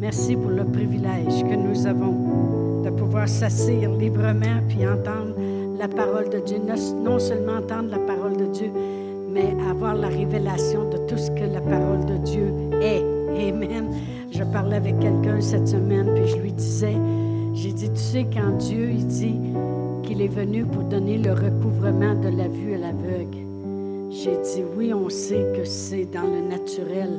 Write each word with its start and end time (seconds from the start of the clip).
Merci 0.00 0.34
pour 0.34 0.50
le 0.50 0.64
privilège 0.64 1.42
que 1.44 1.54
nous 1.54 1.86
avons 1.86 2.82
de 2.82 2.88
pouvoir 2.88 3.28
s'asseoir 3.28 3.92
librement 3.92 4.60
puis 4.66 4.86
entendre 4.86 5.34
la 5.78 5.88
parole 5.88 6.30
de 6.30 6.38
Dieu. 6.38 6.56
Non 7.04 7.18
seulement 7.18 7.58
entendre 7.58 7.90
la 7.90 7.98
parole 7.98 8.36
de 8.36 8.46
Dieu, 8.46 8.70
mais 9.28 9.54
avoir 9.68 9.94
la 9.94 10.08
révélation 10.08 10.88
de 10.88 10.96
tout 11.06 11.18
ce 11.18 11.30
que 11.32 11.44
la 11.44 11.60
parole 11.60 12.06
de 12.06 12.16
Dieu 12.24 12.50
est. 12.80 13.04
Amen. 13.48 13.90
Je 14.30 14.42
parlais 14.44 14.76
avec 14.76 14.98
quelqu'un 15.00 15.40
cette 15.40 15.68
semaine, 15.68 16.14
puis 16.14 16.28
je 16.28 16.36
lui 16.36 16.52
disais, 16.52 16.96
j'ai 17.52 17.72
dit, 17.72 17.90
tu 17.90 18.00
sais, 18.00 18.26
quand 18.32 18.56
Dieu 18.58 18.90
il 18.90 19.06
dit 19.06 19.38
qu'il 20.02 20.22
est 20.22 20.28
venu 20.28 20.64
pour 20.64 20.84
donner 20.84 21.18
le 21.18 21.32
recouvrement 21.32 22.14
de 22.14 22.28
la 22.28 22.48
vue 22.48 22.74
à 22.74 22.78
l'aveugle, 22.78 23.38
j'ai 24.10 24.32
dit, 24.32 24.62
oui, 24.76 24.94
on 24.94 25.10
sait 25.10 25.46
que 25.54 25.64
c'est 25.64 26.06
dans 26.06 26.22
le 26.22 26.48
naturel, 26.48 27.10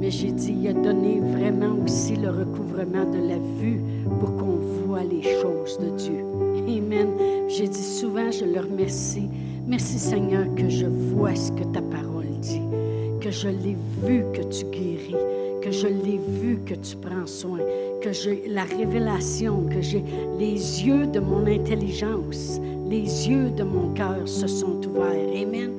mais 0.00 0.10
j'ai 0.10 0.32
dit, 0.32 0.54
il 0.60 0.68
a 0.68 0.72
donné 0.72 1.20
vraiment 1.20 1.76
aussi 1.84 2.16
le 2.16 2.30
recouvrement 2.30 3.04
de 3.10 3.28
la 3.28 3.38
vue 3.58 3.80
pour 4.20 4.36
qu'on 4.36 4.58
voit 4.86 5.02
les 5.02 5.22
choses 5.22 5.78
de 5.78 5.96
Dieu. 5.96 6.24
Amen. 6.68 7.08
J'ai 7.48 7.68
dit 7.68 7.82
souvent, 7.82 8.30
je 8.30 8.44
le 8.44 8.60
remercie. 8.60 9.28
Merci 9.66 9.98
Seigneur 9.98 10.44
que 10.54 10.68
je 10.68 10.86
vois 10.86 11.34
ce 11.34 11.50
que 11.52 11.64
ta 11.64 11.80
parole 11.80 12.26
dit, 12.40 12.60
que 13.20 13.30
je 13.30 13.48
l'ai 13.48 13.76
vu 14.02 14.24
que 14.34 14.42
tu 14.42 14.64
guéris, 14.66 15.16
que 15.62 15.70
je 15.70 15.86
l'ai 15.86 16.20
vu 16.40 16.58
que 16.66 16.74
tu 16.74 16.96
prends 16.96 17.26
soin, 17.26 17.60
que 18.02 18.12
j'ai 18.12 18.44
la 18.48 18.64
révélation, 18.64 19.64
que 19.70 19.80
j'ai 19.80 20.04
les 20.38 20.84
yeux 20.84 21.06
de 21.06 21.20
mon 21.20 21.46
intelligence, 21.46 22.60
les 22.90 23.28
yeux 23.28 23.48
de 23.50 23.62
mon 23.62 23.94
cœur 23.94 24.26
se 24.26 24.46
sont 24.46 24.78
ouverts. 24.86 25.30
Amen. 25.34 25.70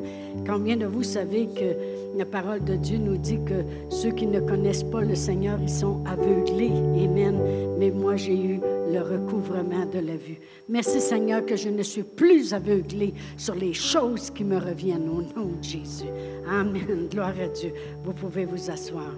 Combien 0.47 0.77
de 0.77 0.85
vous 0.85 1.03
savez 1.03 1.47
que 1.47 1.94
la 2.15 2.25
parole 2.25 2.63
de 2.63 2.75
Dieu 2.75 2.97
nous 2.97 3.17
dit 3.17 3.39
que 3.45 3.63
ceux 3.89 4.11
qui 4.11 4.25
ne 4.25 4.39
connaissent 4.39 4.83
pas 4.83 5.01
le 5.01 5.15
Seigneur, 5.15 5.59
ils 5.61 5.69
sont 5.69 6.03
aveuglés. 6.05 6.71
Amen. 6.71 7.37
Mais 7.77 7.91
moi, 7.91 8.15
j'ai 8.15 8.35
eu 8.35 8.59
le 8.91 9.01
recouvrement 9.01 9.85
de 9.85 9.99
la 9.99 10.15
vue. 10.15 10.39
Merci 10.69 11.01
Seigneur 11.01 11.45
que 11.45 11.57
je 11.57 11.69
ne 11.69 11.83
suis 11.83 12.03
plus 12.03 12.53
aveuglé 12.53 13.13
sur 13.37 13.55
les 13.55 13.73
choses 13.73 14.29
qui 14.31 14.43
me 14.45 14.57
reviennent 14.57 15.09
au 15.09 15.21
nom 15.21 15.51
de 15.57 15.63
Jésus. 15.63 16.05
Amen. 16.49 17.07
Gloire 17.11 17.33
à 17.39 17.47
Dieu. 17.47 17.73
Vous 18.03 18.13
pouvez 18.13 18.45
vous 18.45 18.71
asseoir. 18.71 19.11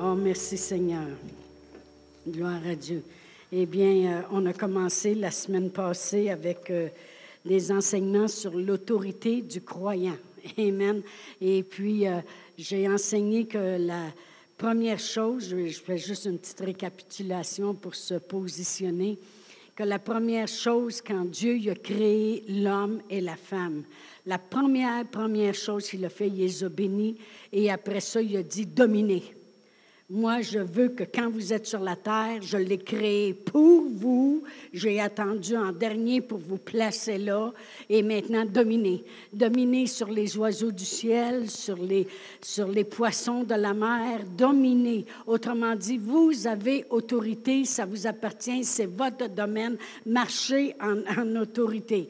Oh, 0.00 0.14
merci 0.14 0.56
Seigneur. 0.56 1.08
Gloire 2.28 2.60
à 2.70 2.76
Dieu. 2.76 3.02
Eh 3.50 3.66
bien, 3.66 4.12
euh, 4.12 4.20
on 4.30 4.46
a 4.46 4.52
commencé 4.52 5.14
la 5.14 5.30
semaine 5.30 5.70
passée 5.70 6.28
avec 6.28 6.70
euh, 6.70 6.88
des 7.44 7.72
enseignements 7.72 8.28
sur 8.28 8.54
l'autorité 8.54 9.40
du 9.40 9.62
croyant. 9.62 10.16
Amen. 10.58 11.02
Et 11.40 11.62
puis, 11.62 12.06
euh, 12.06 12.20
j'ai 12.56 12.88
enseigné 12.88 13.46
que 13.46 13.78
la 13.78 14.12
première 14.56 14.98
chose, 14.98 15.48
je 15.50 15.80
fais 15.80 15.98
juste 15.98 16.24
une 16.24 16.38
petite 16.38 16.60
récapitulation 16.60 17.74
pour 17.74 17.94
se 17.94 18.14
positionner, 18.14 19.18
que 19.76 19.84
la 19.84 19.98
première 19.98 20.48
chose 20.48 21.00
quand 21.00 21.24
Dieu 21.24 21.58
a 21.70 21.74
créé 21.74 22.44
l'homme 22.48 23.00
et 23.08 23.20
la 23.20 23.36
femme, 23.36 23.84
la 24.26 24.38
première, 24.38 25.06
première 25.06 25.54
chose 25.54 25.88
qu'il 25.88 26.04
a 26.04 26.08
fait, 26.08 26.26
il 26.26 26.36
les 26.38 26.64
a 26.64 26.68
bénis 26.68 27.16
et 27.52 27.70
après 27.70 28.00
ça, 28.00 28.20
il 28.20 28.36
a 28.36 28.42
dit 28.42 28.66
dominer. 28.66 29.22
Moi, 30.10 30.40
je 30.40 30.60
veux 30.60 30.88
que 30.88 31.04
quand 31.04 31.28
vous 31.28 31.52
êtes 31.52 31.66
sur 31.66 31.80
la 31.80 31.94
terre, 31.94 32.40
je 32.40 32.56
l'ai 32.56 32.78
créé 32.78 33.34
pour 33.34 33.84
vous. 33.90 34.42
J'ai 34.72 35.00
attendu 35.00 35.54
en 35.54 35.70
dernier 35.70 36.22
pour 36.22 36.38
vous 36.38 36.56
placer 36.56 37.18
là 37.18 37.52
et 37.90 38.02
maintenant 38.02 38.46
dominer. 38.46 39.04
Dominer 39.34 39.86
sur 39.86 40.08
les 40.10 40.34
oiseaux 40.38 40.72
du 40.72 40.86
ciel, 40.86 41.50
sur 41.50 41.76
les, 41.76 42.06
sur 42.40 42.68
les 42.68 42.84
poissons 42.84 43.42
de 43.44 43.54
la 43.54 43.74
mer, 43.74 44.20
dominer. 44.34 45.04
Autrement 45.26 45.76
dit, 45.76 45.98
vous 45.98 46.46
avez 46.46 46.86
autorité, 46.88 47.66
ça 47.66 47.84
vous 47.84 48.06
appartient, 48.06 48.64
c'est 48.64 48.86
votre 48.86 49.28
domaine. 49.28 49.76
Marchez 50.06 50.74
en, 50.80 51.02
en 51.20 51.36
autorité. 51.36 52.08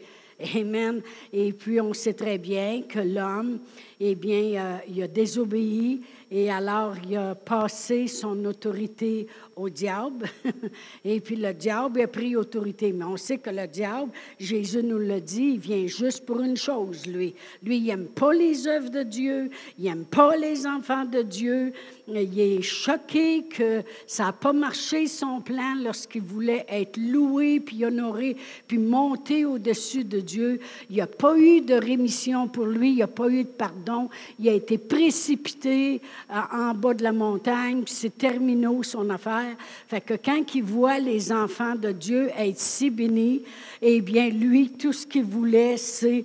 Amen. 0.54 1.02
Et 1.32 1.52
puis, 1.52 1.80
on 1.80 1.92
sait 1.92 2.12
très 2.12 2.38
bien 2.38 2.82
que 2.82 3.00
l'homme, 3.00 3.59
eh 3.98 4.15
bien, 4.15 4.54
euh, 4.54 4.76
il 4.88 5.03
a 5.03 5.09
désobéi 5.09 6.00
et 6.31 6.50
alors 6.50 6.94
il 7.05 7.16
a 7.16 7.34
passé 7.34 8.06
son 8.06 8.44
autorité 8.44 9.27
au 9.58 9.69
diable. 9.69 10.28
et 11.04 11.20
puis 11.20 11.36
le 11.36 11.52
diable 11.52 12.00
a 12.00 12.06
pris 12.06 12.36
autorité. 12.36 12.92
Mais 12.92 13.04
on 13.04 13.16
sait 13.16 13.38
que 13.38 13.50
le 13.50 13.66
diable, 13.66 14.10
Jésus 14.38 14.82
nous 14.82 14.98
l'a 14.98 15.20
dit, 15.20 15.52
il 15.54 15.58
vient 15.58 15.86
juste 15.86 16.24
pour 16.24 16.41
une 16.41 16.56
chose, 16.56 17.06
lui. 17.06 17.34
Lui, 17.62 17.78
il 17.78 17.86
n'aime 17.86 18.06
pas 18.06 18.32
les 18.32 18.66
œuvres 18.66 18.91
de 18.91 19.02
Dieu, 19.02 19.50
il 19.78 19.84
n'aime 19.84 20.04
pas 20.04 20.36
les 20.36 20.66
enfants 20.66 21.04
de 21.04 21.22
Dieu. 21.22 21.72
Il 22.06 22.41
est 22.41 22.62
choqué 22.62 23.44
que 23.44 23.82
ça 24.06 24.26
n'a 24.26 24.32
pas 24.32 24.52
marché 24.52 25.06
son 25.06 25.41
plan 25.41 25.74
lorsqu'il 25.82 26.22
voulait 26.22 26.64
être 26.68 26.97
loué, 26.97 27.60
puis 27.60 27.84
honoré, 27.84 28.36
puis 28.66 28.78
monté 28.78 29.44
au-dessus 29.44 30.04
de 30.04 30.20
Dieu. 30.20 30.60
Il 30.88 30.97
n'y 30.97 31.02
a 31.02 31.06
pas 31.06 31.36
eu 31.36 31.60
de 31.60 31.74
rémission 31.74 32.48
pour 32.48 32.66
lui, 32.66 32.91
il 32.91 32.97
n'y 32.97 33.02
a 33.02 33.08
pas 33.08 33.28
eu 33.28 33.44
de 33.44 33.48
pardon. 33.48 34.08
Il 34.38 34.48
a 34.48 34.52
été 34.52 34.78
précipité 34.78 36.00
euh, 36.30 36.41
en 36.52 36.74
bas 36.74 36.94
de 36.94 37.02
la 37.02 37.12
montagne, 37.12 37.82
puis 37.82 37.94
c'est 37.94 38.16
terminé 38.16 38.68
son 38.82 39.08
affaire. 39.10 39.47
Fait 39.88 40.00
que 40.00 40.14
quand 40.14 40.54
il 40.54 40.62
voit 40.62 40.98
les 40.98 41.32
enfants 41.32 41.75
de 41.75 41.92
Dieu 41.92 42.31
être 42.36 42.59
si 42.59 42.91
bénis, 42.91 43.42
eh 43.82 44.00
bien, 44.00 44.28
lui, 44.28 44.70
tout 44.70 44.92
ce 44.92 45.06
qu'il 45.06 45.25
voulait, 45.25 45.76
c'est 45.76 46.25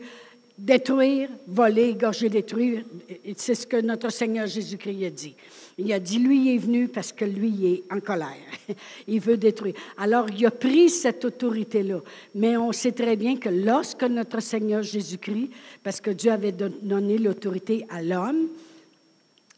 détruire, 0.57 1.29
voler, 1.47 1.89
égorger, 1.89 2.29
détruire. 2.29 2.83
C'est 3.35 3.55
ce 3.55 3.67
que 3.67 3.77
notre 3.77 4.09
Seigneur 4.11 4.47
Jésus-Christ 4.47 5.05
a 5.05 5.09
dit. 5.09 5.35
Il 5.77 5.91
a 5.91 5.99
dit, 5.99 6.19
lui, 6.19 6.45
il 6.45 6.55
est 6.55 6.57
venu 6.59 6.87
parce 6.87 7.11
que 7.11 7.25
lui, 7.25 7.49
il 7.49 7.65
est 7.73 7.83
en 7.91 7.99
colère. 7.99 8.37
il 9.07 9.19
veut 9.19 9.37
détruire. 9.37 9.73
Alors, 9.97 10.27
il 10.29 10.45
a 10.45 10.51
pris 10.51 10.89
cette 10.89 11.25
autorité-là. 11.25 11.99
Mais 12.35 12.55
on 12.57 12.71
sait 12.71 12.91
très 12.91 13.15
bien 13.15 13.37
que 13.37 13.49
lorsque 13.49 14.03
notre 14.03 14.39
Seigneur 14.39 14.83
Jésus-Christ, 14.83 15.49
parce 15.83 15.99
que 15.99 16.11
Dieu 16.11 16.31
avait 16.31 16.51
donné 16.51 17.17
l'autorité 17.17 17.85
à 17.89 18.03
l'homme, 18.03 18.49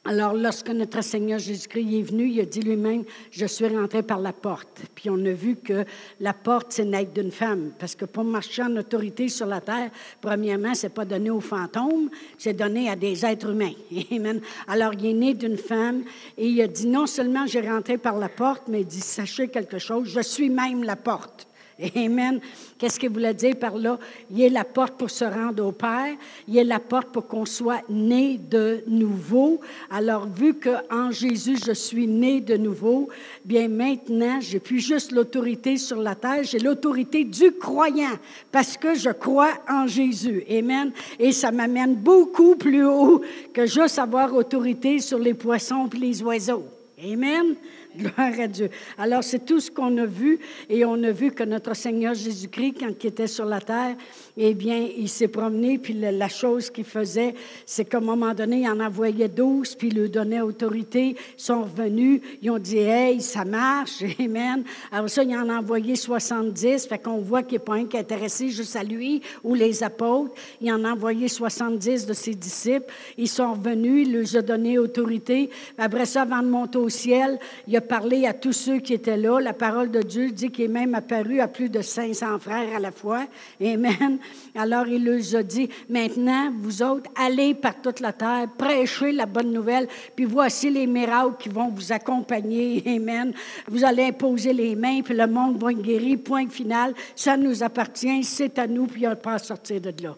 alors, 0.08 0.34
lorsque 0.34 0.70
notre 0.70 1.04
Seigneur 1.04 1.40
Jésus-Christ 1.40 2.00
est 2.00 2.04
venu, 2.04 2.30
il 2.30 2.40
a 2.40 2.46
dit 2.46 2.62
lui-même, 2.62 3.04
je 3.32 3.48
suis 3.48 3.68
rentré 3.68 4.04
par 4.04 4.20
la 4.20 4.34
porte. 4.34 4.84
Puis 4.94 5.10
on 5.10 5.18
a 5.26 5.32
vu 5.32 5.56
que 5.56 5.84
la 6.20 6.34
porte, 6.34 6.68
c'est 6.74 6.86
naître 6.86 7.12
d'une 7.12 7.32
femme. 7.32 7.72
Parce 7.80 7.96
que 7.96 8.06
pour 8.06 8.24
marcher 8.24 8.62
en 8.62 8.76
autorité 8.78 9.30
sur 9.30 9.48
la 9.48 9.62
terre, 9.62 9.90
premièrement, 10.22 10.76
c'est 10.76 10.94
pas 10.94 11.06
donné 11.06 11.32
aux 11.32 11.42
fantômes, 11.42 12.12
c'est 12.38 12.54
donné 12.54 12.88
à 12.88 12.96
des 12.96 13.26
êtres 13.26 13.50
humains. 13.50 13.74
Amen. 14.12 14.42
Alors, 14.68 14.94
il 14.94 15.08
est 15.08 15.14
né 15.14 15.34
d'une 15.34 15.58
femme 15.58 16.04
et 16.38 16.50
il 16.50 16.62
a 16.62 16.68
dit, 16.68 16.86
non 16.86 17.08
seulement 17.08 17.48
j'ai 17.48 17.68
rentré 17.68 17.98
par 17.98 18.20
la 18.20 18.30
porte, 18.30 18.68
mais 18.68 18.82
il 18.82 18.88
dit, 18.88 19.02
sachez 19.02 19.48
quelque 19.48 19.80
chose, 19.80 20.08
je 20.08 20.22
suis 20.22 20.52
même 20.52 20.84
la 20.84 20.98
porte. 20.98 21.48
Amen. 21.96 22.40
Qu'est-ce 22.78 23.00
qu'il 23.00 23.09
voulait 23.09 23.34
dire 23.34 23.56
par 23.58 23.78
là? 23.78 24.00
Il 24.31 24.41
est 24.41 24.50
la 24.50 24.63
porte 24.63 24.94
pour 24.97 25.09
se 25.09 25.25
rendre 25.25 25.66
au 25.66 25.72
Père. 25.72 26.16
Il 26.47 26.58
est 26.58 26.63
la 26.63 26.80
porte 26.80 27.08
pour 27.09 27.28
qu'on 27.28 27.46
soit 27.46 27.81
né 27.90 28.38
de 28.38 28.84
nouveau. 28.88 29.59
Alors, 29.90 30.28
vu 30.28 30.53
qu'en 30.53 31.12
Jésus, 31.12 31.58
je 31.66 31.74
suis 31.74 32.08
né 32.08 32.40
de 32.40 32.56
nouveau, 32.56 33.09
bien 33.44 33.68
maintenant, 33.68 34.40
j'ai 34.40 34.59
plus 34.59 34.80
juste 34.80 35.12
l'autorité 35.12 35.78
sur 35.78 36.02
la 36.02 36.16
terre, 36.16 36.44
j'ai 36.44 36.59
l'autorité 36.59 37.24
du 37.24 37.52
croyant 37.52 38.18
parce 38.52 38.78
que 38.78 38.96
je 38.96 39.09
crois 39.09 39.52
en 39.69 39.88
Jésus. 39.88 40.44
Amen. 40.50 40.91
Et 41.19 41.31
ça 41.31 41.52
m'amène 41.52 41.96
beaucoup 41.96 42.56
plus 42.56 42.85
haut 42.85 43.22
que 43.53 43.66
juste 43.66 44.00
avoir 44.00 44.34
autorité 44.34 45.00
sur 45.00 45.19
les 45.19 45.34
poissons 45.34 45.90
et 45.94 45.97
les 45.97 46.24
oiseaux. 46.24 46.66
Amen. 47.03 47.56
Gloire 47.98 48.40
à 48.40 48.48
Dieu. 48.48 48.70
Alors, 48.98 49.24
c'est 49.24 49.46
tout 49.46 49.60
ce 49.60 49.72
qu'on 49.72 49.98
a 49.98 50.06
vu 50.06 50.40
et 50.70 50.86
on 50.86 51.02
a 51.04 51.12
vu 51.12 51.32
que 51.32 51.44
notre 51.44 51.76
Seigneur 51.76 52.14
Jésus-Christ, 52.14 52.76
quand 52.80 53.04
il 53.04 53.08
était 53.08 53.28
sur 53.28 53.46
la 53.46 53.62
terre, 53.62 53.96
eh 54.38 54.53
bien, 54.53 54.88
il 54.97 55.07
s'est 55.07 55.29
promené, 55.29 55.78
puis 55.78 55.94
la, 55.94 56.28
chose 56.28 56.69
qu'il 56.69 56.84
faisait, 56.84 57.34
c'est 57.66 57.85
qu'à 57.85 57.97
un 57.97 58.01
moment 58.01 58.34
donné, 58.34 58.62
il 58.62 58.69
en 58.69 58.79
envoyait 58.81 59.29
douze, 59.29 59.75
puis 59.75 59.88
il 59.88 59.97
leur 59.97 60.09
donnait 60.09 60.41
autorité. 60.41 61.16
Ils 61.38 61.41
sont 61.41 61.63
revenus, 61.63 62.19
ils 62.41 62.51
ont 62.51 62.59
dit, 62.59 62.79
hey, 62.79 63.22
ça 63.22 63.46
marche, 63.46 64.03
amen. 64.20 64.64
Alors 64.91 65.09
ça, 65.09 65.23
il 65.23 65.35
en 65.37 65.49
a 65.49 65.59
envoyé 65.59 65.96
70, 65.96 66.87
fait 66.87 66.99
qu'on 66.99 67.20
voit 67.20 67.43
qu'il 67.43 67.59
n'est 67.59 67.64
pas 67.64 67.76
un 67.76 67.85
qui 67.85 67.96
est 67.96 68.02
intéressé 68.02 68.49
juste 68.49 68.76
à 68.76 68.84
lui 68.84 69.22
ou 69.43 69.53
les 69.53 69.84
apôtres. 69.84 70.34
Il 70.59 70.72
en 70.72 70.84
a 70.84 70.91
envoyé 70.91 71.29
70 71.29 72.05
de 72.05 72.14
ses 72.14 72.35
disciples. 72.35 72.91
Ils 73.17 73.29
sont 73.29 73.53
revenus, 73.53 74.08
il 74.08 74.14
leur 74.14 74.35
a 74.35 74.41
donné 74.41 74.78
autorité. 74.78 75.49
Après 75.78 76.05
ça, 76.05 76.23
avant 76.23 76.41
de 76.41 76.47
monter 76.47 76.78
au 76.78 76.90
ciel, 76.90 77.40
il 77.67 77.78
a 77.78 77.81
parlé 77.81 78.26
à 78.26 78.34
tous 78.34 78.53
ceux 78.53 78.79
qui 78.79 78.93
étaient 78.93 79.17
là. 79.17 79.40
La 79.40 79.53
parole 79.53 79.91
de 79.91 80.02
Dieu 80.02 80.31
dit 80.31 80.49
qu'il 80.49 80.66
est 80.66 80.70
même 80.70 80.93
apparu 80.93 81.40
à 81.40 81.47
plus 81.47 81.70
de 81.70 81.81
500 81.81 82.40
frères 82.40 82.76
à 82.76 82.79
la 82.79 82.91
fois. 82.91 83.26
Amen. 83.61 84.20
Alors 84.56 84.88
il 84.88 85.04
leur 85.04 85.36
a 85.36 85.44
dit, 85.44 85.70
maintenant, 85.90 86.52
vous 86.58 86.82
autres, 86.82 87.10
allez 87.16 87.54
par 87.54 87.82
toute 87.82 88.00
la 88.00 88.14
terre, 88.14 88.48
prêchez 88.58 89.12
la 89.12 89.26
bonne 89.26 89.52
nouvelle, 89.52 89.88
puis 90.16 90.26
voici 90.26 90.70
les 90.70 90.88
miracles 90.88 91.36
qui 91.40 91.50
vont 91.50 91.70
vous 91.70 91.92
accompagner. 91.92 92.82
Amen. 92.96 93.34
Vous 93.68 93.84
allez 93.84 94.04
imposer 94.04 94.54
les 94.54 94.76
mains, 94.76 95.02
puis 95.02 95.14
le 95.14 95.28
monde 95.28 95.58
va 95.58 95.72
être 95.72 95.82
guéri. 95.82 96.18
Point 96.18 96.50
final. 96.50 96.94
Ça 97.16 97.36
nous 97.36 97.64
appartient, 97.64 98.24
c'est 98.24 98.58
à 98.58 98.68
nous, 98.68 98.88
puis 98.88 99.06
on 99.06 99.12
ne 99.12 99.16
pas 99.16 99.38
sortir 99.40 99.82
de 99.82 99.94
là. 100.02 100.16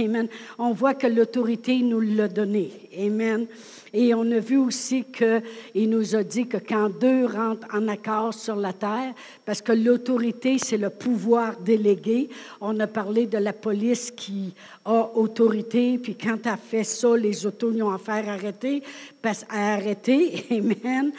Amen. 0.00 0.28
On 0.58 0.72
voit 0.72 0.94
que 0.94 1.06
l'autorité 1.06 1.78
nous 1.78 2.00
l'a 2.00 2.28
donné. 2.28 2.70
Amen. 2.98 3.46
Et 3.96 4.12
on 4.12 4.28
a 4.32 4.40
vu 4.40 4.56
aussi 4.56 5.04
qu'il 5.04 5.88
nous 5.88 6.16
a 6.16 6.24
dit 6.24 6.48
que 6.48 6.56
quand 6.56 6.88
deux 6.88 7.26
rentrent 7.26 7.68
en 7.72 7.86
accord 7.86 8.34
sur 8.34 8.56
la 8.56 8.72
terre, 8.72 9.14
parce 9.44 9.62
que 9.62 9.70
l'autorité, 9.70 10.58
c'est 10.58 10.76
le 10.76 10.90
pouvoir 10.90 11.56
délégué. 11.60 12.28
On 12.60 12.78
a 12.80 12.88
parlé 12.88 13.26
de 13.26 13.38
la 13.38 13.52
police 13.52 14.10
qui 14.10 14.52
a 14.84 15.10
autorité, 15.14 15.98
puis 15.98 16.16
quand 16.16 16.44
elle 16.44 16.58
fait 16.58 16.82
ça, 16.82 17.16
les 17.16 17.46
autos 17.46 17.70
lui 17.70 17.82
ont 17.82 17.96
faire 17.96 18.28
arrêter, 18.28 18.82
parce, 19.22 19.44
à 19.48 19.74
arrêter, 19.74 20.44
amen. 20.50 21.12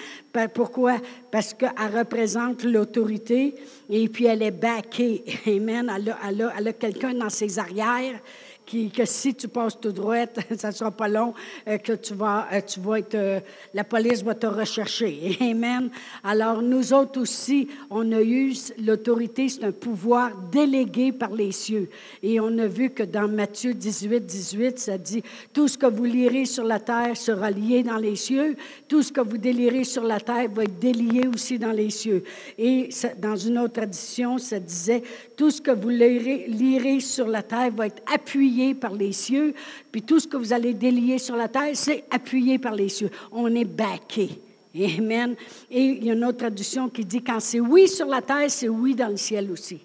Pourquoi? 0.54 0.98
Parce 1.32 1.54
qu'elle 1.54 1.98
représente 1.98 2.66
l'autorité 2.66 3.56
et 3.90 4.10
puis 4.10 4.26
elle 4.26 4.42
est 4.42 4.52
backée, 4.52 5.24
amen. 5.48 5.90
Elle 5.96 6.42
a, 6.42 6.50
a, 6.50 6.70
a 6.70 6.74
quelqu'un 6.74 7.14
dans 7.14 7.30
ses 7.30 7.58
arrières 7.58 8.20
que 8.66 9.06
si 9.06 9.34
tu 9.36 9.48
passes 9.48 9.80
tout 9.80 9.92
droit, 9.92 10.26
ça 10.58 10.70
ne 10.70 10.74
sera 10.74 10.92
pas 10.92 11.08
long, 11.08 11.34
euh, 11.68 11.78
que 11.78 11.94
tu 11.94 12.14
vas, 12.14 12.48
euh, 12.52 12.62
tu 12.62 12.80
vas 12.80 13.00
être, 13.00 13.16
euh, 13.16 13.40
la 13.74 13.84
police 13.84 14.24
va 14.24 14.36
te 14.36 14.48
rechercher. 14.48 15.38
Amen. 15.42 15.90
Alors, 16.24 16.62
nous 16.62 16.94
autres 16.94 17.22
aussi, 17.22 17.68
on 17.90 18.12
a 18.12 18.22
eu 18.22 18.54
l'autorité, 18.84 19.50
c'est 19.50 19.64
un 19.64 19.72
pouvoir 19.72 20.32
délégué 20.52 21.12
par 21.12 21.32
les 21.32 21.52
cieux. 21.52 21.90
Et 22.24 22.40
on 22.40 22.58
a 22.58 22.68
vu 22.68 22.90
que 22.90 23.04
dans 23.04 23.28
Matthieu 23.28 23.74
18, 23.74 24.26
18, 24.26 24.80
ça 24.80 24.98
dit, 24.98 25.24
tout 25.54 25.68
ce 25.68 25.78
que 25.78 25.86
vous 25.86 26.06
lirez 26.06 26.46
sur 26.46 26.64
la 26.64 26.80
terre 26.80 27.16
sera 27.16 27.52
lié 27.52 27.84
dans 27.84 27.98
les 27.98 28.16
cieux, 28.16 28.56
tout 28.88 29.04
ce 29.04 29.12
que 29.12 29.22
vous 29.22 29.38
délirez 29.38 29.84
sur 29.84 30.04
la 30.04 30.20
terre 30.20 30.50
va 30.50 30.64
être 30.64 30.80
délié 30.80 31.28
aussi 31.28 31.60
dans 31.60 31.72
les 31.72 31.90
cieux. 31.90 32.24
Et 32.58 32.90
dans 33.20 33.36
une 33.36 33.60
autre 33.60 33.74
tradition, 33.74 34.38
ça 34.38 34.60
disait, 34.60 35.04
tout 35.38 35.52
ce 35.52 35.62
que 35.62 35.72
vous 35.72 35.90
lirez, 35.90 36.46
lirez 36.48 37.00
sur 37.00 37.28
la 37.28 37.44
terre 37.44 37.72
va 37.72 37.88
être 37.88 38.02
appuyé 38.14 38.55
par 38.74 38.94
les 38.94 39.12
cieux, 39.12 39.54
puis 39.92 40.02
tout 40.02 40.20
ce 40.20 40.28
que 40.28 40.38
vous 40.38 40.54
allez 40.54 40.74
délier 40.74 41.18
sur 41.18 41.36
la 41.36 41.48
terre, 41.48 41.72
c'est 41.74 42.06
appuyé 42.10 42.58
par 42.58 42.74
les 42.74 42.90
cieux. 42.90 43.10
On 43.32 43.54
est 43.54 43.66
baqué. 43.66 44.30
Amen. 44.76 45.36
Et 45.72 45.82
il 45.82 46.06
y 46.06 46.10
a 46.10 46.14
une 46.14 46.26
autre 46.26 46.40
traduction 46.40 46.90
qui 46.90 47.06
dit 47.06 47.22
quand 47.22 47.40
c'est 47.40 47.60
oui 47.60 47.88
sur 47.88 48.08
la 48.08 48.22
terre, 48.22 48.50
c'est 48.50 48.70
oui 48.70 48.94
dans 48.94 49.08
le 49.08 49.18
ciel 49.18 49.50
aussi. 49.52 49.80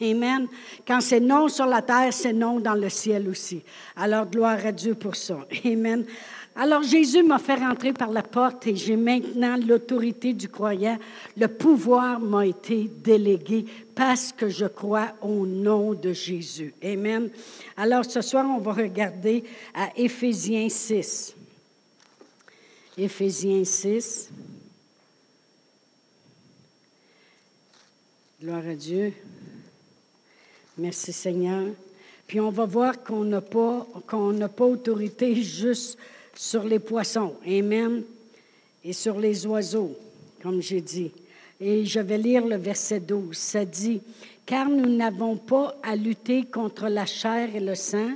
Amen. 0.00 0.46
Quand 0.86 1.00
c'est 1.00 1.20
non 1.20 1.48
sur 1.48 1.66
la 1.66 1.82
terre, 1.82 2.12
c'est 2.12 2.32
non 2.32 2.60
dans 2.60 2.74
le 2.74 2.88
ciel 2.88 3.28
aussi. 3.28 3.62
Alors, 3.96 4.26
gloire 4.26 4.64
à 4.64 4.70
Dieu 4.70 4.94
pour 4.94 5.16
ça. 5.16 5.38
Amen. 5.64 6.04
Alors 6.60 6.82
Jésus 6.82 7.22
m'a 7.22 7.38
fait 7.38 7.54
rentrer 7.54 7.92
par 7.92 8.10
la 8.10 8.24
porte 8.24 8.66
et 8.66 8.74
j'ai 8.74 8.96
maintenant 8.96 9.56
l'autorité 9.56 10.32
du 10.32 10.48
croyant. 10.48 10.98
Le 11.36 11.46
pouvoir 11.46 12.18
m'a 12.18 12.46
été 12.46 12.90
délégué 13.04 13.64
parce 13.94 14.32
que 14.32 14.48
je 14.48 14.64
crois 14.64 15.12
au 15.22 15.46
nom 15.46 15.94
de 15.94 16.12
Jésus. 16.12 16.74
Amen. 16.82 17.30
Alors 17.76 18.04
ce 18.04 18.20
soir, 18.22 18.44
on 18.44 18.58
va 18.58 18.72
regarder 18.72 19.44
à 19.72 19.90
Éphésiens 19.96 20.68
6. 20.68 21.36
Éphésiens 22.98 23.62
6. 23.62 24.28
Gloire 28.42 28.66
à 28.66 28.74
Dieu. 28.74 29.12
Merci 30.76 31.12
Seigneur. 31.12 31.68
Puis 32.26 32.40
on 32.40 32.50
va 32.50 32.64
voir 32.64 33.04
qu'on 33.04 33.22
n'a 33.22 33.42
pas, 33.42 33.86
qu'on 34.08 34.42
autorité 34.42 35.36
juste 35.36 35.96
sur 36.38 36.62
les 36.62 36.78
poissons. 36.78 37.34
Amen. 37.44 38.04
Et 38.84 38.92
sur 38.92 39.18
les 39.18 39.44
oiseaux, 39.44 39.96
comme 40.40 40.62
j'ai 40.62 40.80
dit. 40.80 41.10
Et 41.60 41.84
je 41.84 41.98
vais 41.98 42.16
lire 42.16 42.46
le 42.46 42.56
verset 42.56 43.00
12. 43.00 43.36
Ça 43.36 43.64
dit, 43.64 44.00
Car 44.46 44.68
nous 44.68 44.88
n'avons 44.88 45.36
pas 45.36 45.76
à 45.82 45.96
lutter 45.96 46.44
contre 46.44 46.86
la 46.86 47.06
chair 47.06 47.48
et 47.56 47.60
le 47.60 47.74
sang, 47.74 48.10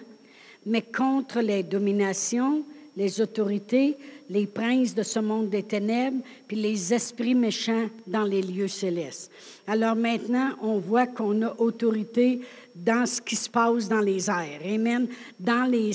mais 0.65 0.83
contre 0.83 1.41
les 1.41 1.65
dominations, 1.65 2.63
les 2.97 3.21
autorités, 3.21 3.97
les 4.31 4.47
princes 4.47 4.95
de 4.95 5.03
ce 5.03 5.19
monde 5.19 5.51
des 5.51 5.65
ténèbres, 5.65 6.23
puis 6.47 6.57
les 6.57 6.95
esprits 6.95 7.35
méchants 7.35 7.89
dans 8.07 8.23
les 8.23 8.41
lieux 8.41 8.69
célestes. 8.69 9.33
Alors 9.67 9.97
maintenant, 9.97 10.51
on 10.63 10.79
voit 10.79 11.09
qu'on 11.09 11.43
a 11.43 11.57
autorité 11.59 12.41
dans 12.75 13.07
ce 13.07 13.21
qui 13.21 13.37
se 13.37 13.49
passe 13.49 13.89
dans 13.89 14.01
les 14.01 14.31
airs. 14.31 14.61
Amen. 14.65 15.07
Dans 15.39 15.71
les, 15.71 15.93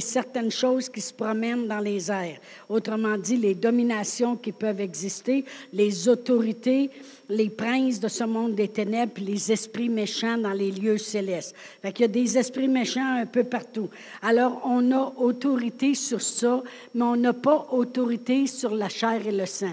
certaines 0.00 0.50
choses 0.50 0.88
qui 0.88 1.00
se 1.00 1.12
promènent 1.12 1.68
dans 1.68 1.78
les 1.78 2.10
airs. 2.10 2.38
Autrement 2.68 3.16
dit, 3.16 3.36
les 3.36 3.54
dominations 3.54 4.36
qui 4.36 4.52
peuvent 4.52 4.80
exister, 4.80 5.44
les 5.72 6.08
autorités, 6.08 6.90
les 7.28 7.50
princes 7.50 8.00
de 8.00 8.08
ce 8.08 8.24
monde 8.24 8.54
des 8.54 8.68
ténèbres, 8.68 9.12
les 9.18 9.52
esprits 9.52 9.88
méchants 9.88 10.38
dans 10.38 10.52
les 10.52 10.70
lieux 10.70 10.98
célestes. 10.98 11.54
Fait 11.82 11.98
y 12.00 12.04
a 12.04 12.08
des 12.08 12.38
esprits 12.38 12.68
méchants 12.68 13.16
un 13.20 13.26
peu 13.26 13.44
partout. 13.44 13.88
Alors, 14.22 14.62
on 14.64 14.90
a 14.92 15.12
autorité 15.16 15.94
sur 15.94 16.22
ça, 16.22 16.62
mais 16.94 17.02
on 17.02 17.16
n'a 17.16 17.32
pas 17.32 17.68
autorité 17.70 18.46
sur 18.46 18.74
la 18.74 18.88
chair 18.88 19.26
et 19.26 19.32
le 19.32 19.46
sang. 19.46 19.72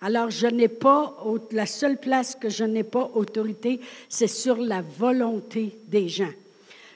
Alors, 0.00 0.30
je 0.30 0.46
n'ai 0.46 0.68
pas, 0.68 1.16
la 1.52 1.66
seule 1.66 1.98
place 1.98 2.34
que 2.34 2.48
je 2.48 2.64
n'ai 2.64 2.82
pas 2.82 3.10
autorité, 3.14 3.80
c'est 4.08 4.26
sur 4.26 4.56
la 4.56 4.82
volonté 4.82 5.78
des 5.88 6.08
gens. 6.08 6.32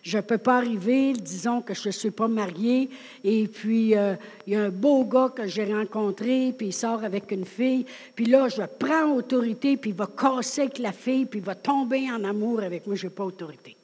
Je 0.02 0.16
ne 0.16 0.22
peux 0.22 0.38
pas 0.38 0.56
arriver, 0.56 1.12
disons 1.12 1.60
que 1.60 1.74
je 1.74 1.88
ne 1.88 1.92
suis 1.92 2.10
pas 2.10 2.28
mariée, 2.28 2.88
et 3.22 3.46
puis 3.46 3.94
euh, 3.94 4.14
il 4.46 4.54
y 4.54 4.56
a 4.56 4.62
un 4.62 4.70
beau 4.70 5.04
gars 5.04 5.30
que 5.34 5.46
j'ai 5.46 5.72
rencontré, 5.72 6.54
puis 6.56 6.68
il 6.68 6.72
sort 6.72 7.04
avec 7.04 7.30
une 7.30 7.44
fille, 7.44 7.84
puis 8.14 8.24
là, 8.24 8.48
je 8.48 8.62
prends 8.78 9.12
autorité, 9.12 9.76
puis 9.76 9.90
il 9.90 9.96
va 9.96 10.06
casser 10.06 10.62
avec 10.62 10.78
la 10.78 10.92
fille, 10.92 11.26
puis 11.26 11.40
il 11.40 11.44
va 11.44 11.54
tomber 11.54 12.10
en 12.10 12.24
amour 12.24 12.62
avec 12.62 12.86
moi. 12.86 12.96
Je 12.96 13.06
n'ai 13.06 13.12
pas 13.12 13.24
autorité. 13.24 13.76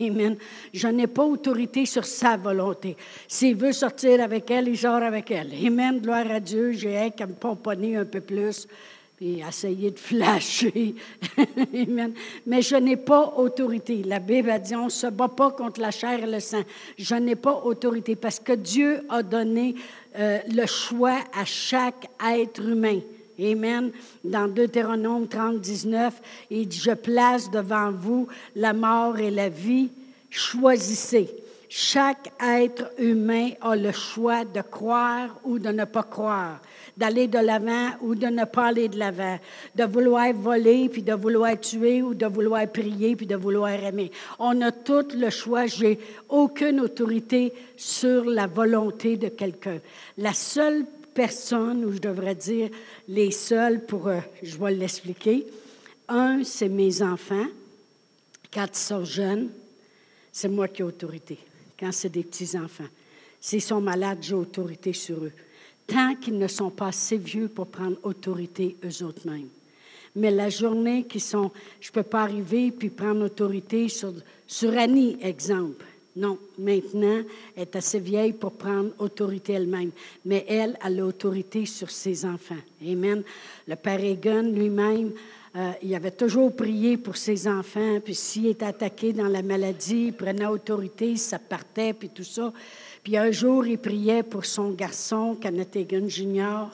Amen. 0.00 0.36
Je 0.72 0.88
n'ai 0.88 1.06
pas 1.06 1.24
autorité 1.24 1.86
sur 1.86 2.04
sa 2.04 2.36
volonté. 2.36 2.96
S'il 3.26 3.56
veut 3.56 3.72
sortir 3.72 4.22
avec 4.22 4.50
elle, 4.50 4.68
il 4.68 4.78
sort 4.78 5.02
avec 5.02 5.30
elle. 5.30 5.52
Amen. 5.66 6.00
Gloire 6.00 6.30
à 6.30 6.40
Dieu. 6.40 6.72
J'ai 6.72 7.10
qu'à 7.16 7.26
me 7.26 7.34
pomponner 7.34 7.96
un 7.96 8.04
peu 8.04 8.20
plus 8.20 8.66
puis 9.18 9.40
essayer 9.40 9.90
de 9.90 9.98
flasher. 9.98 10.94
Amen. 11.74 12.14
Mais 12.46 12.62
je 12.62 12.76
n'ai 12.76 12.96
pas 12.96 13.34
autorité. 13.36 14.04
La 14.04 14.20
Bible 14.20 14.48
a 14.48 14.60
dit 14.60 14.76
on 14.76 14.84
ne 14.84 14.90
se 14.90 15.08
bat 15.08 15.26
pas 15.26 15.50
contre 15.50 15.80
la 15.80 15.90
chair 15.90 16.22
et 16.22 16.30
le 16.30 16.38
sang. 16.38 16.62
Je 16.96 17.16
n'ai 17.16 17.34
pas 17.34 17.62
autorité 17.64 18.14
parce 18.14 18.38
que 18.38 18.52
Dieu 18.52 19.04
a 19.08 19.24
donné 19.24 19.74
euh, 20.16 20.38
le 20.48 20.66
choix 20.66 21.18
à 21.36 21.44
chaque 21.44 22.08
être 22.24 22.62
humain. 22.62 23.00
Amen. 23.40 23.92
Dans 24.24 24.48
Deutéronome 24.48 25.28
30, 25.28 25.60
19, 25.60 26.14
il 26.50 26.66
dit, 26.66 26.78
je 26.78 26.90
place 26.90 27.50
devant 27.50 27.92
vous 27.92 28.26
la 28.56 28.72
mort 28.72 29.18
et 29.18 29.30
la 29.30 29.48
vie. 29.48 29.90
Choisissez. 30.28 31.28
Chaque 31.68 32.32
être 32.42 32.90
humain 32.98 33.50
a 33.60 33.76
le 33.76 33.92
choix 33.92 34.44
de 34.44 34.62
croire 34.62 35.38
ou 35.44 35.58
de 35.58 35.68
ne 35.68 35.84
pas 35.84 36.02
croire, 36.02 36.60
d'aller 36.96 37.28
de 37.28 37.38
l'avant 37.38 37.90
ou 38.00 38.14
de 38.14 38.26
ne 38.26 38.44
pas 38.44 38.68
aller 38.68 38.88
de 38.88 38.98
l'avant, 38.98 39.38
de 39.74 39.84
vouloir 39.84 40.32
voler 40.32 40.88
puis 40.88 41.02
de 41.02 41.12
vouloir 41.12 41.60
tuer 41.60 42.00
ou 42.00 42.14
de 42.14 42.24
vouloir 42.24 42.66
prier 42.68 43.16
puis 43.16 43.26
de 43.26 43.36
vouloir 43.36 43.72
aimer. 43.72 44.10
On 44.38 44.62
a 44.62 44.72
tout 44.72 45.08
le 45.14 45.28
choix. 45.28 45.66
J'ai 45.66 45.98
aucune 46.30 46.80
autorité 46.80 47.52
sur 47.76 48.24
la 48.24 48.46
volonté 48.46 49.18
de 49.18 49.28
quelqu'un. 49.28 49.78
La 50.16 50.32
seule 50.32 50.86
personne, 51.18 51.84
ou 51.84 51.90
je 51.90 51.98
devrais 51.98 52.36
dire 52.36 52.70
les 53.08 53.32
seuls 53.32 53.84
pour, 53.84 54.06
euh, 54.06 54.20
je 54.40 54.56
vais 54.56 54.70
l'expliquer. 54.70 55.44
Un, 56.06 56.44
c'est 56.44 56.68
mes 56.68 57.02
enfants. 57.02 57.48
Quand 58.54 58.68
ils 58.72 58.78
sont 58.78 59.04
jeunes, 59.04 59.48
c'est 60.30 60.48
moi 60.48 60.68
qui 60.68 60.82
ai 60.82 60.84
autorité. 60.84 61.36
Quand 61.76 61.90
c'est 61.90 62.08
des 62.08 62.22
petits-enfants. 62.22 62.86
S'ils 63.40 63.62
sont 63.62 63.80
malades, 63.80 64.18
j'ai 64.20 64.34
autorité 64.34 64.92
sur 64.92 65.24
eux. 65.24 65.32
Tant 65.88 66.14
qu'ils 66.14 66.38
ne 66.38 66.46
sont 66.46 66.70
pas 66.70 66.88
assez 66.88 67.16
vieux 67.16 67.48
pour 67.48 67.66
prendre 67.66 67.96
autorité 68.04 68.76
eux 68.84 69.04
autres 69.04 69.28
mêmes. 69.28 69.48
Mais 70.14 70.30
la 70.30 70.48
journée 70.50 71.02
qui 71.02 71.18
sont, 71.18 71.50
je 71.80 71.88
ne 71.88 71.94
peux 71.94 72.04
pas 72.04 72.22
arriver 72.22 72.70
puis 72.70 72.90
prendre 72.90 73.24
autorité 73.24 73.88
sur, 73.88 74.12
sur 74.46 74.70
Annie, 74.78 75.18
exemple. 75.20 75.84
Non, 76.18 76.36
maintenant, 76.58 77.22
elle 77.54 77.62
est 77.62 77.76
assez 77.76 78.00
vieille 78.00 78.32
pour 78.32 78.50
prendre 78.50 78.90
autorité 78.98 79.52
elle-même. 79.52 79.92
Mais 80.24 80.44
elle 80.48 80.76
a 80.80 80.90
l'autorité 80.90 81.64
sur 81.64 81.90
ses 81.92 82.24
enfants. 82.24 82.56
Amen. 82.84 83.22
Le 83.68 83.76
père 83.76 84.02
Egan 84.02 84.42
lui-même, 84.42 85.12
euh, 85.54 85.70
il 85.80 85.94
avait 85.94 86.10
toujours 86.10 86.56
prié 86.56 86.96
pour 86.96 87.16
ses 87.16 87.46
enfants. 87.46 88.00
Puis 88.04 88.16
s'il 88.16 88.46
était 88.46 88.64
attaqué 88.64 89.12
dans 89.12 89.28
la 89.28 89.42
maladie, 89.42 90.06
il 90.06 90.12
prenait 90.12 90.46
autorité, 90.46 91.14
ça 91.14 91.38
partait, 91.38 91.92
puis 91.92 92.08
tout 92.08 92.24
ça. 92.24 92.52
Puis 93.04 93.16
un 93.16 93.30
jour, 93.30 93.64
il 93.64 93.78
priait 93.78 94.24
pour 94.24 94.44
son 94.44 94.70
garçon, 94.70 95.36
Kenneth 95.40 95.76
Egan 95.76 96.08
Jr. 96.08 96.66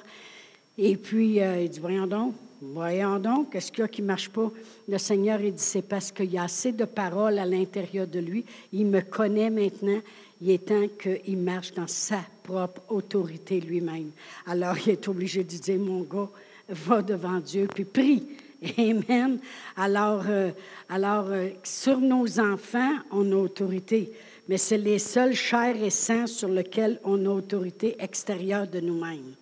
Et 0.78 0.96
puis, 0.96 1.42
euh, 1.42 1.60
il 1.60 1.68
dit, 1.68 1.80
voyons 1.80 2.06
donc, 2.06 2.34
Voyons 2.73 3.18
donc, 3.18 3.50
qu'est-ce 3.50 3.71
qu'il 3.71 3.80
y 3.80 3.85
a 3.85 3.88
qui 3.88 4.02
ne 4.02 4.06
marche 4.06 4.30
pas? 4.30 4.50
Le 4.88 4.99
Seigneur, 4.99 5.40
il 5.40 5.52
dit, 5.52 5.62
c'est 5.62 5.83
parce 5.83 6.11
qu'il 6.11 6.30
y 6.33 6.38
a 6.38 6.44
assez 6.44 6.73
de 6.73 6.85
paroles 6.85 7.38
à 7.38 7.47
l'intérieur 7.47 8.06
de 8.06 8.21
lui. 8.21 8.44
Il 8.73 8.87
me 8.87 9.00
connaît 9.00 9.50
maintenant. 9.50 10.00
Il 10.40 10.50
est 10.50 10.66
temps 10.66 10.88
qu'il 11.00 11.38
marche 11.38 11.73
dans 11.73 11.87
sa 11.87 12.21
propre 12.42 12.83
autorité 12.88 13.61
lui-même. 13.61 14.11
Alors, 14.47 14.76
il 14.87 14.92
est 14.92 15.09
obligé 15.09 15.44
de 15.44 15.49
dire, 15.49 15.78
mon 15.78 16.02
gars, 16.02 16.28
va 16.68 17.02
devant 17.02 17.40
Dieu, 17.40 17.68
puis 17.73 17.85
prie. 17.85 18.26
Amen. 18.78 19.38
Alors, 19.76 20.25
euh, 20.28 20.50
alors 20.88 21.26
euh, 21.28 21.49
sur 21.62 21.99
nos 21.99 22.40
enfants, 22.40 22.97
on 23.11 23.30
a 23.33 23.37
autorité. 23.37 24.12
Mais 24.49 24.59
c'est 24.59 24.78
les 24.78 24.99
seuls 24.99 25.35
chairs 25.35 25.83
et 25.83 25.90
sangs 25.90 26.26
sur 26.26 26.49
lesquels 26.49 27.00
on 27.04 27.25
a 27.26 27.28
autorité 27.28 27.97
extérieure 27.99 28.66
de 28.66 28.80
nous-mêmes. 28.80 29.35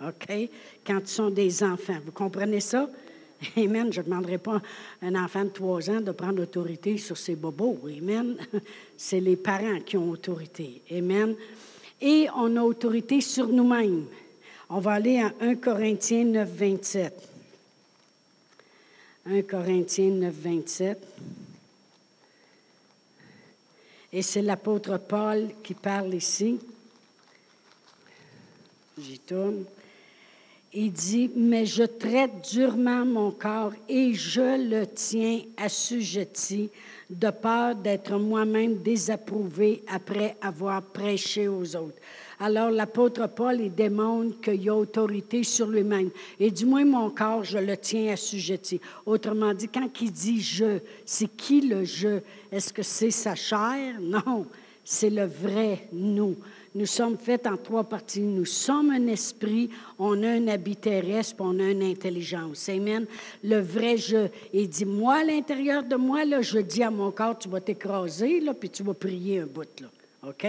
OK? 0.00 0.50
Quand 0.86 1.00
ils 1.00 1.08
sont 1.08 1.30
des 1.30 1.62
enfants. 1.62 1.98
Vous 2.04 2.12
comprenez 2.12 2.60
ça? 2.60 2.88
Amen. 3.56 3.92
Je 3.92 4.00
ne 4.00 4.06
demanderai 4.06 4.38
pas 4.38 4.62
à 5.02 5.06
un 5.06 5.14
enfant 5.14 5.44
de 5.44 5.50
trois 5.50 5.88
ans 5.90 6.00
de 6.00 6.12
prendre 6.12 6.42
autorité 6.42 6.98
sur 6.98 7.16
ses 7.16 7.36
bobos. 7.36 7.78
Amen. 7.84 8.36
C'est 8.96 9.20
les 9.20 9.36
parents 9.36 9.80
qui 9.80 9.96
ont 9.96 10.10
autorité. 10.10 10.82
Amen. 10.90 11.34
Et 12.00 12.28
on 12.36 12.56
a 12.56 12.62
autorité 12.62 13.20
sur 13.20 13.48
nous-mêmes. 13.48 14.06
On 14.68 14.80
va 14.80 14.92
aller 14.92 15.20
à 15.20 15.32
1 15.40 15.56
Corinthiens 15.56 16.24
9, 16.24 16.48
27. 16.48 17.28
1 19.26 19.42
Corinthiens 19.42 20.10
9, 20.10 20.34
27. 20.34 20.98
Et 24.12 24.22
c'est 24.22 24.42
l'apôtre 24.42 24.98
Paul 24.98 25.50
qui 25.62 25.74
parle 25.74 26.14
ici. 26.14 26.58
J'y 28.98 29.18
tourne. 29.18 29.64
Il 30.78 30.92
dit, 30.92 31.30
mais 31.34 31.64
je 31.64 31.84
traite 31.84 32.50
durement 32.52 33.06
mon 33.06 33.30
corps 33.30 33.72
et 33.88 34.12
je 34.12 34.68
le 34.68 34.86
tiens 34.86 35.40
assujetti 35.56 36.68
de 37.08 37.30
peur 37.30 37.74
d'être 37.76 38.18
moi-même 38.18 38.76
désapprouvé 38.82 39.82
après 39.86 40.36
avoir 40.42 40.82
prêché 40.82 41.48
aux 41.48 41.76
autres. 41.76 41.96
Alors 42.38 42.70
l'apôtre 42.70 43.26
Paul, 43.26 43.58
il 43.58 43.74
démontre 43.74 44.38
qu'il 44.42 44.68
a 44.68 44.76
autorité 44.76 45.44
sur 45.44 45.66
lui-même. 45.68 46.10
Et 46.38 46.50
du 46.50 46.66
moins, 46.66 46.84
mon 46.84 47.08
corps, 47.08 47.42
je 47.42 47.56
le 47.56 47.78
tiens 47.78 48.12
assujetti. 48.12 48.78
Autrement 49.06 49.54
dit, 49.54 49.68
quand 49.68 49.88
il 50.02 50.12
dit 50.12 50.42
je, 50.42 50.80
c'est 51.06 51.34
qui 51.38 51.62
le 51.62 51.84
je? 51.84 52.20
Est-ce 52.52 52.70
que 52.70 52.82
c'est 52.82 53.10
sa 53.10 53.34
chair? 53.34 53.98
Non, 53.98 54.44
c'est 54.84 55.08
le 55.08 55.24
vrai 55.24 55.88
nous. 55.90 56.36
Nous 56.76 56.84
sommes 56.84 57.16
faits 57.16 57.46
en 57.46 57.56
trois 57.56 57.84
parties. 57.84 58.20
Nous 58.20 58.44
sommes 58.44 58.90
un 58.90 59.06
esprit, 59.06 59.70
on 59.98 60.22
a 60.22 60.28
un 60.28 60.46
habit 60.48 60.76
terrestre, 60.76 61.36
on 61.38 61.58
a 61.58 61.70
une 61.70 61.82
intelligence. 61.82 62.68
Amen. 62.68 63.06
Le 63.42 63.60
vrai 63.60 63.96
je. 63.96 64.28
Il 64.52 64.68
dit, 64.68 64.84
moi, 64.84 65.20
à 65.20 65.24
l'intérieur 65.24 65.82
de 65.84 65.96
moi, 65.96 66.26
là, 66.26 66.42
je 66.42 66.58
dis 66.58 66.82
à 66.82 66.90
mon 66.90 67.10
corps, 67.10 67.38
tu 67.38 67.48
vas 67.48 67.62
t'écraser, 67.62 68.40
là, 68.40 68.52
puis 68.52 68.68
tu 68.68 68.82
vas 68.82 68.92
prier 68.92 69.40
un 69.40 69.46
bout. 69.46 69.66
Là. 69.80 69.88
OK? 70.28 70.46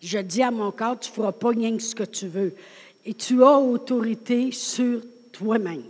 Je 0.00 0.18
dis 0.20 0.40
à 0.40 0.52
mon 0.52 0.70
corps, 0.70 1.00
tu 1.00 1.10
ne 1.10 1.14
feras 1.14 1.32
pas 1.32 1.48
rien 1.48 1.76
que 1.76 1.82
ce 1.82 1.96
que 1.96 2.04
tu 2.04 2.28
veux. 2.28 2.54
Et 3.04 3.14
tu 3.14 3.42
as 3.42 3.58
autorité 3.58 4.52
sur 4.52 5.00
toi-même. 5.32 5.82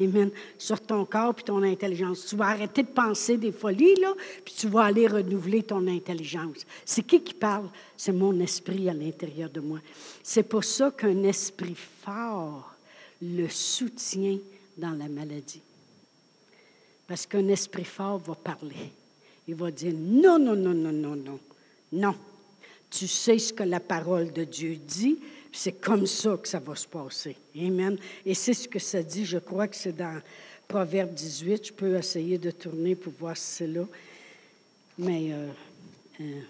Amen. 0.00 0.30
Sur 0.56 0.80
ton 0.80 1.04
corps 1.04 1.34
puis 1.34 1.44
ton 1.44 1.62
intelligence. 1.62 2.26
Tu 2.26 2.36
vas 2.36 2.46
arrêter 2.46 2.82
de 2.82 2.88
penser 2.88 3.36
des 3.36 3.52
folies, 3.52 3.96
là, 3.96 4.14
puis 4.44 4.54
tu 4.56 4.68
vas 4.68 4.84
aller 4.84 5.06
renouveler 5.06 5.62
ton 5.62 5.86
intelligence. 5.86 6.64
C'est 6.84 7.02
qui 7.02 7.20
qui 7.20 7.34
parle? 7.34 7.68
C'est 7.96 8.12
mon 8.12 8.38
esprit 8.40 8.88
à 8.88 8.94
l'intérieur 8.94 9.50
de 9.50 9.60
moi. 9.60 9.78
C'est 10.22 10.42
pour 10.42 10.64
ça 10.64 10.90
qu'un 10.90 11.22
esprit 11.24 11.76
fort 11.76 12.74
le 13.20 13.48
soutient 13.48 14.38
dans 14.78 14.92
la 14.92 15.08
maladie. 15.08 15.60
Parce 17.06 17.26
qu'un 17.26 17.48
esprit 17.48 17.84
fort 17.84 18.18
va 18.18 18.34
parler. 18.34 18.92
Il 19.46 19.54
va 19.54 19.70
dire 19.70 19.92
non, 19.94 20.38
non, 20.38 20.56
non, 20.56 20.74
non, 20.74 20.92
non, 20.92 21.16
non. 21.16 21.40
Non. 21.92 22.14
Tu 22.88 23.06
sais 23.06 23.38
ce 23.38 23.52
que 23.52 23.64
la 23.64 23.80
parole 23.80 24.32
de 24.32 24.44
Dieu 24.44 24.76
dit, 24.76 25.18
c'est 25.52 25.80
comme 25.80 26.06
ça 26.06 26.36
que 26.36 26.48
ça 26.48 26.58
va 26.58 26.74
se 26.76 26.86
passer. 26.86 27.36
Amen. 27.56 27.96
Et 28.24 28.34
c'est 28.34 28.54
ce 28.54 28.68
que 28.68 28.78
ça 28.78 29.02
dit. 29.02 29.24
Je 29.24 29.38
crois 29.38 29.68
que 29.68 29.76
c'est 29.76 29.96
dans 29.96 30.20
Proverbe 30.68 31.12
18. 31.12 31.66
Je 31.66 31.72
peux 31.72 31.96
essayer 31.96 32.38
de 32.38 32.50
tourner 32.50 32.94
pour 32.94 33.12
voir 33.18 33.36
si 33.36 33.56
c'est 33.56 33.66
là. 33.66 33.84
Mais 34.98 35.32
euh, 35.32 35.48
euh, 36.20 36.40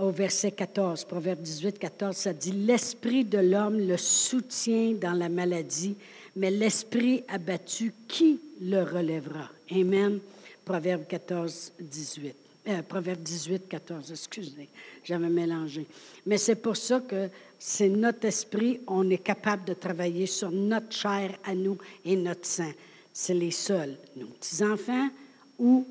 au 0.00 0.10
verset 0.10 0.52
14, 0.52 1.04
Proverbe 1.04 1.40
18, 1.40 1.78
14, 1.78 2.16
ça 2.16 2.32
dit 2.32 2.52
L'esprit 2.52 3.24
de 3.24 3.38
l'homme 3.38 3.78
le 3.78 3.96
soutient 3.96 4.92
dans 4.92 5.14
la 5.14 5.28
maladie, 5.28 5.96
mais 6.36 6.50
l'esprit 6.50 7.24
abattu, 7.28 7.92
qui 8.06 8.40
le 8.60 8.82
relèvera? 8.82 9.48
Amen. 9.72 10.20
Proverbe 10.64 11.06
14, 11.08 11.72
18. 11.80 12.47
Euh, 12.68 12.82
Proverbe 12.82 13.20
18, 13.20 13.66
14, 13.66 14.10
excusez, 14.10 14.68
j'avais 15.02 15.30
mélangé. 15.30 15.86
Mais 16.26 16.36
c'est 16.36 16.56
pour 16.56 16.76
ça 16.76 17.00
que 17.00 17.30
c'est 17.58 17.88
notre 17.88 18.26
esprit, 18.26 18.80
on 18.86 19.08
est 19.08 19.24
capable 19.24 19.64
de 19.64 19.72
travailler 19.72 20.26
sur 20.26 20.50
notre 20.50 20.92
chair 20.92 21.30
à 21.44 21.54
nous 21.54 21.78
et 22.04 22.14
notre 22.14 22.44
sang. 22.44 22.70
C'est 23.10 23.32
les 23.32 23.52
seuls, 23.52 23.96
nos 24.16 24.26
petits-enfants 24.26 25.08
ou 25.58 25.86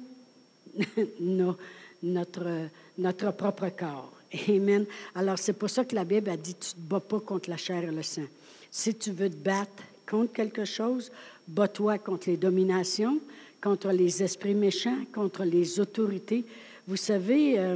notre, 1.20 2.70
notre 3.00 3.32
propre 3.32 3.70
corps. 3.70 4.14
Amen. 4.48 4.86
Alors, 5.16 5.40
c'est 5.40 5.54
pour 5.54 5.72
ça 5.72 5.84
que 5.84 5.96
la 5.96 6.04
Bible 6.04 6.30
a 6.30 6.38
dit, 6.38 6.54
tu 6.54 6.76
ne 6.76 6.84
te 6.84 6.90
bats 6.90 7.00
pas 7.00 7.20
contre 7.20 7.50
la 7.50 7.58
chair 7.58 7.84
et 7.84 7.92
le 7.92 8.04
sang. 8.04 8.28
Si 8.70 8.94
tu 8.94 9.12
veux 9.12 9.30
te 9.30 9.36
battre 9.36 9.84
contre 10.08 10.32
quelque 10.32 10.66
chose, 10.66 11.12
bats-toi 11.48 11.98
contre 11.98 12.30
les 12.30 12.38
dominations, 12.38 13.20
contre 13.62 13.90
les 13.90 14.22
esprits 14.22 14.54
méchants, 14.54 15.00
contre 15.12 15.44
les 15.44 15.80
autorités. 15.80 16.46
Vous 16.88 16.96
savez, 16.96 17.60
euh, 17.60 17.76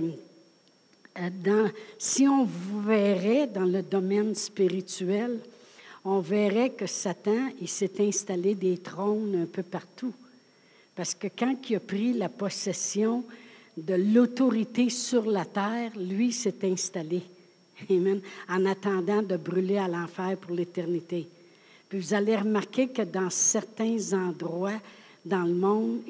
euh, 1.20 1.68
si 1.98 2.26
on 2.30 2.46
verrait 2.46 3.48
dans 3.48 3.66
le 3.66 3.82
domaine 3.82 4.34
spirituel, 4.36 5.40
on 6.06 6.22
verrait 6.22 6.70
que 6.70 6.88
Satan, 6.88 7.50
il 7.60 7.68
s'est 7.68 8.00
installé 8.00 8.56
des 8.56 8.78
trônes 8.78 9.42
un 9.44 9.46
peu 9.48 9.64
partout. 9.64 10.14
Parce 10.96 11.14
que 11.14 11.28
quand 11.28 11.58
il 11.70 11.76
a 11.76 11.80
pris 11.82 12.14
la 12.14 12.30
possession 12.30 13.26
de 13.76 13.96
l'autorité 13.96 14.90
sur 14.90 15.30
la 15.30 15.44
terre, 15.44 15.92
lui 15.98 16.32
s'est 16.32 16.64
installé. 16.64 17.22
Amen. 17.90 18.22
En 18.48 18.66
attendant 18.66 19.22
de 19.22 19.36
brûler 19.36 19.78
à 19.78 19.90
l'enfer 19.90 20.38
pour 20.38 20.56
l'éternité. 20.56 21.28
Puis 21.90 22.00
vous 22.00 22.14
allez 22.14 22.38
remarquer 22.38 22.88
que 22.88 23.02
dans 23.02 23.30
certains 23.30 24.14
endroits, 24.14 24.80
dans 25.24 25.44
le 25.44 25.54
monde, 25.54 26.02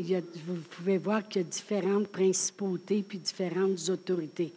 vous 0.48 0.56
pouvez 0.70 0.98
voir 0.98 1.28
qu'il 1.28 1.42
y 1.42 1.46
a 1.46 1.48
différentes 1.48 2.08
principautés 2.08 3.04
puis 3.08 3.18
différentes 3.18 3.90
autorités. 3.90 4.54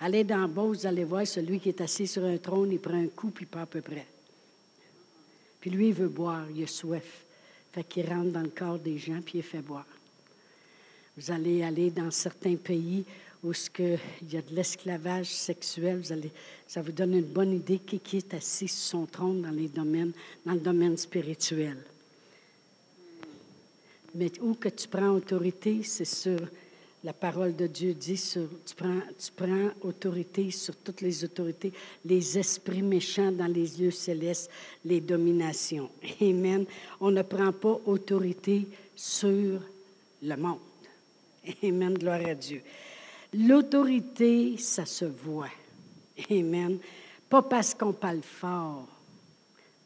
Allez 0.00 0.24
dans 0.24 0.48
bas, 0.48 0.62
vous 0.62 0.86
allez 0.86 1.04
voir 1.04 1.26
celui 1.26 1.60
qui 1.60 1.68
est 1.68 1.80
assis 1.80 2.06
sur 2.06 2.24
un 2.24 2.36
trône, 2.36 2.72
il 2.72 2.80
prend 2.80 3.00
un 3.00 3.06
coup, 3.06 3.30
puis 3.30 3.46
pas 3.46 3.62
à 3.62 3.66
peu 3.66 3.80
près. 3.80 4.06
Puis 5.60 5.70
lui, 5.70 5.88
il 5.88 5.94
veut 5.94 6.08
boire, 6.08 6.44
il 6.54 6.64
a 6.64 6.66
soif. 6.66 7.22
Fait 7.72 7.84
qu'il 7.84 8.06
rentre 8.06 8.30
dans 8.30 8.42
le 8.42 8.48
corps 8.48 8.78
des 8.78 8.98
gens, 8.98 9.20
puis 9.24 9.38
il 9.38 9.42
fait 9.42 9.62
boire. 9.62 9.86
Vous 11.16 11.30
allez 11.30 11.62
aller 11.62 11.90
dans 11.90 12.10
certains 12.10 12.56
pays 12.56 13.04
où 13.42 13.52
il 13.78 14.32
y 14.32 14.36
a 14.36 14.42
de 14.42 14.54
l'esclavage 14.54 15.28
sexuel. 15.28 16.02
Ça 16.66 16.82
vous 16.82 16.92
donne 16.92 17.14
une 17.14 17.22
bonne 17.22 17.52
idée 17.52 17.78
qui 17.78 18.16
est 18.16 18.34
assis 18.34 18.68
sur 18.68 18.98
son 18.98 19.06
trône 19.06 19.42
dans, 19.42 19.50
les 19.50 19.68
domaines, 19.68 20.12
dans 20.44 20.54
le 20.54 20.60
domaine 20.60 20.96
spirituel. 20.96 21.76
Mais 24.14 24.32
où 24.40 24.54
que 24.54 24.68
tu 24.68 24.88
prends 24.88 25.10
autorité, 25.10 25.82
c'est 25.82 26.04
sur 26.04 26.38
la 27.04 27.12
parole 27.12 27.54
de 27.54 27.66
Dieu 27.66 27.92
dit, 27.92 28.16
sur, 28.16 28.48
tu, 28.64 28.74
prends, 28.74 29.00
tu 29.18 29.30
prends 29.36 29.68
autorité 29.82 30.50
sur 30.50 30.74
toutes 30.76 31.02
les 31.02 31.22
autorités, 31.22 31.70
les 32.02 32.38
esprits 32.38 32.80
méchants 32.80 33.30
dans 33.30 33.46
les 33.46 33.66
lieux 33.78 33.90
célestes, 33.90 34.50
les 34.84 35.02
dominations. 35.02 35.90
Amen. 36.20 36.64
On 37.00 37.10
ne 37.10 37.20
prend 37.20 37.52
pas 37.52 37.78
autorité 37.84 38.66
sur 38.96 39.60
le 40.22 40.36
monde. 40.36 40.58
Amen. 41.62 41.92
Gloire 41.94 42.24
à 42.26 42.34
Dieu. 42.34 42.62
L'autorité, 43.34 44.56
ça 44.56 44.86
se 44.86 45.04
voit. 45.04 45.50
Amen. 46.30 46.78
Pas 47.28 47.42
parce 47.42 47.74
qu'on 47.74 47.92
parle 47.92 48.22
fort. 48.22 48.88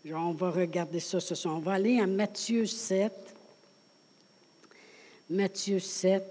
on 0.04 0.32
va 0.32 0.50
regarder 0.50 1.00
ça 1.00 1.18
ce 1.18 1.34
soir. 1.34 1.56
On 1.56 1.60
va 1.60 1.72
aller 1.72 1.98
à 1.98 2.06
Matthieu 2.06 2.64
7. 2.64 3.37
Matthieu 5.30 5.78
7, 5.78 6.22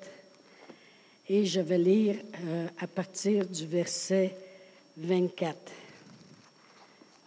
et 1.29 1.45
je 1.45 1.61
vais 1.61 1.77
lire 1.77 2.15
euh, 2.43 2.67
à 2.79 2.87
partir 2.87 3.45
du 3.45 3.67
verset 3.67 4.35
24. 4.97 5.55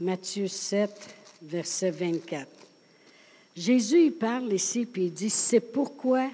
Matthieu 0.01 0.49
7, 0.49 0.91
verset 1.43 1.93
24. 1.93 2.49
Jésus 3.57 4.07
y 4.07 4.11
parle 4.11 4.53
ici, 4.53 4.85
puis 4.85 5.05
il 5.05 5.13
dit, 5.13 5.31
c'est 5.31 5.61
pourquoi 5.61 6.29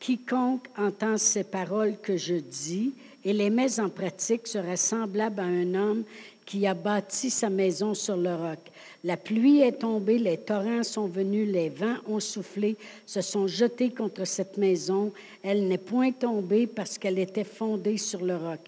quiconque 0.00 0.66
entend 0.76 1.16
ces 1.16 1.44
paroles 1.44 1.96
que 2.02 2.16
je 2.16 2.34
dis 2.34 2.92
et 3.24 3.32
les 3.32 3.50
met 3.50 3.78
en 3.78 3.88
pratique 3.88 4.48
sera 4.48 4.76
semblable 4.76 5.38
à 5.38 5.44
un 5.44 5.74
homme 5.74 6.02
qui 6.44 6.66
a 6.66 6.74
bâti 6.74 7.30
sa 7.30 7.50
maison 7.50 7.94
sur 7.94 8.16
le 8.16 8.34
roc. 8.34 8.58
La 9.04 9.16
pluie 9.16 9.60
est 9.60 9.80
tombée, 9.80 10.18
les 10.18 10.36
torrents 10.36 10.84
sont 10.84 11.08
venus, 11.08 11.48
les 11.48 11.68
vents 11.68 11.96
ont 12.06 12.20
soufflé, 12.20 12.76
se 13.04 13.20
sont 13.20 13.48
jetés 13.48 13.90
contre 13.90 14.24
cette 14.24 14.56
maison. 14.58 15.12
Elle 15.42 15.66
n'est 15.66 15.78
point 15.78 16.12
tombée 16.12 16.68
parce 16.68 16.98
qu'elle 16.98 17.18
était 17.18 17.42
fondée 17.42 17.98
sur 17.98 18.24
le 18.24 18.36
roc. 18.36 18.60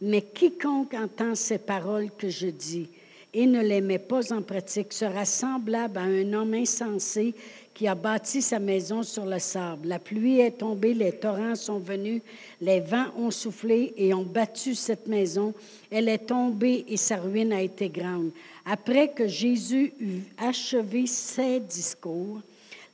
Mais 0.00 0.22
quiconque 0.22 0.94
entend 0.94 1.34
ces 1.34 1.58
paroles 1.58 2.10
que 2.16 2.28
je 2.28 2.46
dis 2.46 2.88
et 3.32 3.46
ne 3.46 3.62
les 3.62 3.80
met 3.80 3.98
pas 3.98 4.32
en 4.32 4.42
pratique 4.42 4.92
sera 4.92 5.24
semblable 5.24 5.98
à 5.98 6.02
un 6.02 6.32
homme 6.32 6.54
insensé 6.54 7.34
qui 7.80 7.88
a 7.88 7.94
bâti 7.94 8.42
sa 8.42 8.58
maison 8.58 9.02
sur 9.02 9.24
le 9.24 9.38
sable. 9.38 9.88
La 9.88 9.98
pluie 9.98 10.40
est 10.40 10.58
tombée, 10.58 10.92
les 10.92 11.12
torrents 11.12 11.54
sont 11.54 11.78
venus, 11.78 12.20
les 12.60 12.78
vents 12.78 13.06
ont 13.16 13.30
soufflé 13.30 13.94
et 13.96 14.12
ont 14.12 14.22
battu 14.22 14.74
cette 14.74 15.06
maison. 15.06 15.54
Elle 15.90 16.10
est 16.10 16.26
tombée 16.26 16.84
et 16.88 16.98
sa 16.98 17.16
ruine 17.16 17.54
a 17.54 17.62
été 17.62 17.88
grande. 17.88 18.32
Après 18.66 19.08
que 19.08 19.26
Jésus 19.26 19.94
eut 19.98 20.24
achevé 20.36 21.06
ses 21.06 21.58
discours, 21.58 22.42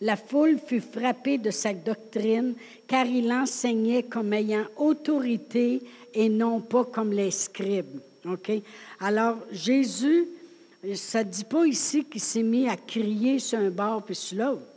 la 0.00 0.14
foule 0.14 0.57
fut 0.64 0.81
frappée 0.81 1.38
de 1.38 1.50
sa 1.50 1.75
doctrine, 1.75 2.55
car 2.87 3.07
il 3.07 3.33
enseignait 3.33 4.05
comme 4.05 4.33
ayant 4.35 4.66
autorité 4.76 5.83
et 6.14 6.28
non 6.28 6.61
pas 6.61 6.85
comme 6.85 7.12
les 7.12 7.33
scribes. 7.33 7.99
OK? 8.25 8.52
Alors, 9.00 9.38
Jésus, 9.50 10.28
ça 10.95 11.25
ne 11.25 11.28
dit 11.28 11.43
pas 11.43 11.66
ici 11.66 12.05
qu'il 12.05 12.21
s'est 12.21 12.45
mis 12.45 12.69
à 12.69 12.76
crier 12.76 13.40
sur 13.40 13.59
un 13.59 13.71
bord 13.71 14.05
puis 14.05 14.14
sur 14.14 14.38
l'autre. 14.38 14.75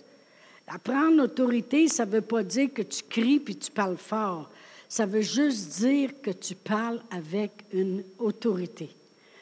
Apprendre 0.71 1.23
autorité, 1.23 1.87
ça 1.87 2.05
ne 2.05 2.11
veut 2.11 2.21
pas 2.21 2.43
dire 2.43 2.69
que 2.71 2.83
tu 2.83 3.01
cries 3.09 3.39
puis 3.39 3.55
tu 3.55 3.71
parles 3.71 3.97
fort. 3.97 4.49
Ça 4.87 5.07
veut 5.07 5.21
juste 5.21 5.79
dire 5.79 6.11
que 6.21 6.29
tu 6.29 6.53
parles 6.53 7.01
avec 7.09 7.51
une 7.73 8.03
autorité. 8.19 8.89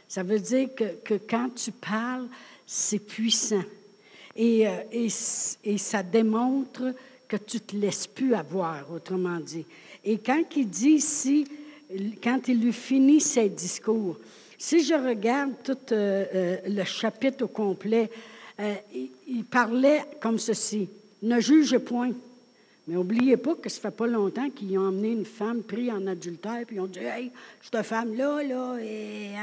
Ça 0.08 0.24
veut 0.24 0.40
dire 0.40 0.70
que, 0.74 1.16
quand 1.30 1.50
tu 1.54 1.72
parles, 1.72 2.28
c'est 2.66 3.00
puissant. 3.00 3.64
Et, 4.38 4.68
euh, 4.68 5.10
ça 5.78 6.02
démontre 6.02 6.94
que 7.28 7.36
tu 7.36 7.58
ne 7.58 7.62
te 7.62 7.76
laisses 7.76 8.08
plus 8.08 8.34
avoir, 8.34 8.90
autrement 8.90 9.40
dit. 9.40 9.66
Et 10.06 10.20
quand 10.20 10.44
il 10.56 10.70
dit 10.70 10.92
ici, 10.92 11.46
quand 12.24 12.48
il 12.48 12.62
lui 12.62 12.72
finit 12.72 13.20
ses 13.20 13.50
discours, 13.50 14.18
si 14.58 14.82
je 14.82 14.94
regarde 14.94 15.52
tout 15.62 15.78
euh, 15.92 16.26
euh, 16.34 16.58
le 16.68 16.84
chapitre 16.86 17.44
au 17.44 17.48
complet, 17.48 18.10
il 19.28 19.44
parlait 19.44 20.04
comme 20.20 20.40
ceci. 20.40 20.90
Ne 21.22 21.40
juge 21.40 21.78
point. 21.80 22.12
Mais 22.88 22.96
n'oubliez 22.96 23.36
pas 23.36 23.54
que 23.56 23.68
ça 23.68 23.82
fait 23.82 23.96
pas 23.96 24.08
longtemps 24.08 24.50
qu'ils 24.50 24.78
ont 24.80 24.88
emmené 24.88 25.12
une 25.12 25.26
femme 25.26 25.62
prise 25.62 25.90
en 25.90 26.08
adultère, 26.08 26.62
puis 26.66 26.78
ils 26.78 26.80
ont 26.80 26.86
dit 26.86 27.00
Hey, 27.00 27.32
cette 27.62 27.84
femme-là, 27.84 28.44
là, 28.44 28.78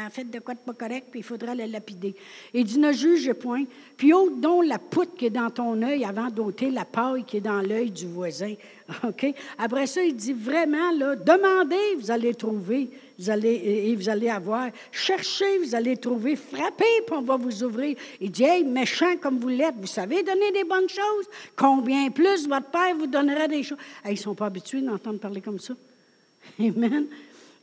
en 0.06 0.10
fait 0.10 0.24
de 0.24 0.38
quoi 0.38 0.54
de 0.54 0.60
pas 0.60 0.72
correct, 0.72 1.08
puis 1.10 1.20
il 1.20 1.22
faudra 1.22 1.54
la 1.54 1.66
lapider. 1.66 2.14
Il 2.54 2.64
dit 2.64 2.78
Ne 2.78 2.92
juge 2.92 3.30
point. 3.34 3.64
Puis 3.98 4.14
ôte 4.14 4.40
donc 4.40 4.64
la 4.64 4.78
poutre 4.78 5.14
qui 5.14 5.26
est 5.26 5.30
dans 5.30 5.50
ton 5.50 5.82
œil 5.82 6.06
avant 6.06 6.30
d'ôter 6.30 6.70
la 6.70 6.86
paille 6.86 7.24
qui 7.24 7.36
est 7.36 7.42
dans 7.42 7.60
l'œil 7.60 7.90
du 7.90 8.06
voisin. 8.06 8.54
OK? 9.06 9.26
Après 9.58 9.86
ça, 9.86 10.02
il 10.02 10.16
dit 10.16 10.32
vraiment, 10.32 10.90
là, 10.92 11.14
demandez, 11.14 11.96
vous 11.98 12.10
allez 12.10 12.34
trouver 12.34 12.88
vous 13.18 13.30
allez, 13.30 13.54
et 13.86 13.94
vous 13.94 14.08
allez 14.08 14.28
avoir. 14.28 14.70
Cherchez, 14.90 15.58
vous 15.58 15.74
allez 15.74 15.96
trouver. 15.96 16.36
Frappez, 16.36 17.02
puis 17.06 17.16
on 17.16 17.22
va 17.22 17.36
vous 17.36 17.62
ouvrir. 17.62 17.96
Il 18.20 18.30
dit, 18.30 18.44
hey, 18.44 18.64
méchant 18.64 19.16
comme 19.20 19.38
vous 19.38 19.48
l'êtes, 19.48 19.76
vous 19.80 19.86
savez 19.86 20.22
donner 20.22 20.50
des 20.52 20.64
bonnes 20.64 20.88
choses. 20.88 21.26
Combien 21.56 22.10
plus 22.10 22.48
votre 22.48 22.70
Père 22.70 22.96
vous 22.96 23.06
donnera 23.06 23.46
des 23.46 23.62
choses? 23.62 23.78
ils 24.06 24.12
ne 24.12 24.16
sont 24.16 24.34
pas 24.34 24.46
habitués 24.46 24.80
d'entendre 24.80 25.18
parler 25.20 25.40
comme 25.40 25.60
ça. 25.60 25.74
Amen. 26.58 27.06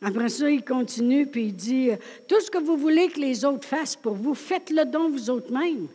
Après 0.01 0.29
ça, 0.29 0.49
il 0.49 0.63
continue, 0.63 1.27
puis 1.27 1.45
il 1.45 1.55
dit, 1.55 1.89
tout 2.27 2.39
ce 2.39 2.49
que 2.49 2.57
vous 2.57 2.77
voulez 2.77 3.09
que 3.09 3.19
les 3.19 3.45
autres 3.45 3.67
fassent 3.67 3.95
pour 3.95 4.15
vous, 4.15 4.33
faites-le 4.33 4.85
donc 4.85 5.11
vous 5.11 5.29
autres-mêmes. 5.29 5.87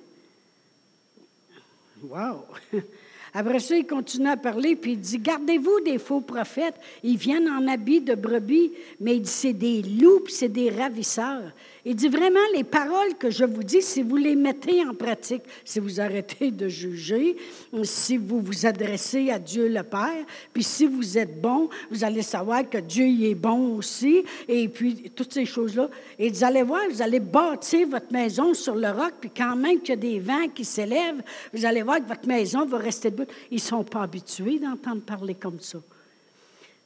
Wow! 2.03 2.45
Après 3.39 3.61
ça, 3.61 3.77
il 3.77 3.87
continue 3.87 4.31
à 4.31 4.39
parler, 4.39 4.77
puis 4.77 4.93
il 4.93 5.01
dit, 5.01 5.19
gardez-vous 5.19 5.81
des 5.85 5.99
faux 5.99 6.23
prophètes. 6.23 6.77
Ils 7.03 7.19
viennent 7.19 7.51
en 7.51 7.69
habit 7.69 8.01
de 8.01 8.15
brebis, 8.15 8.73
mais 8.99 9.17
il 9.17 9.21
dit, 9.21 9.31
c'est 9.31 9.53
des 9.53 9.83
loups, 9.83 10.27
c'est 10.27 10.49
des 10.49 10.71
ravisseurs. 10.71 11.53
Il 11.89 11.95
dit 11.95 12.09
vraiment 12.09 12.41
les 12.53 12.65
paroles 12.65 13.15
que 13.17 13.31
je 13.31 13.45
vous 13.45 13.63
dis, 13.63 13.81
si 13.81 14.03
vous 14.03 14.17
les 14.17 14.35
mettez 14.35 14.85
en 14.85 14.93
pratique, 14.93 15.45
si 15.65 15.79
vous 15.79 16.01
arrêtez 16.01 16.51
de 16.51 16.67
juger, 16.67 17.37
si 17.85 18.17
vous 18.17 18.41
vous 18.41 18.67
adressez 18.67 19.31
à 19.31 19.39
Dieu 19.39 19.69
le 19.69 19.85
Père, 19.85 20.25
puis 20.53 20.65
si 20.65 20.85
vous 20.85 21.17
êtes 21.17 21.41
bon, 21.41 21.69
vous 21.89 22.03
allez 22.03 22.23
savoir 22.23 22.69
que 22.69 22.79
Dieu 22.79 23.07
y 23.07 23.31
est 23.31 23.37
bon 23.37 23.77
aussi, 23.77 24.25
et 24.49 24.67
puis 24.67 25.13
toutes 25.15 25.33
ces 25.33 25.45
choses-là. 25.45 25.89
Et 26.19 26.29
vous 26.29 26.43
allez 26.43 26.65
voir, 26.65 26.81
vous 26.91 27.03
allez 27.03 27.21
bâtir 27.21 27.87
votre 27.87 28.13
maison 28.13 28.53
sur 28.53 28.75
le 28.75 28.89
roc, 28.89 29.13
puis 29.21 29.31
quand 29.31 29.55
même 29.55 29.79
qu'il 29.79 29.91
y 29.91 29.93
a 29.93 29.97
des 29.97 30.19
vents 30.19 30.49
qui 30.53 30.65
s'élèvent, 30.65 31.23
vous 31.55 31.65
allez 31.65 31.83
voir 31.83 31.99
que 31.99 32.09
votre 32.09 32.27
maison 32.27 32.67
va 32.67 32.79
rester 32.79 33.13
debout. 33.13 33.31
Ils 33.53 33.59
ne 33.59 33.61
sont 33.61 33.85
pas 33.85 34.03
habitués 34.03 34.59
d'entendre 34.59 35.03
parler 35.03 35.37
comme 35.37 35.61
ça. 35.61 35.79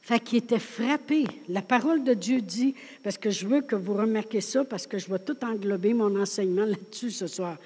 Fait 0.01 0.19
qu'il 0.19 0.39
était 0.39 0.59
frappé. 0.59 1.25
La 1.47 1.61
parole 1.61 2.03
de 2.03 2.13
Dieu 2.13 2.41
dit, 2.41 2.73
parce 3.03 3.17
que 3.17 3.29
je 3.29 3.47
veux 3.47 3.61
que 3.61 3.75
vous 3.75 3.93
remarquiez 3.93 4.41
ça, 4.41 4.63
parce 4.63 4.87
que 4.87 4.97
je 4.97 5.09
vais 5.09 5.19
tout 5.19 5.37
englober 5.43 5.93
mon 5.93 6.19
enseignement 6.19 6.65
là-dessus 6.65 7.11
ce 7.11 7.27
soir. 7.27 7.57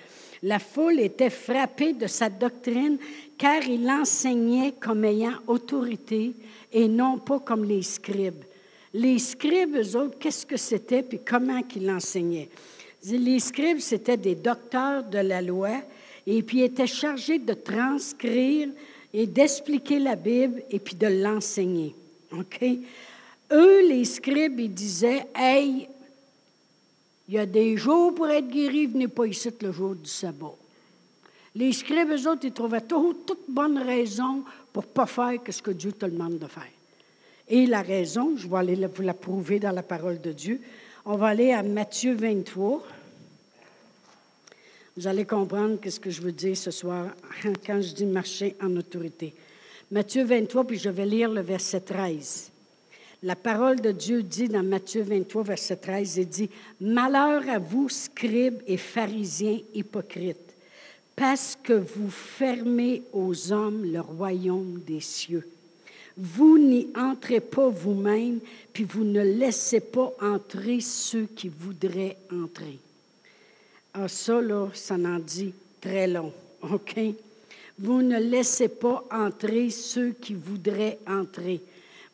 La 0.43 0.59
foule 0.59 0.99
était 0.99 1.29
frappée 1.29 1.93
de 1.93 2.07
sa 2.07 2.29
doctrine, 2.29 2.97
car 3.37 3.63
il 3.63 3.89
enseignait 3.89 4.73
comme 4.79 5.05
ayant 5.05 5.35
autorité 5.47 6.33
et 6.73 6.87
non 6.89 7.17
pas 7.19 7.39
comme 7.39 7.63
les 7.63 7.81
scribes. 7.81 8.43
Les 8.93 9.17
scribes, 9.17 9.77
eux 9.77 9.95
autres, 9.95 10.17
qu'est-ce 10.19 10.45
que 10.45 10.57
c'était, 10.57 11.03
puis 11.03 11.19
comment 11.25 11.63
qu'ils 11.63 11.85
l'enseignaient? 11.85 12.49
Les 13.09 13.39
scribes, 13.39 13.79
c'était 13.79 14.17
des 14.17 14.35
docteurs 14.35 15.03
de 15.03 15.19
la 15.19 15.41
loi, 15.41 15.81
et 16.27 16.43
puis 16.43 16.59
ils 16.59 16.63
étaient 16.63 16.87
chargés 16.87 17.39
de 17.39 17.53
transcrire 17.53 18.69
et 19.13 19.25
d'expliquer 19.25 19.99
la 19.99 20.15
Bible, 20.15 20.63
et 20.69 20.79
puis 20.79 20.95
de 20.95 21.07
l'enseigner. 21.07 21.95
OK? 22.31 22.63
Eux, 23.51 23.88
les 23.88 24.05
scribes, 24.05 24.59
ils 24.59 24.73
disaient 24.73 25.27
Hey, 25.35 25.88
il 27.27 27.33
y 27.33 27.38
a 27.38 27.45
des 27.45 27.77
jours 27.77 28.13
pour 28.13 28.27
être 28.27 28.47
guéri, 28.47 28.85
venez 28.85 29.07
pas 29.07 29.25
ici 29.25 29.49
le 29.61 29.71
jour 29.71 29.95
du 29.95 30.09
sabbat. 30.09 30.55
Les 31.55 31.71
scribes, 31.71 32.11
eux 32.11 32.29
autres, 32.29 32.45
ils 32.45 32.51
trouvaient 32.51 32.81
toute 32.81 33.45
bonne 33.47 33.77
raison 33.77 34.43
pour 34.73 34.83
ne 34.83 34.89
pas 34.89 35.05
faire 35.05 35.39
ce 35.49 35.61
que 35.61 35.71
Dieu 35.71 35.93
te 35.93 36.05
demande 36.05 36.38
de 36.38 36.47
faire. 36.47 36.63
Et 37.47 37.65
la 37.65 37.81
raison, 37.81 38.35
je 38.35 38.47
vais 38.47 38.57
aller 38.57 38.75
vous 38.75 39.01
la 39.01 39.13
prouver 39.13 39.59
dans 39.59 39.71
la 39.71 39.83
parole 39.83 40.19
de 40.19 40.31
Dieu. 40.31 40.59
On 41.05 41.15
va 41.15 41.27
aller 41.27 41.51
à 41.51 41.63
Matthieu 41.63 42.15
23. 42.15 42.83
Vous 44.97 45.07
allez 45.07 45.25
comprendre 45.25 45.77
ce 45.88 45.99
que 45.99 46.09
je 46.09 46.21
veux 46.21 46.31
dire 46.31 46.57
ce 46.57 46.71
soir 46.71 47.07
quand 47.65 47.81
je 47.81 47.93
dis 47.93 48.05
marcher 48.05 48.55
en 48.61 48.75
autorité. 48.75 49.33
Matthieu 49.91 50.23
23, 50.23 50.63
puis 50.65 50.79
je 50.79 50.89
vais 50.89 51.05
lire 51.05 51.29
le 51.29 51.41
verset 51.41 51.81
13. 51.81 52.51
La 53.21 53.35
parole 53.35 53.79
de 53.79 53.91
Dieu 53.91 54.23
dit 54.23 54.47
dans 54.47 54.63
Matthieu 54.63 55.03
23, 55.03 55.43
verset 55.43 55.75
13, 55.75 56.17
il 56.17 56.27
dit, 56.27 56.49
Malheur 56.81 57.47
à 57.47 57.59
vous, 57.59 57.87
scribes 57.89 58.61
et 58.65 58.77
pharisiens 58.77 59.59
hypocrites, 59.75 60.55
parce 61.15 61.55
que 61.61 61.73
vous 61.73 62.09
fermez 62.09 63.03
aux 63.13 63.51
hommes 63.51 63.91
le 63.91 64.01
royaume 64.01 64.81
des 64.85 65.01
cieux. 65.01 65.47
Vous 66.17 66.57
n'y 66.57 66.87
entrez 66.95 67.39
pas 67.39 67.67
vous-même, 67.67 68.39
puis 68.73 68.85
vous 68.85 69.03
ne 69.03 69.21
laissez 69.21 69.81
pas 69.81 70.13
entrer 70.19 70.79
ceux 70.81 71.27
qui 71.35 71.49
voudraient 71.49 72.17
entrer. 72.31 72.79
Ah, 73.93 74.07
ça, 74.07 74.41
là, 74.41 74.69
ça 74.73 74.95
en 74.95 75.19
dit 75.19 75.53
très 75.79 76.07
long, 76.07 76.33
OK? 76.61 76.99
Vous 77.77 78.01
ne 78.01 78.19
laissez 78.19 78.69
pas 78.69 79.03
entrer 79.11 79.69
ceux 79.69 80.11
qui 80.11 80.33
voudraient 80.33 80.99
entrer. 81.07 81.61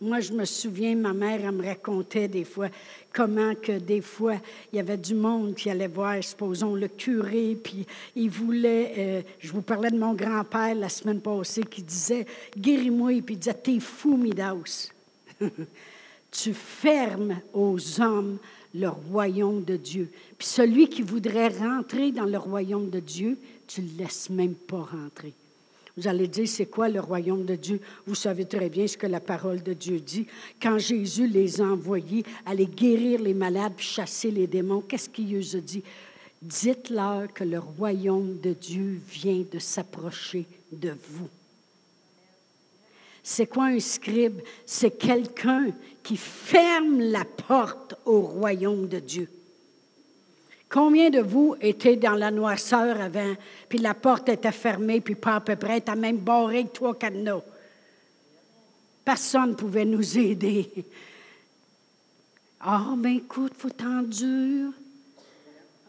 Moi, 0.02 0.20
je 0.20 0.34
me 0.34 0.46
souviens, 0.46 0.96
ma 0.96 1.14
mère, 1.14 1.42
elle 1.46 1.52
me 1.52 1.64
racontait 1.64 2.28
des 2.28 2.44
fois 2.44 2.70
comment 3.14 3.54
que 3.54 3.78
des 3.78 4.02
fois, 4.02 4.38
il 4.74 4.78
y 4.78 4.80
avait 4.80 4.98
du 4.98 5.14
monde 5.14 5.54
qui 5.54 5.70
allait 5.70 5.88
voir, 5.88 6.24
supposons, 6.24 6.74
le 6.74 6.88
curé, 6.88 7.56
puis 7.64 7.86
il 8.16 8.32
voulait, 8.32 8.94
euh, 8.98 9.22
je 9.40 9.52
vous 9.52 9.62
parlais 9.62 9.92
de 9.92 10.00
mon 10.00 10.14
grand-père 10.14 10.74
la 10.74 10.90
semaine 10.90 11.22
passée, 11.22 11.62
qui 11.64 11.84
disait, 11.84 12.26
guéris-moi, 12.58 13.22
puis 13.24 13.36
il 13.36 13.40
disait, 13.40 13.54
t'es 13.54 13.80
fou, 13.80 14.18
Midas. 14.18 14.90
tu 16.32 16.54
fermes 16.56 17.40
aux 17.54 18.02
hommes 18.02 18.40
le 18.74 18.88
royaume 18.88 19.64
de 19.64 19.76
Dieu. 19.76 20.10
Puis 20.38 20.48
celui 20.48 20.88
qui 20.88 21.04
voudrait 21.04 21.50
rentrer 21.50 22.12
dans 22.12 22.26
le 22.26 22.38
royaume 22.38 22.90
de 22.90 23.00
Dieu, 23.00 23.38
tu 23.68 23.82
ne 23.82 23.90
le 23.92 24.04
laisses 24.04 24.30
même 24.30 24.56
pas 24.56 24.88
rentrer. 24.92 25.34
Vous 25.98 26.08
allez 26.08 26.28
dire, 26.28 26.48
c'est 26.48 26.68
quoi 26.68 26.88
le 26.88 27.00
royaume 27.00 27.46
de 27.46 27.56
Dieu? 27.56 27.80
Vous 28.08 28.16
savez 28.16 28.46
très 28.46 28.70
bien 28.70 28.88
ce 28.88 28.98
que 28.98 29.08
la 29.08 29.20
parole 29.20 29.62
de 29.62 29.74
Dieu 29.74 30.00
dit. 30.00 30.26
Quand 30.62 30.78
Jésus 30.78 31.28
les 31.28 31.60
a 31.60 31.66
envoyés 31.66 32.24
aller 32.46 32.66
guérir 32.66 33.22
les 33.22 33.34
malades, 33.34 33.74
chasser 33.78 34.32
les 34.32 34.48
démons, 34.48 34.82
qu'est-ce 34.82 35.10
qu'il 35.10 35.36
eux 35.36 35.56
a 35.56 35.60
dit? 35.60 35.84
Dites-leur 36.42 37.32
que 37.34 37.44
le 37.44 37.60
royaume 37.60 38.40
de 38.40 38.54
Dieu 38.54 39.00
vient 39.10 39.44
de 39.52 39.60
s'approcher 39.60 40.46
de 40.72 40.90
vous. 41.10 41.30
C'est 43.22 43.46
quoi 43.46 43.66
un 43.66 43.80
scribe? 43.80 44.42
C'est 44.66 44.98
quelqu'un 44.98 45.68
qui 46.02 46.18
ferme 46.18 47.00
la 47.00 47.26
porte 47.26 47.96
au 48.06 48.22
royaume 48.22 48.88
de 48.88 49.00
Dieu. 49.00 49.30
Combien 50.72 51.10
de 51.10 51.20
vous 51.20 51.56
étaient 51.60 51.98
dans 51.98 52.16
la 52.16 52.32
noirceur 52.32 53.02
avant, 53.02 53.36
puis 53.68 53.78
la 53.78 53.94
porte 53.94 54.30
était 54.30 54.54
fermée, 54.54 55.02
puis 55.02 55.16
pas 55.16 55.36
à 55.36 55.42
peu 55.42 55.58
près, 55.58 55.82
t'as 55.82 55.96
même 55.96 56.18
barré 56.18 56.66
trois 56.74 56.98
cadenas? 56.98 57.42
Personne 59.04 59.50
ne 59.50 59.56
pouvait 59.56 59.84
nous 59.84 60.18
aider. 60.18 60.70
Ah, 62.62 62.86
oh, 62.90 62.96
ben 62.96 63.18
écoute, 63.18 63.54
faut 63.58 63.70
t'endurer. 63.70 64.72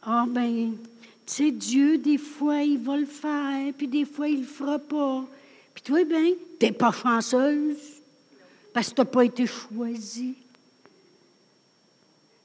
Ah, 0.03 0.25
ben, 0.29 0.73
tu 0.73 1.33
sais, 1.33 1.51
Dieu, 1.53 1.99
des 1.99 2.19
fois, 2.19 2.63
il 2.63 2.79
va 2.79 2.97
le 2.97 3.07
faire, 3.07 3.73
puis 3.79 3.87
des 3.87 4.05
fois, 4.05 4.27
il 4.27 4.41
le 4.41 4.47
fera 4.47 4.81
pas. 4.81 5.25
Puis 5.75 5.85
toi, 5.85 6.05
ben, 6.05 6.33
t'es 6.59 6.73
pas 6.73 6.91
chanceuse 6.91 7.77
parce 8.73 8.89
que 8.89 8.95
tu 8.95 9.01
n'as 9.03 9.05
pas 9.05 9.25
été 9.27 9.47
choisie. 9.47 10.35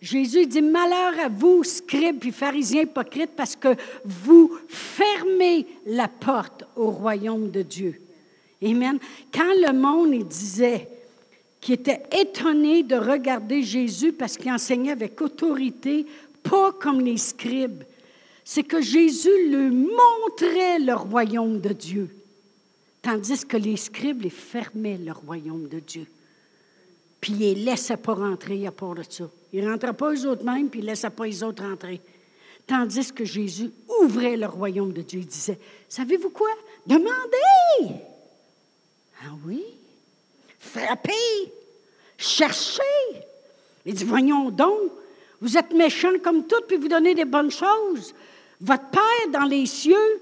Jésus 0.01 0.45
dit 0.45 0.61
Malheur 0.61 1.19
à 1.19 1.29
vous, 1.29 1.63
scribes 1.63 2.23
et 2.25 2.31
pharisiens 2.31 2.83
hypocrites, 2.83 3.31
parce 3.35 3.55
que 3.55 3.75
vous 4.05 4.57
fermez 4.67 5.65
la 5.85 6.07
porte 6.07 6.63
au 6.75 6.91
royaume 6.91 7.49
de 7.49 7.63
Dieu. 7.63 7.99
Amen. 8.63 8.99
Quand 9.33 9.53
le 9.59 9.73
monde 9.73 10.27
disait 10.27 10.87
qu'il 11.59 11.75
était 11.75 12.03
étonné 12.11 12.83
de 12.83 12.95
regarder 12.95 13.63
Jésus 13.63 14.13
parce 14.13 14.37
qu'il 14.37 14.51
enseignait 14.51 14.91
avec 14.91 15.19
autorité, 15.21 16.05
pas 16.43 16.71
comme 16.73 17.01
les 17.01 17.17
scribes, 17.17 17.83
c'est 18.43 18.63
que 18.63 18.81
Jésus 18.81 19.49
lui 19.49 19.69
montrait 19.69 20.79
le 20.79 20.93
royaume 20.93 21.59
de 21.59 21.73
Dieu, 21.73 22.09
tandis 23.01 23.45
que 23.45 23.57
les 23.57 23.77
scribes 23.77 24.21
les 24.21 24.29
fermaient 24.29 24.97
le 24.97 25.11
royaume 25.11 25.67
de 25.67 25.79
Dieu. 25.79 26.05
Puis 27.27 27.35
ne 27.35 27.39
les 27.39 27.55
laissaient 27.55 27.97
pas 27.97 28.13
rentrer 28.13 28.65
à 28.67 28.71
part 28.71 28.95
de 28.95 29.03
ça. 29.03 29.25
Ils 29.51 29.61
ne 29.61 29.69
rentraient 29.69 29.91
pas 29.91 30.13
eux 30.13 30.25
autres 30.27 30.45
mêmes, 30.45 30.69
puis 30.69 30.79
ils 30.79 30.83
ne 30.83 30.91
laissaient 30.91 31.09
pas 31.09 31.25
les 31.25 31.43
autres 31.43 31.61
rentrer. 31.61 31.99
Tandis 32.65 33.11
que 33.11 33.25
Jésus 33.25 33.69
ouvrait 34.01 34.37
le 34.37 34.45
royaume 34.45 34.93
de 34.93 35.01
Dieu. 35.01 35.19
Il 35.19 35.25
disait, 35.25 35.59
savez-vous 35.89 36.29
quoi? 36.29 36.47
Demandez! 36.85 37.99
Ah 39.21 39.33
oui? 39.45 39.61
Frappez! 40.57 41.51
Cherchez! 42.17 42.81
Il 43.85 43.93
dit, 43.93 44.05
voyons 44.05 44.49
donc, 44.49 44.89
vous 45.41 45.57
êtes 45.57 45.73
méchants 45.73 46.19
comme 46.23 46.47
tout, 46.47 46.61
puis 46.65 46.77
vous 46.77 46.87
donnez 46.87 47.13
des 47.13 47.25
bonnes 47.25 47.51
choses. 47.51 48.15
Votre 48.61 48.89
Père 48.89 49.31
dans 49.33 49.45
les 49.45 49.65
cieux, 49.65 50.21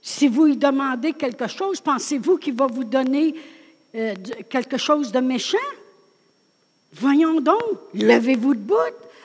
si 0.00 0.28
vous 0.28 0.44
lui 0.44 0.56
demandez 0.56 1.14
quelque 1.14 1.48
chose, 1.48 1.80
pensez-vous 1.80 2.36
qu'il 2.36 2.54
va 2.54 2.68
vous 2.68 2.84
donner 2.84 3.34
euh, 3.96 4.14
quelque 4.48 4.76
chose 4.78 5.10
de 5.10 5.18
méchant? 5.18 5.58
Voyons 6.94 7.40
donc, 7.40 7.62
levez-vous 7.94 8.54
debout, 8.54 8.74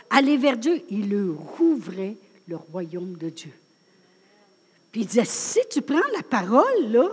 allez 0.10 0.38
vers 0.38 0.58
Dieu. 0.58 0.82
Il 0.90 1.14
rouvrait 1.58 2.16
le 2.48 2.56
royaume 2.56 3.16
de 3.18 3.30
Dieu. 3.30 3.52
Puis 4.92 5.02
il 5.02 5.08
disait, 5.08 5.26
si 5.26 5.60
tu 5.70 5.82
prends 5.82 5.98
la 6.16 6.24
parole, 6.24 6.92
là, 6.92 7.10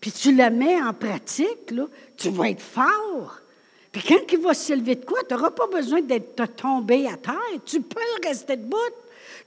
puis 0.00 0.12
tu 0.12 0.34
la 0.34 0.50
mets 0.50 0.80
en 0.80 0.92
pratique, 0.92 1.70
là, 1.70 1.86
tu 2.16 2.30
vas 2.30 2.50
être 2.50 2.62
fort. 2.62 3.40
Puis 3.90 4.02
quand 4.06 4.32
il 4.32 4.38
va 4.38 4.54
s'élever 4.54 4.94
de 4.94 5.04
quoi, 5.04 5.18
tu 5.26 5.34
n'auras 5.34 5.50
pas 5.50 5.66
besoin 5.66 6.00
d'être 6.00 6.44
tombé 6.54 7.08
à 7.08 7.16
terre. 7.16 7.34
Tu 7.64 7.80
peux 7.80 8.00
rester 8.24 8.56
debout. 8.56 8.76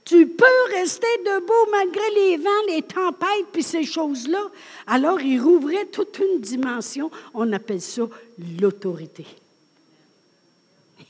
Tu 0.04 0.26
peux 0.26 0.74
rester 0.74 1.06
debout 1.24 1.70
malgré 1.70 2.10
les 2.14 2.36
vents, 2.36 2.66
les 2.68 2.82
tempêtes, 2.82 3.46
puis 3.52 3.62
ces 3.62 3.84
choses-là. 3.84 4.42
Alors, 4.86 5.20
il 5.20 5.40
rouvrait 5.40 5.86
toute 5.86 6.18
une 6.18 6.40
dimension. 6.40 7.10
On 7.32 7.52
appelle 7.52 7.80
ça 7.80 8.02
l'autorité. 8.60 9.26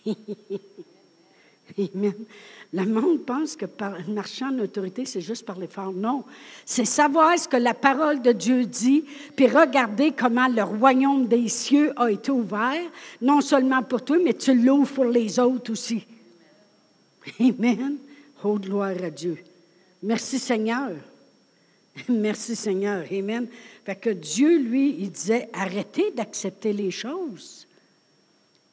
Amen. 1.79 2.15
Le 2.73 2.85
monde 2.85 3.25
pense 3.25 3.57
que 3.57 3.67
par, 3.67 3.97
marcher 4.09 4.45
en 4.45 4.57
autorité, 4.61 5.05
c'est 5.05 5.21
juste 5.21 5.45
parler 5.45 5.67
fort. 5.67 5.93
Non. 5.93 6.25
C'est 6.65 6.85
savoir 6.85 7.37
ce 7.37 7.49
que 7.49 7.57
la 7.57 7.75
parole 7.75 8.23
de 8.23 8.31
Dieu 8.31 8.65
dit, 8.65 9.05
puis 9.35 9.49
regarder 9.49 10.13
comment 10.13 10.47
le 10.47 10.63
royaume 10.63 11.27
des 11.27 11.49
cieux 11.49 11.93
a 12.01 12.11
été 12.11 12.31
ouvert, 12.31 12.83
non 13.21 13.41
seulement 13.41 13.83
pour 13.83 14.05
toi, 14.05 14.19
mais 14.23 14.35
tu 14.35 14.55
l'ouvres 14.55 14.93
pour 14.93 15.07
les 15.07 15.39
autres 15.41 15.73
aussi. 15.73 16.07
Amen. 17.41 17.97
Oh, 18.45 18.59
gloire 18.59 19.03
à 19.03 19.11
Dieu. 19.11 19.37
Merci 20.03 20.39
Seigneur. 20.39 20.93
Merci 22.09 22.55
Seigneur. 22.55 23.05
Amen. 23.11 23.49
Fait 23.85 23.97
que 23.97 24.11
Dieu, 24.11 24.59
lui, 24.59 24.97
il 25.01 25.11
disait, 25.11 25.49
arrêtez 25.53 26.13
d'accepter 26.13 26.73
les 26.73 26.91
choses. 26.93 27.67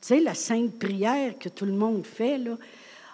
Tu 0.02 0.08
sais, 0.08 0.20
la 0.20 0.36
sainte 0.36 0.78
prière 0.78 1.38
que 1.38 1.50
tout 1.50 1.66
le 1.66 1.74
monde 1.74 2.06
fait, 2.06 2.38
là. 2.38 2.58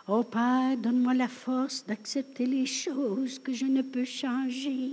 Oh 0.07 0.23
Père, 0.23 0.75
donne-moi 0.77 1.13
la 1.13 1.29
force 1.29 1.85
d'accepter 1.85 2.45
les 2.45 2.65
choses 2.65 3.39
que 3.39 3.53
je 3.53 3.65
ne 3.65 3.81
peux 3.81 4.03
changer. 4.03 4.91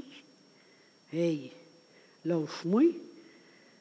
Hey, 1.12 1.50
lâche-moi. 2.24 2.84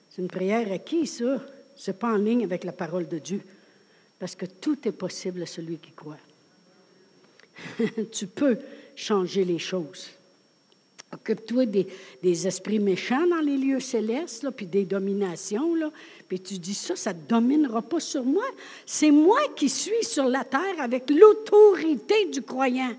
C'est 0.10 0.24
une 0.24 0.28
prière 0.28 0.72
à 0.72 0.80
qui, 0.80 1.06
ça? 1.06 1.43
C'est 1.78 2.00
pas 2.00 2.13
en 2.13 2.17
ligne 2.17 2.43
avec 2.43 2.63
la 2.63 2.72
parole 2.72 3.08
de 3.08 3.19
Dieu. 3.19 3.41
Parce 4.17 4.36
que 4.36 4.48
tout 4.48 4.88
est 4.88 4.91
possible 4.91 5.43
à 5.43 5.45
celui 5.45 5.78
qui 5.78 5.91
croit. 5.91 6.17
tu 8.12 8.26
peux 8.28 8.58
changer 8.95 9.45
les 9.45 9.60
choses. 9.60 10.10
Occupe-toi 11.12 11.65
des, 11.65 12.48
esprits 12.48 12.80
méchants 12.80 13.26
dans 13.28 13.41
les 13.41 13.58
lieux 13.58 13.80
célestes, 13.80 14.43
là, 14.43 14.52
puis 14.52 14.67
des 14.67 14.86
dominations, 14.86 15.74
là, 15.74 15.91
puis 16.28 16.39
tu 16.39 16.60
dis 16.60 16.76
ça, 16.76 16.95
ça 16.95 17.13
ne 17.13 17.19
dominera 17.28 17.82
pas 17.82 18.00
sur 18.00 18.24
moi. 18.24 18.45
C'est 18.86 19.10
moi 19.10 19.39
qui 19.56 19.69
suis 19.69 20.04
sur 20.04 20.26
la 20.26 20.43
terre 20.43 20.80
avec 20.80 21.10
l'autorité 21.10 22.26
du 22.26 22.43
croyant. 22.43 22.93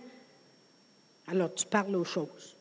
Alors 1.28 1.54
tu 1.54 1.64
parles 1.64 1.94
aux 1.94 2.04
choses. 2.04 2.56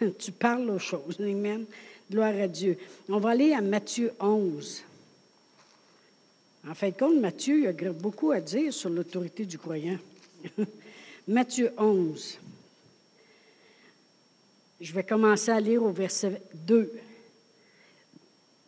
tu 0.18 0.30
parles 0.30 0.70
aux 0.70 0.78
choses. 0.78 1.16
Amen. 1.18 1.64
Gloire 2.08 2.34
à 2.40 2.46
Dieu. 2.46 2.78
On 3.08 3.18
va 3.18 3.30
aller 3.30 3.52
à 3.52 3.60
Matthieu 3.60 4.12
11. 4.20 4.82
En 6.68 6.74
fait, 6.74 6.96
compte, 6.96 7.16
Matthieu 7.16 7.68
a 7.68 7.72
beaucoup 7.92 8.30
à 8.30 8.40
dire 8.40 8.72
sur 8.72 8.90
l'autorité 8.90 9.44
du 9.44 9.58
croyant. 9.58 9.98
Matthieu 11.28 11.72
11. 11.76 12.38
Je 14.84 14.92
vais 14.92 15.02
commencer 15.02 15.50
à 15.50 15.60
lire 15.60 15.82
au 15.82 15.92
verset 15.92 16.42
2. 16.66 16.92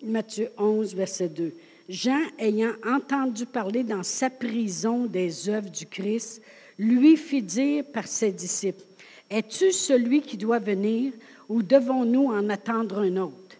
Matthieu 0.02 0.48
11, 0.56 0.94
verset 0.94 1.28
2. 1.28 1.52
Jean, 1.90 2.22
ayant 2.38 2.72
entendu 2.86 3.44
parler 3.44 3.82
dans 3.82 4.02
sa 4.02 4.30
prison 4.30 5.04
des 5.04 5.50
œuvres 5.50 5.68
du 5.68 5.84
Christ, 5.84 6.40
lui 6.78 7.18
fit 7.18 7.42
dire 7.42 7.84
par 7.92 8.06
ses 8.06 8.32
disciples, 8.32 8.82
Es-tu 9.28 9.72
celui 9.72 10.22
qui 10.22 10.38
doit 10.38 10.58
venir 10.58 11.12
ou 11.50 11.62
devons-nous 11.62 12.28
en 12.28 12.48
attendre 12.48 13.00
un 13.00 13.18
autre? 13.18 13.58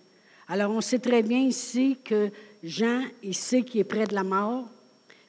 Alors 0.48 0.70
on 0.70 0.80
sait 0.80 0.98
très 0.98 1.22
bien 1.22 1.40
ici 1.40 1.98
que 2.02 2.30
Jean, 2.64 3.02
il 3.22 3.34
sait 3.34 3.64
qu'il 3.64 3.82
est 3.82 3.84
près 3.84 4.06
de 4.06 4.14
la 4.14 4.24
mort, 4.24 4.64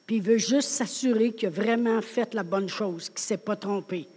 puis 0.06 0.16
il 0.16 0.22
veut 0.22 0.38
juste 0.38 0.70
s'assurer 0.70 1.32
qu'il 1.32 1.48
a 1.48 1.50
vraiment 1.50 2.00
fait 2.00 2.32
la 2.32 2.42
bonne 2.42 2.70
chose, 2.70 3.10
qu'il 3.10 3.16
ne 3.16 3.20
s'est 3.20 3.36
pas 3.36 3.56
trompé. 3.56 4.08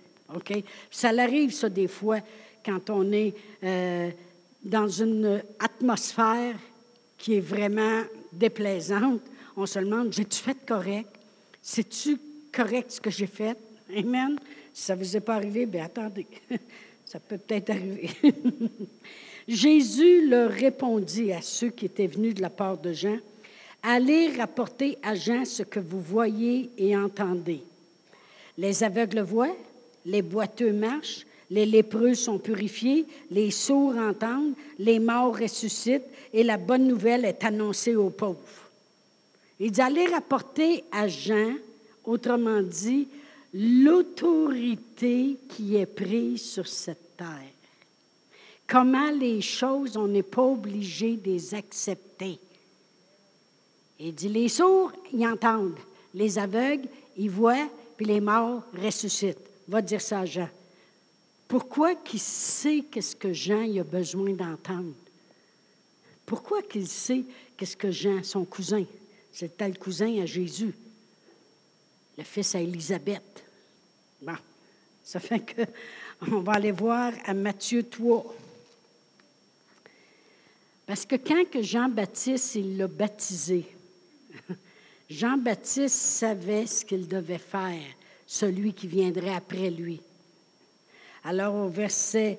Ça 0.89 1.11
l'arrive, 1.11 1.51
ça, 1.51 1.67
des 1.67 1.89
fois, 1.89 2.19
quand 2.65 2.89
on 2.89 3.11
est 3.11 3.33
euh, 3.63 4.09
dans 4.63 4.87
une 4.87 5.41
atmosphère 5.59 6.55
qui 7.17 7.35
est 7.35 7.41
vraiment 7.41 8.03
déplaisante. 8.31 9.21
On 9.57 9.65
se 9.65 9.79
demande, 9.79 10.13
j'ai-tu 10.13 10.39
fait 10.39 10.57
correct? 10.65 11.09
C'est-tu 11.61 12.17
correct 12.51 12.91
ce 12.91 13.01
que 13.01 13.09
j'ai 13.09 13.27
fait? 13.27 13.57
Amen. 13.95 14.37
Si 14.73 14.83
ça 14.83 14.95
ne 14.95 15.03
vous 15.03 15.17
est 15.17 15.21
pas 15.21 15.35
arrivé, 15.35 15.65
bien 15.65 15.85
attendez, 15.85 16.25
ça 17.05 17.19
peut 17.19 17.37
peut-être 17.37 17.69
arriver. 17.69 18.09
Jésus 19.47 20.27
leur 20.29 20.51
répondit 20.51 21.33
à 21.33 21.41
ceux 21.41 21.69
qui 21.69 21.85
étaient 21.85 22.07
venus 22.07 22.35
de 22.35 22.41
la 22.41 22.49
part 22.49 22.77
de 22.77 22.93
Jean, 22.93 23.17
Allez 23.83 24.29
rapporter 24.37 24.99
à 25.01 25.15
Jean 25.15 25.43
ce 25.43 25.63
que 25.63 25.79
vous 25.79 26.01
voyez 26.01 26.69
et 26.77 26.95
entendez. 26.95 27.63
Les 28.57 28.83
aveugles 28.83 29.21
voient, 29.21 29.55
les 30.05 30.21
boiteux 30.21 30.71
marchent, 30.71 31.25
les 31.51 31.65
lépreux 31.65 32.15
sont 32.15 32.39
purifiés, 32.39 33.05
les 33.29 33.51
sourds 33.51 33.97
entendent, 33.97 34.53
les 34.79 34.99
morts 34.99 35.37
ressuscitent 35.37 36.07
et 36.33 36.43
la 36.43 36.57
bonne 36.57 36.87
nouvelle 36.87 37.25
est 37.25 37.43
annoncée 37.43 37.95
aux 37.97 38.09
pauvres. 38.09 38.69
Il 39.59 39.71
dit 39.71 39.81
allez 39.81 40.05
rapporter 40.05 40.85
à 40.93 41.09
Jean, 41.09 41.53
autrement 42.05 42.61
dit, 42.61 43.07
l'autorité 43.53 45.37
qui 45.49 45.75
est 45.75 45.85
prise 45.85 46.41
sur 46.41 46.67
cette 46.67 47.17
terre. 47.17 47.27
Comment 48.65 49.11
les 49.11 49.41
choses, 49.41 49.97
on 49.97 50.07
n'est 50.07 50.23
pas 50.23 50.43
obligé 50.43 51.17
de 51.17 51.31
les 51.31 51.53
accepter. 51.53 52.39
Il 53.99 54.15
dit, 54.15 54.29
les 54.29 54.47
sourds, 54.47 54.93
ils 55.11 55.27
entendent. 55.27 55.77
Les 56.13 56.39
aveugles, 56.39 56.87
ils 57.17 57.29
voient, 57.29 57.67
puis 57.97 58.05
les 58.05 58.21
morts 58.21 58.63
ressuscitent. 58.81 59.37
Va 59.67 59.81
dire 59.81 59.99
ça 59.99 60.21
à 60.21 60.25
Jean. 60.25 60.47
Pourquoi 61.51 61.95
qu'il 61.95 62.21
sait 62.21 62.85
qu'est-ce 62.89 63.13
que 63.13 63.33
Jean 63.33 63.77
a 63.77 63.83
besoin 63.83 64.31
d'entendre? 64.31 64.93
Pourquoi 66.25 66.61
qu'il 66.61 66.87
sait 66.87 67.25
qu'est-ce 67.57 67.75
que 67.75 67.91
Jean, 67.91 68.23
son 68.23 68.45
cousin, 68.45 68.85
c'est 69.33 69.57
tel 69.57 69.77
cousin 69.77 70.21
à 70.21 70.25
Jésus, 70.25 70.73
le 72.17 72.23
fils 72.23 72.55
à 72.55 72.61
Élisabeth. 72.61 73.43
Bon, 74.21 74.37
ça 75.03 75.19
fait 75.19 75.41
que 75.41 75.63
on 76.31 76.39
va 76.39 76.53
aller 76.53 76.71
voir 76.71 77.11
à 77.25 77.33
Matthieu 77.33 77.83
3. 77.83 78.33
Parce 80.85 81.05
que 81.05 81.17
quand 81.17 81.43
que 81.51 81.61
Jean-Baptiste, 81.61 82.55
il 82.55 82.77
l'a 82.77 82.87
baptisé, 82.87 83.65
Jean-Baptiste 85.09 85.97
savait 85.97 86.65
ce 86.65 86.85
qu'il 86.85 87.09
devait 87.09 87.37
faire 87.37 87.83
celui 88.25 88.73
qui 88.73 88.87
viendrait 88.87 89.35
après 89.35 89.69
lui. 89.69 89.99
Alors 91.23 91.55
au 91.55 91.69
verset 91.69 92.37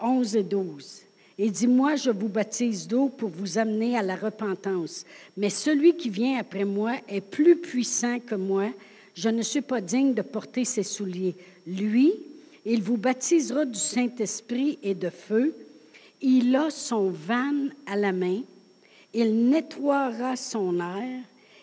11 0.00 0.36
et 0.36 0.42
12, 0.42 1.02
il 1.38 1.50
dit, 1.50 1.66
moi 1.66 1.96
je 1.96 2.10
vous 2.10 2.28
baptise 2.28 2.86
d'eau 2.86 3.08
pour 3.08 3.30
vous 3.30 3.58
amener 3.58 3.96
à 3.96 4.02
la 4.02 4.16
repentance, 4.16 5.04
mais 5.36 5.50
celui 5.50 5.96
qui 5.96 6.08
vient 6.08 6.38
après 6.38 6.64
moi 6.64 6.92
est 7.08 7.20
plus 7.20 7.56
puissant 7.56 8.18
que 8.20 8.34
moi, 8.34 8.68
je 9.14 9.28
ne 9.28 9.42
suis 9.42 9.60
pas 9.60 9.80
digne 9.80 10.14
de 10.14 10.22
porter 10.22 10.64
ses 10.64 10.82
souliers. 10.82 11.34
Lui, 11.66 12.12
il 12.64 12.82
vous 12.82 12.96
baptisera 12.96 13.64
du 13.64 13.78
Saint-Esprit 13.78 14.78
et 14.82 14.94
de 14.94 15.10
feu. 15.10 15.54
Il 16.20 16.54
a 16.54 16.70
son 16.70 17.10
van 17.10 17.68
à 17.86 17.96
la 17.96 18.12
main. 18.12 18.40
Il 19.12 19.48
nettoiera 19.48 20.36
son 20.36 20.78
air. 20.80 21.20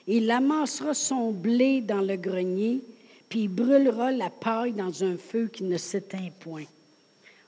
Il 0.07 0.29
amassera 0.29 0.93
son 0.93 1.31
blé 1.31 1.81
dans 1.81 2.01
le 2.01 2.15
grenier, 2.15 2.81
puis 3.29 3.41
il 3.41 3.47
brûlera 3.47 4.11
la 4.11 4.29
paille 4.29 4.73
dans 4.73 5.03
un 5.03 5.15
feu 5.15 5.47
qui 5.47 5.63
ne 5.63 5.77
s'éteint 5.77 6.29
point. 6.39 6.65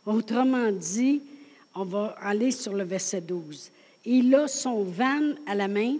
Autrement 0.06 0.72
dit, 0.72 1.22
on 1.76 1.84
va 1.84 2.16
aller 2.22 2.52
sur 2.52 2.74
le 2.74 2.84
verset 2.84 3.22
12. 3.22 3.72
Il 4.06 4.34
a 4.36 4.48
son 4.48 4.84
van 4.84 5.34
à 5.46 5.56
la 5.56 5.68
main, 5.68 5.98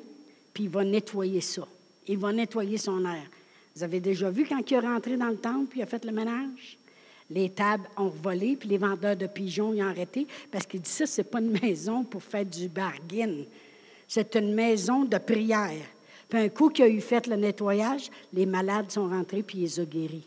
puis 0.54 0.64
il 0.66 0.70
va 0.70 0.84
nettoyer 0.84 1.42
ça. 1.42 1.68
Il 2.08 2.18
va 2.18 2.32
nettoyer 2.32 2.78
son 2.78 3.06
air. 3.06 3.24
Vous 3.76 3.84
avez 3.84 4.00
déjà 4.00 4.30
vu 4.30 4.46
quand 4.46 4.70
il 4.70 4.74
est 4.74 4.80
rentré 4.80 5.18
dans 5.18 5.30
le 5.30 5.38
temple, 5.38 5.68
puis 5.70 5.80
il 5.80 5.84
a 5.84 5.88
fait 5.88 6.04
le 6.06 6.12
ménage? 6.12 6.78
Les 7.30 7.50
tables 7.50 7.88
ont 7.96 8.10
volé, 8.10 8.58
puis 8.58 8.68
les 8.68 8.78
vendeurs 8.78 9.16
de 9.16 9.28
pigeons 9.28 9.74
ils 9.74 9.82
ont 9.82 9.88
arrêté 9.88 10.28
parce 10.52 10.66
qu'il 10.66 10.82
dit 10.82 10.90
ça, 10.90 11.06
c'est 11.06 11.24
pas 11.24 11.40
une 11.40 11.58
maison 11.62 12.04
pour 12.04 12.22
faire 12.22 12.46
du 12.46 12.68
bargain. 12.68 13.44
C'est 14.08 14.36
une 14.36 14.54
maison 14.54 15.06
de 15.06 15.18
prière. 15.18 15.86
Puis 16.32 16.40
un 16.40 16.48
coup 16.48 16.70
qu'il 16.70 16.86
a 16.86 16.88
eu 16.88 17.02
fait 17.02 17.28
le 17.28 17.36
nettoyage, 17.36 18.10
les 18.34 18.46
malades 18.46 18.90
sont 18.90 19.10
rentrés 19.10 19.44
puis 19.44 19.58
il 19.58 19.64
les 19.64 19.80
a 19.82 19.84
guéris. 19.84 20.24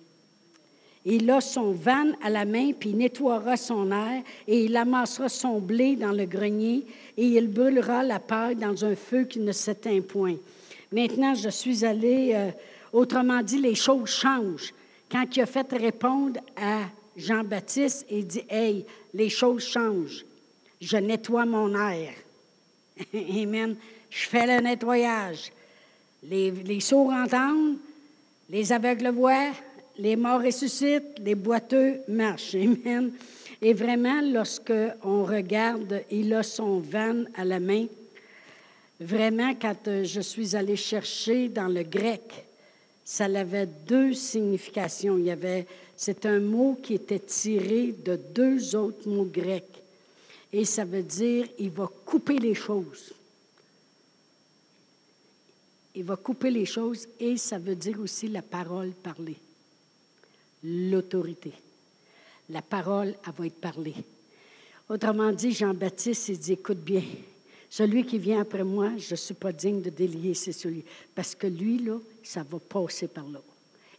Il 1.07 1.31
a 1.31 1.41
son 1.41 1.73
van 1.73 2.13
à 2.23 2.29
la 2.29 2.45
main, 2.45 2.73
puis 2.79 2.91
il 2.91 2.99
nettoiera 2.99 3.57
son 3.57 3.91
air, 3.91 4.23
et 4.47 4.65
il 4.65 4.77
amassera 4.77 5.31
son 5.31 5.61
blé 5.61 5.97
dans 5.97 6.13
le 6.13 6.27
grenier, 6.27 6.87
et 7.17 7.27
il 7.27 7.49
brûlera 7.49 8.03
la 8.03 8.19
paille 8.19 8.57
dans 8.57 8.85
un 8.85 8.95
feu 8.95 9.25
qui 9.25 9.41
ne 9.41 9.53
s'éteint 9.53 10.01
point. 10.03 10.37
Maintenant, 10.93 11.35
je 11.35 11.49
suis 11.49 11.85
allé, 11.87 12.33
euh, 12.35 12.51
autrement 12.93 13.43
dit, 13.43 13.59
les 13.59 13.75
choses 13.75 14.11
changent. 14.11 14.75
Quand 15.11 15.25
il 15.35 15.41
a 15.41 15.47
fait 15.47 15.71
répondre 15.73 16.41
à 16.57 16.83
Jean-Baptiste, 17.17 18.07
il 18.11 18.27
dit 18.27 18.45
Hey, 18.49 18.85
les 19.15 19.31
choses 19.31 19.65
changent. 19.65 20.25
Je 20.81 20.97
nettoie 20.99 21.47
mon 21.47 21.75
air. 21.75 22.13
Amen. 23.15 23.77
Je 24.11 24.27
fais 24.27 24.47
le 24.47 24.63
nettoyage. 24.63 25.51
Les, 26.31 26.81
sourds 26.81 27.13
entendent, 27.13 27.77
les 28.49 28.73
aveugles 28.73 29.11
voient, 29.11 29.53
les 29.99 30.17
morts 30.17 30.43
ressuscitent, 30.43 31.19
les 31.21 31.35
boiteux 31.35 32.01
marchent. 32.09 32.57
Et 33.63 33.73
vraiment, 33.73 34.21
lorsque 34.21 34.73
on 35.03 35.25
regarde, 35.25 36.03
il 36.11 36.33
a 36.35 36.43
son 36.43 36.81
van 36.81 37.25
à 37.35 37.45
la 37.45 37.61
main. 37.61 37.87
Vraiment, 39.01 39.55
quand 39.55 39.89
euh, 39.89 40.05
je 40.05 40.21
suis 40.21 40.55
allée 40.55 40.77
chercher 40.77 41.49
dans 41.49 41.69
le 41.69 41.83
grec, 41.83 42.47
ça 43.05 43.25
avait 43.25 43.67
deux 43.67 44.13
significations. 44.15 45.19
Il 45.19 45.25
y 45.25 45.31
avait, 45.31 45.67
c'est 45.97 46.27
un 46.27 46.41
mot 46.41 46.79
qui 46.83 46.95
était 46.95 47.19
tiré 47.19 47.95
de 48.05 48.19
deux 48.35 48.77
autres 48.77 49.09
mots 49.09 49.29
grecs. 49.31 49.83
Et 50.53 50.65
ça 50.65 50.85
veut 50.85 51.03
dire, 51.03 51.47
il 51.59 51.71
va 51.71 51.89
couper 52.07 52.39
les 52.39 52.55
choses. 52.55 53.13
Il 55.95 56.05
va 56.05 56.17
couper 56.17 56.51
les 56.51 56.67
choses 56.67 57.07
et 57.21 57.37
ça 57.37 57.59
veut 57.59 57.77
dire 57.77 58.01
aussi 58.01 58.29
la 58.29 58.43
parole 58.43 58.91
parlée 58.91 59.37
l'autorité. 60.65 61.53
La 62.51 62.63
parole, 62.63 63.15
elle 63.27 63.33
va 63.33 63.47
être 63.47 63.61
parlée. 63.61 63.95
Autrement 64.89 65.33
dit, 65.33 65.53
Jean-Baptiste, 65.53 66.29
il 66.29 66.39
dit, 66.39 66.53
écoute 66.53 66.81
bien, 66.81 67.03
celui 67.71 68.05
qui 68.05 68.19
vient 68.19 68.41
après 68.41 68.65
moi, 68.65 68.93
je 68.99 69.13
ne 69.13 69.17
suis 69.17 69.35
pas 69.35 69.53
digne 69.53 69.83
de 69.83 69.91
délier 69.91 70.35
ses 70.35 70.53
souliers. 70.53 70.85
Parce 71.15 71.35
que 71.35 71.47
lui, 71.47 71.79
là, 71.79 71.99
ça 72.23 72.43
va 72.43 72.59
passer 72.59 73.09
par 73.09 73.29
là. 73.29 73.41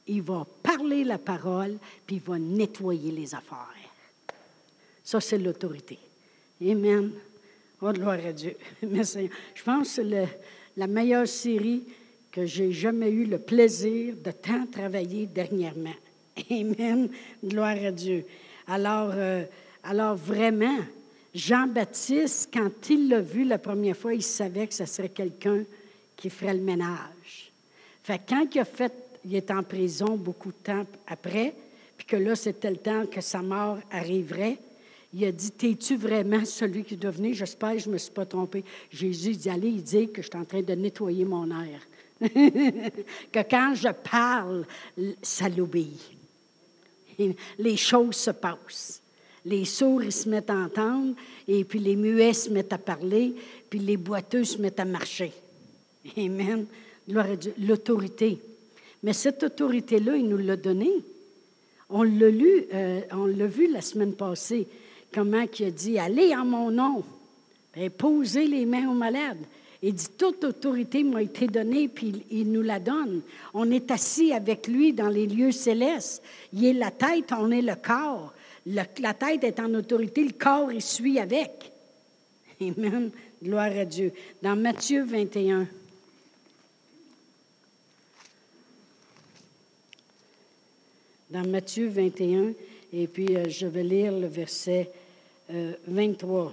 Il 0.07 0.21
va 0.21 0.45
parler 0.61 1.03
la 1.03 1.17
parole, 1.17 1.77
puis 2.05 2.17
il 2.17 2.21
va 2.21 2.37
nettoyer 2.37 3.11
les 3.11 3.33
affaires. 3.33 3.73
Ça, 5.03 5.19
c'est 5.19 5.37
l'autorité. 5.37 5.97
Amen. 6.61 7.11
Oh, 7.81 7.91
gloire 7.91 8.19
à 8.25 8.31
Dieu. 8.31 8.55
Merci. 8.83 9.29
Je 9.53 9.63
pense 9.63 9.87
que 9.87 9.93
c'est 9.95 10.03
la 10.77 10.87
meilleure 10.87 11.27
série 11.27 11.83
que 12.31 12.45
j'ai 12.45 12.71
jamais 12.71 13.09
eu 13.09 13.25
le 13.25 13.37
plaisir 13.37 14.15
de 14.23 14.31
tant 14.31 14.65
travailler 14.65 15.25
dernièrement. 15.25 15.95
Amen. 16.51 17.09
Gloire 17.43 17.77
à 17.83 17.91
Dieu. 17.91 18.25
Alors, 18.67 19.11
euh, 19.13 19.43
alors 19.83 20.15
vraiment, 20.15 20.77
Jean-Baptiste, 21.33 22.49
quand 22.53 22.89
il 22.89 23.09
l'a 23.09 23.21
vu 23.21 23.45
la 23.45 23.57
première 23.57 23.95
fois, 23.95 24.13
il 24.13 24.23
savait 24.23 24.67
que 24.67 24.73
ce 24.73 24.85
serait 24.85 25.09
quelqu'un 25.09 25.63
qui 26.15 26.29
ferait 26.29 26.53
le 26.53 26.61
ménage. 26.61 27.51
Fait 28.03 28.21
quand 28.27 28.45
il 28.53 28.59
a 28.59 28.65
fait, 28.65 28.93
il 29.23 29.35
est 29.35 29.51
en 29.51 29.63
prison 29.63 30.15
beaucoup 30.15 30.51
de 30.51 30.63
temps 30.63 30.85
après, 31.07 31.53
puis 31.97 32.05
que 32.05 32.15
là, 32.15 32.35
c'était 32.35 32.69
le 32.69 32.77
temps 32.77 33.05
que 33.05 33.21
sa 33.21 33.41
mort 33.41 33.79
arriverait, 33.91 34.57
il 35.15 35.25
a 35.25 35.31
dit, 35.31 35.51
T'es-tu 35.51 35.95
vraiment 35.95 36.43
celui 36.45 36.83
qui 36.83 36.97
doit 36.97 37.11
venir? 37.11 37.33
J'espère 37.33 37.73
que 37.73 37.79
je 37.79 37.87
ne 37.87 37.93
me 37.93 37.97
suis 37.97 38.11
pas 38.11 38.25
trompé. 38.25 38.63
Jésus 38.91 39.31
dit, 39.31 39.49
allez, 39.49 39.69
il 39.69 39.83
dit 39.83 40.09
que 40.09 40.21
je 40.21 40.27
suis 40.27 40.37
en 40.37 40.45
train 40.45 40.61
de 40.61 40.73
nettoyer 40.73 41.25
mon 41.25 41.49
air. 41.49 41.79
que 42.21 43.49
quand 43.49 43.73
je 43.75 43.89
parle, 43.89 44.65
ça 45.21 45.49
l'obéit 45.49 46.15
les 47.59 47.77
choses 47.77 48.15
se 48.15 48.31
passent. 48.31 49.01
Les 49.45 49.65
sourds, 49.65 50.03
ils 50.03 50.11
se 50.11 50.27
mettent 50.27 50.49
à 50.49 50.55
entendre, 50.55 51.15
et 51.47 51.63
puis 51.63 51.79
les 51.79 51.95
muets 51.95 52.33
se 52.33 52.49
mettent 52.49 52.73
à 52.73 52.77
parler, 52.77 53.35
puis 53.69 53.79
les 53.79 53.97
boiteux 53.97 54.43
se 54.43 54.57
mettent 54.57 54.79
à 54.79 54.85
marcher. 54.85 55.31
Amen. 56.17 56.65
L'autorité. 57.07 58.39
Mais 59.03 59.13
cette 59.13 59.43
autorité-là, 59.43 60.15
il 60.17 60.27
nous 60.27 60.37
l'a 60.37 60.55
donnée. 60.55 61.03
On 61.89 62.01
l'a 62.01 62.29
lu, 62.29 62.65
euh, 62.73 63.01
on 63.11 63.25
l'a 63.25 63.45
vu 63.45 63.71
la 63.71 63.81
semaine 63.81 64.13
passée, 64.13 64.67
comment 65.15 65.45
il 65.57 65.65
a 65.65 65.71
dit 65.71 65.97
Allez 65.97 66.35
en 66.35 66.43
mon 66.43 66.69
nom, 66.69 67.03
et 67.75 67.89
posez 67.89 68.47
les 68.47 68.65
mains 68.65 68.89
aux 68.89 68.93
malades. 68.93 69.39
Il 69.81 69.93
dit, 69.93 70.07
toute 70.17 70.43
autorité 70.43 71.03
m'a 71.03 71.21
été 71.21 71.47
donnée, 71.47 71.87
puis 71.87 72.23
il 72.31 72.51
nous 72.51 72.63
la 72.63 72.79
donne. 72.79 73.21
On 73.53 73.69
est 73.69 73.91
assis 73.91 74.33
avec 74.33 74.67
lui 74.67 74.93
dans 74.93 75.09
les 75.09 75.27
lieux 75.27 75.51
célestes. 75.51 76.23
Il 76.53 76.65
est 76.65 76.73
la 76.73 76.91
tête, 76.91 77.31
on 77.37 77.51
est 77.51 77.61
le 77.61 77.75
corps. 77.75 78.33
la 78.65 79.13
tête 79.13 79.43
est 79.43 79.59
en 79.59 79.73
autorité, 79.75 80.23
le 80.23 80.33
corps, 80.33 80.71
il 80.71 80.81
suit 80.81 81.19
avec. 81.19 81.71
Amen. 82.61 83.11
Gloire 83.43 83.77
à 83.77 83.85
Dieu. 83.85 84.11
Dans 84.41 84.55
Matthieu 84.55 85.03
21. 85.03 85.67
Dans 91.29 91.47
Matthieu 91.47 91.89
21, 91.89 92.53
et 92.93 93.07
puis 93.07 93.35
euh, 93.35 93.49
je 93.49 93.67
vais 93.67 93.83
lire 93.83 94.17
le 94.17 94.27
verset 94.27 94.89
23. 95.49 96.45
Euh, 96.45 96.49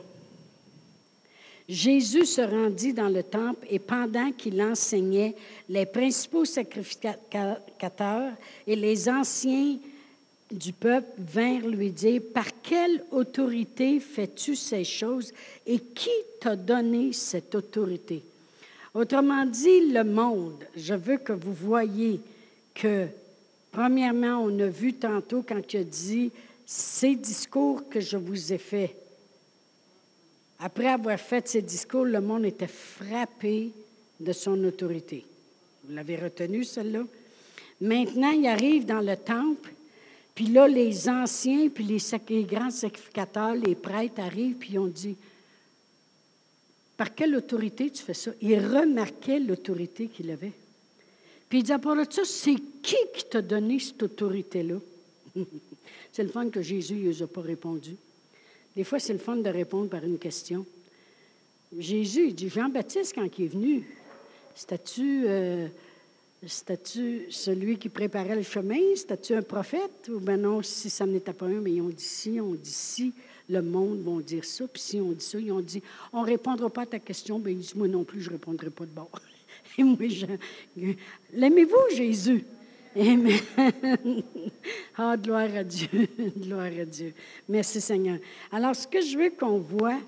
Jésus 1.68 2.26
se 2.26 2.40
rendit 2.40 2.92
dans 2.92 3.09
le 3.09 3.22
temple 3.22 3.66
et 3.70 3.78
pendant 3.78 4.31
qu'il 4.33 4.61
enseignait, 4.61 5.35
les 5.68 5.87
principaux 5.87 6.44
sacrificateurs 6.44 8.33
et 8.66 8.76
les 8.76 9.09
anciens 9.09 9.76
du 10.50 10.72
peuple 10.72 11.09
vinrent 11.18 11.68
lui 11.68 11.90
dire, 11.90 12.20
Par 12.35 12.48
quelle 12.62 13.02
autorité 13.11 14.00
fais-tu 14.00 14.55
ces 14.55 14.85
choses 14.85 15.33
et 15.66 15.78
qui 15.78 16.11
t'a 16.40 16.57
donné 16.57 17.12
cette 17.12 17.55
autorité? 17.55 18.22
Autrement 18.94 19.46
dit, 19.46 19.88
le 19.88 20.05
monde, 20.05 20.64
je 20.76 20.94
veux 20.94 21.16
que 21.16 21.33
vous 21.33 21.55
voyez 21.55 22.20
que, 22.74 23.07
premièrement, 23.70 24.42
on 24.42 24.59
a 24.61 24.66
vu 24.66 24.92
tantôt 24.92 25.42
quand 25.46 25.72
il 25.72 25.81
a 25.81 25.85
dit, 25.85 26.31
ces 26.66 27.16
discours 27.16 27.88
que 27.88 28.01
je 28.01 28.16
vous 28.16 28.53
ai 28.53 28.59
faits, 28.59 28.96
après 30.59 30.88
avoir 30.88 31.18
fait 31.18 31.48
ces 31.48 31.62
discours, 31.62 32.05
le 32.05 32.20
monde 32.20 32.44
était 32.44 32.68
frappé 32.68 33.72
de 34.20 34.33
son 34.33 34.62
autorité. 34.64 35.25
Vous 35.85 35.94
l'avez 35.94 36.16
retenu, 36.16 36.64
celle-là? 36.64 37.05
Maintenant, 37.81 38.31
il 38.31 38.46
arrive 38.46 38.87
dans 38.87 39.01
le 39.01 39.16
temple, 39.16 39.72
puis 40.35 40.46
là, 40.46 40.68
les 40.68 41.09
anciens, 41.09 41.68
puis 41.68 41.85
les, 41.85 42.44
grands 42.44 42.70
sacrificateurs, 42.70 43.55
les 43.55 43.75
prêtres 43.75 44.20
arrivent, 44.20 44.55
puis 44.55 44.75
ils 44.75 44.79
ont 44.79 44.87
dit, 44.87 45.16
par 46.96 47.12
quelle 47.12 47.35
autorité 47.35 47.90
tu 47.90 48.03
fais 48.03 48.14
ça? 48.14 48.31
Ils 48.40 48.64
remarquaient 48.64 49.40
l'autorité 49.40 50.07
qu'il 50.07 50.31
avait. 50.31 50.53
Puis 51.48 51.59
il 51.59 51.64
dit, 51.64 51.72
à 51.72 51.79
part 51.81 51.96
de 51.96 52.07
ça, 52.09 52.22
c'est 52.25 52.55
qui 52.83 52.96
qui 53.14 53.25
t'a 53.29 53.42
donné 53.42 53.81
cette 53.81 54.03
autorité-là? 54.03 54.77
c'est 56.12 56.23
le 56.23 56.29
fun 56.29 56.49
que 56.51 56.62
Jésus 56.62 56.95
ne 56.95 57.09
les 57.09 57.23
a 57.23 57.27
pas 57.27 57.40
répondu. 57.40 57.97
Des 58.77 58.85
fois, 58.85 58.99
c'est 58.99 59.12
le 59.12 59.18
fun 59.18 59.37
de 59.37 59.49
répondre 59.49 59.88
par 59.88 60.05
une 60.05 60.18
question. 60.18 60.64
Jésus, 61.79 62.29
il 62.29 62.35
dit 62.35 62.49
Jean-Baptiste, 62.49 63.14
quand 63.14 63.27
il 63.38 63.45
est 63.45 63.49
venu, 63.49 63.87
c'était-tu. 64.55 65.25
Euh, 65.27 65.68
celui 66.45 67.79
qui 67.79 67.88
préparait 67.88 68.35
le 68.35 68.42
chemin? 68.42 68.81
C'était-tu 68.97 69.35
un 69.35 69.42
prophète? 69.42 70.09
Ou 70.09 70.18
bien 70.18 70.37
non, 70.37 70.62
si 70.62 70.90
ça 70.90 71.07
n'était 71.07 71.33
pas 71.33 71.47
un, 71.47 71.61
mais 71.61 71.73
ils 71.73 71.81
ont 71.81 71.88
dit 71.88 72.03
si, 72.03 72.40
on 72.40 72.55
dit 72.55 72.71
si, 72.71 73.12
le 73.49 73.62
monde 73.62 74.03
vont 74.03 74.18
dire 74.18 74.45
ça. 74.45 74.66
Puis 74.66 74.83
si 74.83 75.01
on 75.01 75.12
dit 75.12 75.25
ça, 75.25 75.38
ils 75.38 75.53
ont 75.53 75.61
dit 75.61 75.83
on 76.12 76.23
ne 76.23 76.27
répondra 76.27 76.68
pas 76.68 76.83
à 76.83 76.87
ta 76.87 76.99
question. 76.99 77.38
Bien, 77.38 77.53
ils 77.53 77.59
disent 77.59 77.75
moi 77.75 77.88
non 77.88 78.05
plus, 78.05 78.21
je 78.21 78.29
ne 78.29 78.35
répondrai 78.35 78.71
pas 78.71 78.85
de 78.85 78.90
bord. 78.90 79.11
Et 79.79 79.85
moi, 79.85 79.97
l'aimez-vous, 81.33 81.97
Jésus? 81.97 82.45
Amen. 82.94 84.22
Ah, 84.96 85.16
gloire 85.16 85.57
à 85.57 85.64
Dieu, 85.64 85.88
gloire 86.37 86.66
à 86.66 86.85
Dieu. 86.85 87.14
Merci 87.48 87.81
Seigneur. 87.81 88.18
Alors, 88.50 88.76
ce 88.76 88.87
que 88.87 89.00
je 89.00 89.16
veux 89.16 89.31
qu'on 89.31 89.59
voit, 89.59 89.98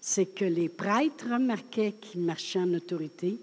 c'est 0.00 0.26
que 0.26 0.44
les 0.44 0.68
prêtres 0.68 1.26
remarquaient 1.30 1.94
qu'il 2.00 2.22
marchait 2.22 2.58
en 2.58 2.74
autorité, 2.74 3.36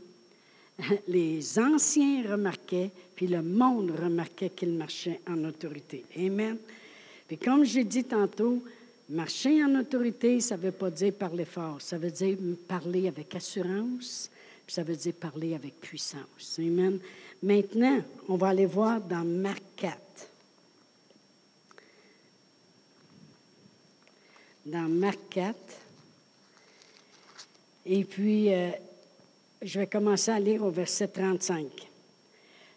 les 1.08 1.58
anciens 1.58 2.30
remarquaient, 2.30 2.92
puis 3.16 3.28
le 3.28 3.42
monde 3.42 3.92
remarquait 3.92 4.50
qu'il 4.50 4.74
marchait 4.74 5.22
en 5.30 5.46
autorité. 5.46 6.04
Amen. 6.18 6.58
Puis 7.28 7.38
comme 7.38 7.64
j'ai 7.64 7.86
dit 7.86 8.04
tantôt, 8.04 8.62
marcher 9.10 9.64
en 9.64 9.80
autorité, 9.80 10.42
ça 10.42 10.58
ne 10.58 10.64
veut 10.64 10.72
pas 10.72 10.90
dire 10.90 11.14
parler 11.14 11.46
fort, 11.46 11.82
ça 11.82 11.98
veut 11.98 12.12
dire 12.12 12.38
parler 12.68 13.08
avec 13.08 13.34
assurance, 13.36 14.30
puis 14.66 14.74
ça 14.74 14.84
veut 14.84 14.96
dire 14.96 15.14
parler 15.14 15.56
avec 15.56 15.80
puissance. 15.80 16.60
Amen. 16.60 17.00
Maintenant, 17.42 18.02
on 18.28 18.36
va 18.36 18.50
aller 18.50 18.66
voir 18.66 19.00
dans 19.00 19.24
Marc 19.24 19.64
4. 19.78 19.98
Dans 24.66 24.90
Marc 24.90 25.20
4. 25.30 25.56
Et 27.86 28.04
puis, 28.04 28.54
euh, 28.54 28.70
je 29.62 29.80
vais 29.80 29.88
commencer 29.88 30.32
à 30.32 30.40
lire 30.40 30.64
au 30.64 30.70
verset 30.70 31.08
35. 31.08 31.66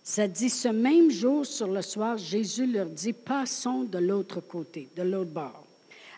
Ça 0.04 0.26
dit, 0.26 0.50
ce 0.50 0.68
même 0.68 1.10
jour, 1.10 1.44
sur 1.44 1.68
le 1.68 1.82
soir, 1.82 2.16
Jésus 2.18 2.66
leur 2.66 2.86
dit, 2.86 3.12
passons 3.12 3.82
de 3.82 3.98
l'autre 3.98 4.40
côté, 4.40 4.88
de 4.96 5.02
l'autre 5.02 5.30
bord. 5.30 5.64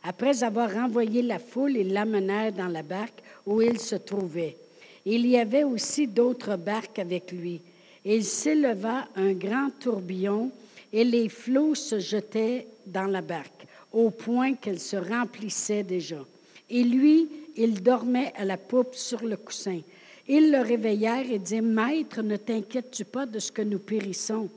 Après 0.03 0.43
avoir 0.43 0.71
renvoyé 0.71 1.23
la 1.23 1.39
foule, 1.39 1.77
ils 1.77 1.93
l'amenèrent 1.93 2.53
dans 2.53 2.69
la 2.69 2.83
barque 2.83 3.23
où 3.47 3.63
il 3.63 3.81
se 3.81 3.97
trouvait. 3.97 4.57
Il 5.07 5.27
y 5.27 5.39
avait 5.39 5.65
aussi 5.65 6.07
d'autres 6.07 6.57
barques 6.57 6.99
avec 6.99 7.33
lui. 7.33 7.61
Il 8.05 8.25
s'éleva 8.25 9.09
un 9.17 9.33
grand 9.33 9.71
tourbillon 9.81 10.51
et 10.93 11.05
les 11.05 11.29
flots 11.29 11.75
se 11.75 11.99
jetaient 11.99 12.67
dans 12.87 13.07
la 13.07 13.23
barque, 13.23 13.67
au 13.93 14.11
point 14.11 14.55
qu'elle 14.55 14.81
se 14.81 14.97
remplissait 14.97 15.83
déjà. 15.83 16.25
Et 16.69 16.85
lui, 16.85 17.29
il 17.57 17.83
dormait 17.83 18.33
à 18.37 18.45
la 18.45 18.57
poupe 18.57 18.95
sur 18.95 19.25
le 19.25 19.37
coussin. 19.37 19.81
Ils 20.29 20.51
le 20.51 20.61
réveillèrent 20.61 21.31
et 21.31 21.39
dirent, 21.39 21.63
Maître, 21.63 22.23
ne 22.23 22.37
t'inquiètes-tu 22.37 23.05
pas 23.05 23.27
de 23.27 23.39
ce 23.39 23.53
que 23.53 23.63
nous 23.63 23.79
périssons? 23.79 24.49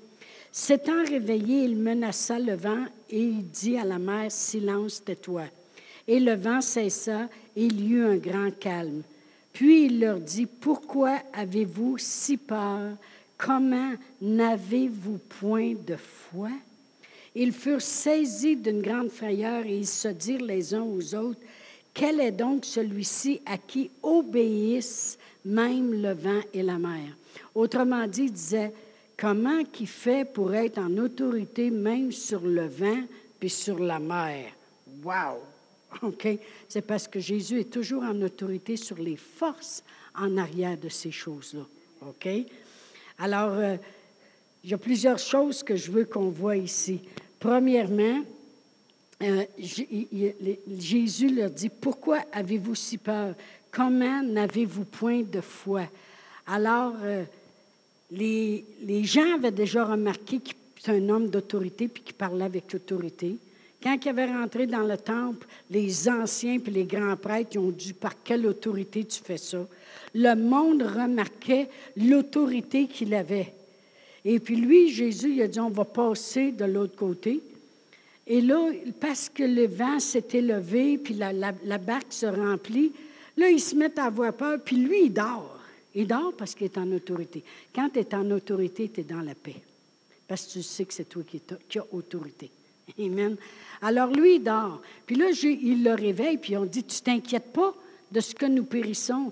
S'étant 0.51 1.03
réveillé, 1.05 1.63
il 1.65 1.75
menaça 1.75 2.39
le 2.39 2.55
vent 2.55 2.85
et 3.09 3.21
il 3.21 3.43
dit 3.43 3.77
à 3.77 3.83
la 3.83 3.99
mer, 3.99 4.31
Silence, 4.31 5.03
tais-toi. 5.03 5.43
Et 6.07 6.19
le 6.19 6.35
vent 6.35 6.61
cessa 6.61 7.29
et 7.55 7.65
il 7.65 7.81
y 7.81 7.93
eut 7.93 8.05
un 8.05 8.15
grand 8.17 8.51
calme. 8.57 9.03
Puis 9.53 9.85
il 9.85 9.99
leur 9.99 10.19
dit, 10.19 10.45
Pourquoi 10.45 11.19
avez-vous 11.33 11.97
si 11.97 12.37
peur? 12.37 12.91
Comment 13.37 13.93
n'avez-vous 14.21 15.19
point 15.39 15.73
de 15.73 15.95
foi? 15.95 16.49
Ils 17.35 17.53
furent 17.53 17.81
saisis 17.81 18.55
d'une 18.55 18.81
grande 18.81 19.09
frayeur 19.09 19.65
et 19.65 19.77
ils 19.77 19.87
se 19.87 20.07
dirent 20.07 20.41
les 20.41 20.73
uns 20.73 20.81
aux 20.81 21.13
autres, 21.13 21.39
quel 21.93 22.19
est 22.19 22.31
donc 22.31 22.65
celui-ci 22.65 23.41
à 23.45 23.57
qui 23.57 23.91
obéissent 24.01 25.17
même 25.45 26.01
le 26.01 26.13
vent 26.13 26.41
et 26.53 26.63
la 26.63 26.77
mer? 26.77 27.15
Autrement 27.53 28.07
dit, 28.07 28.23
il 28.23 28.31
disait, 28.31 28.73
comment 29.15 29.63
qui 29.63 29.85
fait 29.85 30.25
pour 30.25 30.53
être 30.53 30.79
en 30.79 30.97
autorité 30.97 31.69
même 31.69 32.11
sur 32.11 32.41
le 32.41 32.67
vent 32.67 33.03
puis 33.39 33.49
sur 33.49 33.79
la 33.79 33.99
mer? 33.99 34.51
Wow! 35.03 35.39
OK? 36.01 36.27
C'est 36.67 36.81
parce 36.81 37.07
que 37.07 37.19
Jésus 37.19 37.59
est 37.59 37.71
toujours 37.71 38.03
en 38.03 38.21
autorité 38.21 38.77
sur 38.77 38.97
les 38.97 39.15
forces 39.15 39.83
en 40.15 40.37
arrière 40.37 40.77
de 40.77 40.89
ces 40.89 41.11
choses-là. 41.11 41.65
OK? 42.01 42.27
Alors, 43.19 43.53
euh, 43.53 43.77
il 44.63 44.69
y 44.69 44.73
a 44.73 44.77
plusieurs 44.77 45.17
choses 45.17 45.63
que 45.63 45.75
je 45.75 45.91
veux 45.91 46.05
qu'on 46.05 46.29
voit 46.29 46.57
ici. 46.57 47.01
Premièrement, 47.39 48.21
euh, 49.23 49.45
Jésus 50.77 51.33
leur 51.33 51.49
dit, 51.49 51.69
pourquoi 51.69 52.19
avez-vous 52.31 52.75
si 52.75 52.97
peur? 52.97 53.33
Comment 53.71 54.21
n'avez-vous 54.21 54.85
point 54.85 55.21
de 55.21 55.41
foi? 55.41 55.83
Alors, 56.45 56.93
euh, 57.01 57.23
les, 58.11 58.63
gens 59.03 59.35
avaient 59.35 59.51
déjà 59.51 59.85
remarqué 59.85 60.39
qu'il 60.39 60.55
était 60.79 60.91
un 60.91 61.09
homme 61.09 61.29
d'autorité 61.29 61.87
puis 61.87 62.03
qu'il 62.03 62.15
parlait 62.15 62.45
avec 62.45 62.71
l'autorité. 62.71 63.37
Quand 63.81 63.97
il 64.03 64.09
avait 64.09 64.25
rentré 64.25 64.65
dans 64.65 64.83
le 64.83 64.97
temple, 64.97 65.47
les 65.69 66.09
anciens 66.09 66.59
puis 66.59 66.71
les 66.71 66.85
grands 66.85 67.15
prêtres 67.15 67.57
ont 67.57 67.69
dit 67.69 67.93
par 67.93 68.23
quelle 68.23 68.47
autorité 68.47 69.05
tu 69.05 69.21
fais 69.21 69.37
ça. 69.37 69.67
Le 70.15 70.35
monde 70.35 70.81
remarquait 70.81 71.69
l'autorité 71.95 72.87
qu'il 72.87 73.13
avait. 73.13 73.53
Et 74.25 74.39
puis 74.39 74.55
lui, 74.55 74.89
Jésus, 74.89 75.33
il 75.35 75.41
a 75.41 75.47
dit 75.47 75.59
on 75.59 75.69
va 75.69 75.85
passer 75.85 76.51
de 76.51 76.65
l'autre 76.65 76.95
côté. 76.95 77.41
Et 78.25 78.41
là, 78.41 78.71
parce 78.99 79.29
que 79.29 79.43
le 79.43 79.67
vent 79.67 79.99
s'est 79.99 80.27
élevé, 80.33 80.97
puis 80.97 81.13
la, 81.13 81.77
barque 81.77 82.11
se 82.11 82.25
remplit, 82.25 82.91
là, 83.37 83.49
il 83.49 83.59
se 83.61 83.73
met 83.75 83.97
à 83.97 84.05
avoir 84.05 84.33
peur, 84.33 84.59
puis 84.63 84.75
lui, 84.75 85.05
il 85.05 85.13
dort. 85.13 85.59
Il 85.95 86.07
dort 86.07 86.33
parce 86.37 86.53
qu'il 86.53 86.65
est 86.65 86.77
en 86.77 86.91
autorité. 86.91 87.41
Quand 87.73 87.89
tu 87.89 87.99
es 87.99 88.15
en 88.15 88.29
autorité, 88.31 88.89
tu 88.93 88.99
es 88.99 89.03
dans 89.03 89.21
la 89.21 89.33
paix. 89.33 89.61
Parce 90.27 90.45
que 90.45 90.53
tu 90.53 90.63
sais 90.63 90.83
que 90.83 90.93
c'est 90.93 91.07
toi 91.07 91.23
qui, 91.25 91.41
qui 91.69 91.79
as 91.79 91.85
autorité. 91.93 92.51
Amen. 92.99 93.35
Alors 93.81 94.11
lui, 94.11 94.35
il 94.35 94.43
dort. 94.43 94.81
Puis 95.05 95.15
là, 95.15 95.29
il 95.43 95.83
le 95.83 95.93
réveille, 95.93 96.37
puis 96.37 96.57
on 96.57 96.65
dit, 96.65 96.83
tu 96.83 97.01
t'inquiètes 97.01 97.53
pas 97.53 97.73
de 98.11 98.19
ce 98.19 98.33
que 98.33 98.45
nous 98.45 98.63
périssons. 98.63 99.31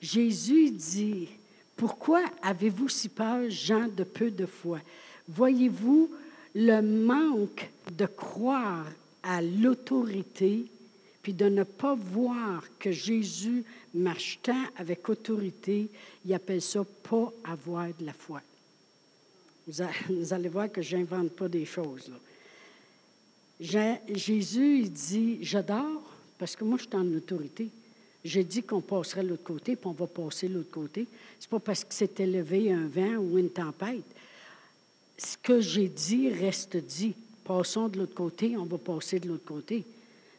Jésus 0.00 0.70
dit, 0.70 1.28
pourquoi 1.76 2.22
avez-vous 2.42 2.88
si 2.88 3.08
peur, 3.08 3.48
gens 3.50 3.88
de 3.88 4.04
peu 4.04 4.30
de 4.30 4.46
foi? 4.46 4.80
Voyez-vous 5.28 6.10
le 6.54 6.80
manque 6.80 7.70
de 7.96 8.06
croire 8.06 8.86
à 9.22 9.40
l'autorité, 9.40 10.66
puis 11.22 11.32
de 11.32 11.48
ne 11.48 11.62
pas 11.62 11.94
voir 11.94 12.64
que 12.78 12.90
Jésus 12.90 13.64
marche 13.94 14.40
tant 14.42 14.64
avec 14.76 15.08
autorité, 15.08 15.88
il 16.24 16.34
appelle 16.34 16.62
ça 16.62 16.84
pas 17.08 17.32
avoir 17.44 17.88
de 17.98 18.04
la 18.04 18.12
foi. 18.12 18.40
Vous 20.08 20.32
allez 20.32 20.48
voir 20.48 20.70
que 20.70 20.82
je 20.82 20.96
n'invente 20.96 21.30
pas 21.30 21.48
des 21.48 21.64
choses. 21.64 22.10
Jésus, 23.60 24.80
il 24.80 24.92
dit, 24.92 25.38
j'adore, 25.42 26.02
parce 26.38 26.56
que 26.56 26.64
moi, 26.64 26.78
je 26.78 26.84
suis 26.88 26.96
en 26.96 27.14
autorité. 27.14 27.68
J'ai 28.24 28.44
dit 28.44 28.62
qu'on 28.62 28.80
passerait 28.80 29.22
de 29.22 29.28
l'autre 29.28 29.44
côté, 29.44 29.76
puis 29.76 29.86
on 29.86 29.92
va 29.92 30.06
passer 30.06 30.48
de 30.48 30.54
l'autre 30.54 30.70
côté. 30.70 31.06
Ce 31.38 31.46
n'est 31.46 31.50
pas 31.50 31.60
parce 31.60 31.84
que 31.84 31.94
s'est 31.94 32.10
élevé 32.18 32.72
un 32.72 32.86
vent 32.86 33.16
ou 33.16 33.38
une 33.38 33.50
tempête 33.50 34.04
ce 35.24 35.36
que 35.36 35.60
j'ai 35.60 35.88
dit 35.88 36.30
reste 36.30 36.76
dit. 36.76 37.14
Passons 37.44 37.88
de 37.88 37.98
l'autre 37.98 38.14
côté, 38.14 38.56
on 38.56 38.64
va 38.64 38.78
passer 38.78 39.18
de 39.18 39.28
l'autre 39.28 39.44
côté. 39.44 39.84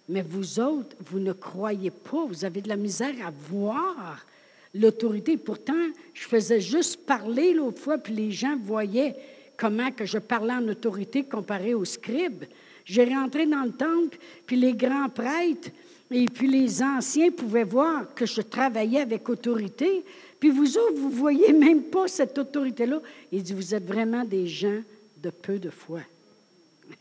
Mais 0.10 0.22
vous 0.22 0.60
autres, 0.60 0.96
vous 1.00 1.20
ne 1.20 1.34
croyez 1.34 1.92
pas, 1.92 2.26
vous 2.26 2.46
avez 2.46 2.62
de 2.62 2.70
la 2.70 2.76
misère 2.76 3.14
à 3.26 3.32
voir 3.50 4.26
l'autorité. 4.74 5.38
Pourtant, 5.38 5.90
je 6.14 6.24
faisais 6.24 6.62
juste 6.62 7.06
parler 7.06 7.54
l'autre 7.54 7.80
fois, 7.80 7.98
puis 7.98 8.14
les 8.14 8.32
gens 8.32 8.58
voyaient 8.58 9.16
comment 9.58 9.92
que 9.92 10.06
je 10.06 10.18
parlais 10.18 10.54
en 10.54 10.68
autorité 10.68 11.24
comparé 11.24 11.74
aux 11.74 11.86
scribes. 11.86 12.46
J'ai 12.86 13.06
rentré 13.06 13.46
dans 13.46 13.64
le 13.64 13.72
temple, 13.72 14.18
puis 14.46 14.56
les 14.56 14.74
grands 14.74 15.10
prêtres 15.10 15.70
et 16.12 16.26
puis 16.26 16.48
les 16.48 16.82
anciens 16.84 17.32
pouvaient 17.32 17.64
voir 17.64 18.14
que 18.14 18.26
je 18.26 18.42
travaillais 18.42 19.02
avec 19.02 19.28
autorité, 19.30 20.04
puis 20.40 20.50
vous 20.50 20.78
autres, 20.78 20.98
vous 20.98 21.10
ne 21.10 21.16
voyez 21.16 21.54
même 21.54 21.84
pas 21.84 22.08
cette 22.08 22.38
autorité-là. 22.38 23.02
Il 23.32 23.42
dit, 23.42 23.54
vous 23.54 23.74
êtes 23.74 23.86
vraiment 23.86 24.24
des 24.24 24.46
gens 24.46 24.82
de 25.22 25.30
peu 25.30 25.58
de 25.58 25.70
foi. 25.70 26.02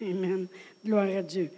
Amen. 0.00 0.46
Gloire 0.84 1.08
à 1.08 1.22
Dieu. 1.22 1.50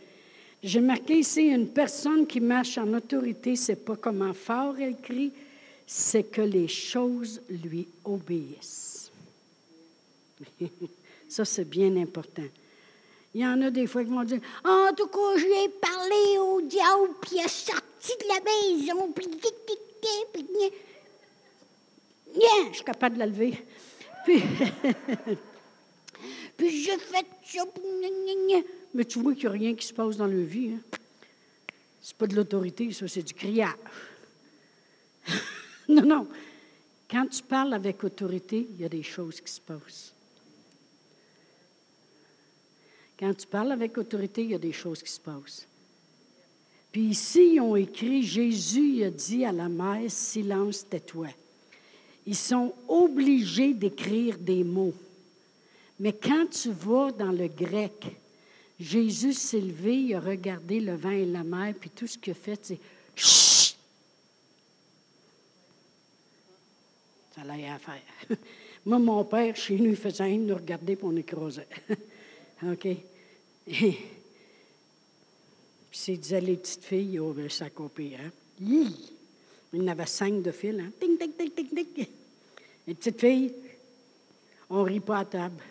J'ai 0.63 0.81
marqué 0.81 1.19
ici 1.19 1.43
une 1.43 1.69
personne 1.69 2.27
qui 2.27 2.41
marche 2.41 2.79
en 2.79 2.91
autorité, 2.95 3.55
c'est 3.55 3.85
pas 3.85 3.97
comment 3.97 4.33
fort 4.33 4.77
elle 4.81 4.97
crie, 4.97 5.31
c'est 5.87 6.25
que 6.25 6.41
les 6.41 6.69
choses 6.69 7.43
lui 7.63 7.87
obéissent. 8.03 9.13
Ça, 11.29 11.45
c'est 11.45 11.69
bien 11.69 11.95
important. 11.99 12.43
Il 13.35 13.41
y 13.41 13.47
en 13.47 13.61
a 13.63 13.71
des 13.71 13.87
fois 13.87 14.05
qui 14.05 14.11
vont 14.11 14.23
dire 14.23 14.41
En 14.65 14.93
tout 14.97 15.09
cas, 15.09 15.37
j'ai 15.37 15.69
parlé 15.81 16.39
au 16.39 16.61
diable, 16.61 17.15
puis 17.21 17.33
il 17.35 17.45
est 17.45 17.49
sorti 17.49 18.13
de 18.21 18.29
la 18.29 18.41
maison, 18.41 19.13
puis 19.13 19.29
puis 20.35 20.45
je 22.71 22.75
suis 22.75 22.85
capable 22.85 23.15
de 23.17 23.21
la 23.21 23.27
lever. 23.27 23.65
Puis, 24.25 24.43
puis 26.57 26.83
j'ai 26.83 26.99
fait 26.99 27.27
ça. 27.45 27.65
Mais 28.95 29.05
tu 29.05 29.19
vois 29.21 29.35
qu'il 29.35 29.43
n'y 29.43 29.49
a 29.49 29.51
rien 29.51 29.75
qui 29.75 29.87
se 29.87 29.93
passe 29.93 30.17
dans 30.17 30.27
leur 30.27 30.47
vie. 30.47 30.73
Hein? 30.75 30.99
C'est 32.01 32.17
pas 32.17 32.27
de 32.27 32.37
l'autorité, 32.37 32.93
ça, 32.93 33.09
c'est 33.09 33.23
du 33.23 33.35
criage. 33.35 33.75
non, 35.89 36.03
non. 36.03 36.29
Quand 37.11 37.27
tu 37.27 37.43
parles 37.43 37.75
avec 37.75 38.03
autorité, 38.05 38.67
il 38.71 38.81
y 38.81 38.85
a 38.85 38.89
des 38.89 39.03
choses 39.03 39.41
qui 39.41 39.53
se 39.53 39.61
passent. 39.61 40.14
Quand 43.25 43.33
tu 43.33 43.47
parles 43.47 43.73
avec 43.73 43.97
autorité, 43.97 44.43
il 44.43 44.51
y 44.51 44.55
a 44.55 44.59
des 44.59 44.75
choses 44.75 45.03
qui 45.03 45.11
se 45.11 45.19
passent. 45.19 45.67
Puis 46.93 47.05
ici, 47.05 47.55
ils 47.55 47.61
ont 47.61 47.75
écrit, 47.75 48.23
Jésus 48.23 49.03
a 49.03 49.09
dit 49.09 49.47
à 49.47 49.53
la 49.53 49.71
mère, 49.71 50.11
silence, 50.11 50.87
tais-toi. 50.87 51.29
Ils 52.27 52.37
sont 52.37 52.75
obligés 52.87 53.73
d'écrire 53.73 54.37
des 54.37 54.63
mots. 54.63 54.93
Mais 55.99 56.13
quand 56.13 56.51
tu 56.51 56.71
vas 56.71 57.13
dans 57.13 57.33
le 57.33 57.49
grec, 57.49 58.15
Jésus 58.79 59.33
s'est 59.33 59.59
levé, 59.59 59.97
il 59.97 60.15
a 60.17 60.21
regardé 60.21 60.81
le 60.81 60.95
vent 60.95 61.09
et 61.09 61.25
la 61.25 61.45
mer, 61.45 61.73
puis 61.81 61.89
tout 61.89 62.07
ce 62.07 62.19
qu'il 62.19 62.33
a 62.33 62.35
fait, 62.35 62.61
c'est 62.63 62.79
Chut! 63.17 63.79
Ça 67.35 67.43
l'a 67.43 67.55
à 67.55 67.79
faire. 67.79 68.37
Moi, 68.85 68.99
mon 68.99 69.25
père, 69.25 69.57
chez 69.57 69.79
nous, 69.79 69.93
il 69.93 69.97
faisait 69.97 70.25
rien 70.25 70.37
de 70.37 70.45
nous 70.45 70.57
regarder 70.57 70.95
pour 70.95 71.09
on 71.09 71.17
écrasait. 71.17 71.67
OK? 72.63 72.87
Puis 73.67 73.99
c'est 75.93 76.17
disait 76.17 76.41
les 76.41 76.57
petites 76.57 76.85
filles, 76.85 77.19
oh, 77.19 77.33
ben, 77.33 77.49
ça 77.49 77.71
copie, 77.71 78.15
hein? 78.15 78.31
Il 78.61 78.93
y 79.73 79.81
en 79.81 79.87
avait 79.89 80.07
cinq 80.07 80.43
de 80.43 80.51
fil, 80.51 80.81
hein? 80.81 80.91
Ting, 81.01 81.19
ting. 81.19 81.51
Les 82.87 82.95
petites 82.95 83.21
filles, 83.21 83.55
on 84.69 84.85
ne 84.85 84.89
rit 84.89 85.01
pas 85.01 85.19
à 85.21 85.25
table. 85.25 85.63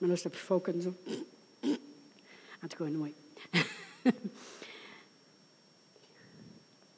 Mais 0.00 0.08
là, 0.08 0.16
c'est 0.16 0.28
plus 0.28 0.38
fort 0.38 0.62
que 0.62 0.70
nous 0.70 0.88
autres. 0.88 0.98
En 2.62 2.68
tout 2.68 2.76
cas, 2.76 2.84
oui. 2.84 3.14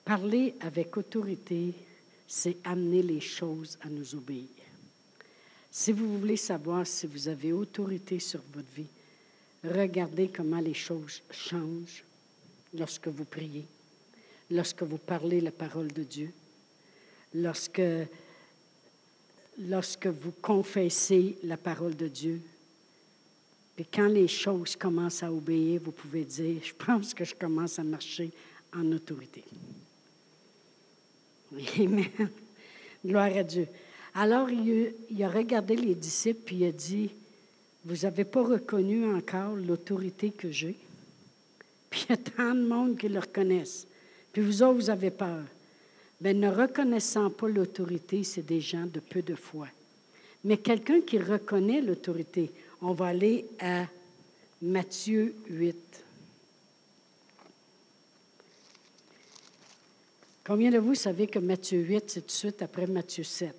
Parler 0.04 0.54
avec 0.60 0.96
autorité, 0.96 1.72
c'est 2.26 2.56
amener 2.64 3.02
les 3.02 3.20
choses 3.20 3.78
à 3.82 3.88
nous 3.88 4.14
obéir. 4.14 4.48
Si 5.70 5.92
vous 5.92 6.18
voulez 6.18 6.36
savoir 6.36 6.86
si 6.86 7.06
vous 7.06 7.28
avez 7.28 7.52
autorité 7.52 8.18
sur 8.18 8.40
votre 8.52 8.70
vie, 8.74 8.86
regardez 9.64 10.28
comment 10.28 10.60
les 10.60 10.74
choses 10.74 11.22
changent 11.30 12.04
lorsque 12.76 13.08
vous 13.08 13.24
priez, 13.24 13.64
lorsque 14.50 14.82
vous 14.82 14.98
parlez 14.98 15.40
la 15.40 15.50
parole 15.50 15.88
de 15.88 16.02
Dieu, 16.02 16.30
lorsque, 17.34 17.82
lorsque 19.58 20.06
vous 20.06 20.32
confessez 20.42 21.36
la 21.42 21.56
parole 21.56 21.96
de 21.96 22.08
Dieu, 22.08 22.40
puis 23.76 23.86
quand 23.92 24.06
les 24.06 24.28
choses 24.28 24.76
commencent 24.76 25.22
à 25.22 25.32
obéir, 25.32 25.80
vous 25.84 25.92
pouvez 25.92 26.24
dire, 26.24 26.62
je 26.62 26.72
pense 26.72 27.12
que 27.12 27.24
je 27.24 27.34
commence 27.34 27.78
à 27.78 27.82
marcher 27.82 28.30
en 28.72 28.90
autorité. 28.92 29.42
Amen. 31.78 32.30
Gloire 33.04 33.36
à 33.36 33.42
Dieu. 33.42 33.66
Alors, 34.14 34.48
il 34.48 34.94
a, 35.22 35.28
regardé 35.28 35.74
les 35.74 35.94
disciples, 35.94 36.42
puis 36.44 36.56
il 36.56 36.64
a 36.66 36.72
dit, 36.72 37.10
vous 37.84 37.96
n'avez 37.96 38.24
pas 38.24 38.42
reconnu 38.42 39.14
encore 39.14 39.54
l'autorité 39.56 40.30
que 40.30 40.50
j'ai? 40.50 40.76
Puis 41.90 42.06
il 42.08 42.10
y 42.10 42.12
a 42.14 42.16
tant 42.16 42.54
de 42.54 42.66
monde 42.66 42.96
qui 42.96 43.08
le 43.08 43.20
reconnaissent. 43.20 43.86
Puis 44.32 44.42
vous 44.42 44.62
autres, 44.62 44.74
vous 44.74 44.90
avez 44.90 45.10
peur. 45.10 45.42
Bien, 46.20 46.32
ne 46.32 46.48
reconnaissant 46.48 47.30
pas 47.30 47.48
l'autorité, 47.48 48.24
c'est 48.24 48.46
des 48.46 48.60
gens 48.60 48.86
de 48.86 49.00
peu 49.00 49.22
de 49.22 49.34
foi. 49.34 49.68
Mais 50.44 50.56
quelqu'un 50.56 51.00
qui 51.00 51.18
reconnaît 51.18 51.80
l'autorité, 51.80 52.50
on 52.80 52.92
va 52.92 53.06
aller 53.06 53.46
à 53.60 53.86
Matthieu 54.62 55.34
8. 55.48 55.76
Combien 60.46 60.70
de 60.70 60.78
vous 60.78 60.94
savez 60.94 61.26
que 61.26 61.38
Matthieu 61.38 61.80
8, 61.80 62.04
c'est 62.06 62.20
tout 62.20 62.26
de 62.26 62.32
suite 62.32 62.62
après 62.62 62.86
Matthieu 62.86 63.24
7? 63.24 63.54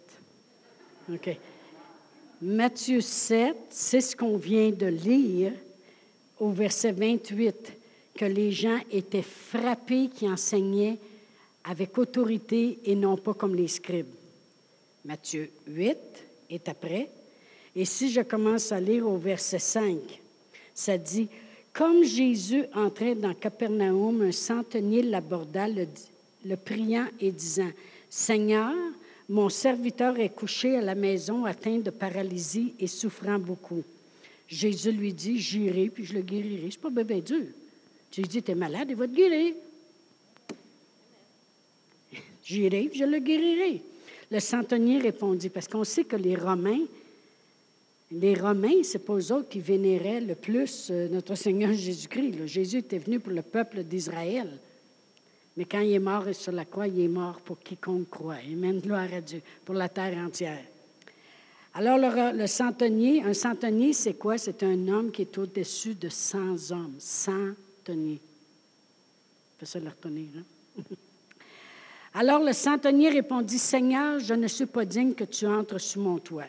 OK. 1.12 1.38
Matthieu 2.42 3.00
7, 3.00 3.56
c'est 3.70 4.02
ce 4.02 4.16
qu'on 4.16 4.36
vient 4.36 4.70
de 4.70 4.88
lire 4.88 5.54
au 6.38 6.50
verset 6.50 6.92
28, 6.92 7.56
que 8.14 8.26
les 8.26 8.52
gens 8.52 8.80
étaient 8.92 9.22
frappés 9.22 10.10
qui 10.14 10.28
enseignaient 10.28 10.98
avec 11.64 11.98
autorité 11.98 12.80
et 12.84 12.96
non 12.96 13.16
pas 13.16 13.34
comme 13.34 13.56
les 13.56 13.70
scribes. 13.70 14.14
Matthieu 15.06 15.50
8 15.68 15.98
est 16.50 16.68
après. 16.68 17.10
Et 17.74 17.86
si 17.86 18.12
je 18.12 18.22
commence 18.22 18.72
à 18.72 18.82
lire 18.82 19.08
au 19.08 19.18
verset 19.18 19.60
5, 19.60 19.98
ça 20.74 20.98
dit, 20.98 21.30
Comme 21.72 22.04
Jésus 22.04 22.66
entrait 22.74 23.16
dans 23.16 23.34
Capernaum, 23.34 24.22
un 24.22 24.32
centenier 24.34 25.04
l'aborda, 25.04 25.68
le, 25.68 25.88
le 26.46 26.58
priant 26.58 27.08
et 27.20 27.32
disant, 27.32 27.72
Seigneur, 28.10 28.74
mon 29.28 29.50
serviteur 29.50 30.20
est 30.20 30.30
couché 30.30 30.76
à 30.78 30.82
la 30.82 30.96
maison 30.96 31.46
atteint 31.46 31.80
de 31.80 31.90
paralysie 31.90 32.74
et 32.80 32.88
souffrant 32.88 33.40
beaucoup. 33.40 33.84
Jésus 34.48 34.92
lui 34.92 35.14
dit, 35.14 35.40
J'irai, 35.40 35.90
puis 35.90 36.06
je 36.06 36.14
le 36.14 36.22
guérirai. 36.22 36.70
C'est 36.70 36.82
pas 36.82 36.90
bébé 36.90 37.22
dur. 37.22 37.46
Tu 38.12 38.22
lui 38.22 38.30
dis, 38.30 38.44
tu 38.44 38.52
es 38.52 38.56
malade, 38.56 38.88
il 38.90 38.96
va 38.96 39.08
te 39.08 39.14
guérir. 39.14 39.54
J'irai, 42.44 42.88
puis 42.90 43.00
je 43.00 43.06
le 43.06 43.20
guérirai. 43.20 43.82
Le 44.32 44.40
centenier 44.40 45.00
répondit, 45.00 45.50
parce 45.50 45.68
qu'on 45.68 45.84
sait 45.84 46.04
que 46.04 46.16
les 46.16 46.36
Romains, 46.36 46.86
les 48.12 48.36
Romains, 48.36 48.84
ce 48.84 48.98
n'est 48.98 49.04
pas 49.04 49.16
eux 49.16 49.32
autres 49.34 49.50
qui 49.50 49.60
vénéraient 49.60 50.22
le 50.22 50.36
plus 50.36 50.90
euh, 50.92 51.10
notre 51.10 51.36
Seigneur 51.36 51.74
Jésus-Christ. 51.74 52.46
Jésus 52.46 52.78
était 52.78 53.00
venu 53.00 53.20
pour 53.20 53.34
le 53.34 53.42
peuple 53.42 53.84
d'Israël. 53.84 54.60
Mais 55.58 55.66
quand 55.66 55.80
il 55.80 55.94
est 55.94 56.00
mort 56.00 56.26
sur 56.34 56.52
la 56.52 56.66
croix, 56.66 56.88
il 56.88 57.00
est 57.00 57.08
mort 57.08 57.40
pour 57.42 57.60
quiconque 57.60 58.10
croit. 58.10 58.38
Amen, 58.52 58.80
gloire 58.80 59.14
à 59.14 59.22
Dieu, 59.22 59.42
pour 59.64 59.76
la 59.76 59.90
terre 59.90 60.18
entière. 60.18 60.64
Alors, 61.74 61.98
le, 61.98 62.38
le 62.38 62.48
centenier, 62.48 63.24
un 63.24 63.34
centenier, 63.34 63.94
c'est 63.94 64.14
quoi? 64.14 64.38
C'est 64.38 64.64
un 64.64 64.88
homme 64.88 65.12
qui 65.12 65.24
est 65.24 65.38
au-dessus 65.38 65.96
de 65.96 66.10
100 66.10 66.72
hommes. 66.72 66.96
Centenier. 67.00 68.20
Fais 69.60 69.66
ça 69.66 69.80
le 69.80 69.90
retenir, 69.90 70.28
hein? 70.38 70.84
Alors 72.14 72.42
le 72.42 72.54
centenier 72.54 73.10
répondit, 73.10 73.60
Seigneur, 73.60 74.20
je 74.20 74.34
ne 74.34 74.48
suis 74.48 74.66
pas 74.66 74.86
digne 74.86 75.14
que 75.14 75.26
tu 75.26 75.46
entres 75.46 75.82
sous 75.82 76.00
mon 76.00 76.18
toit 76.18 76.46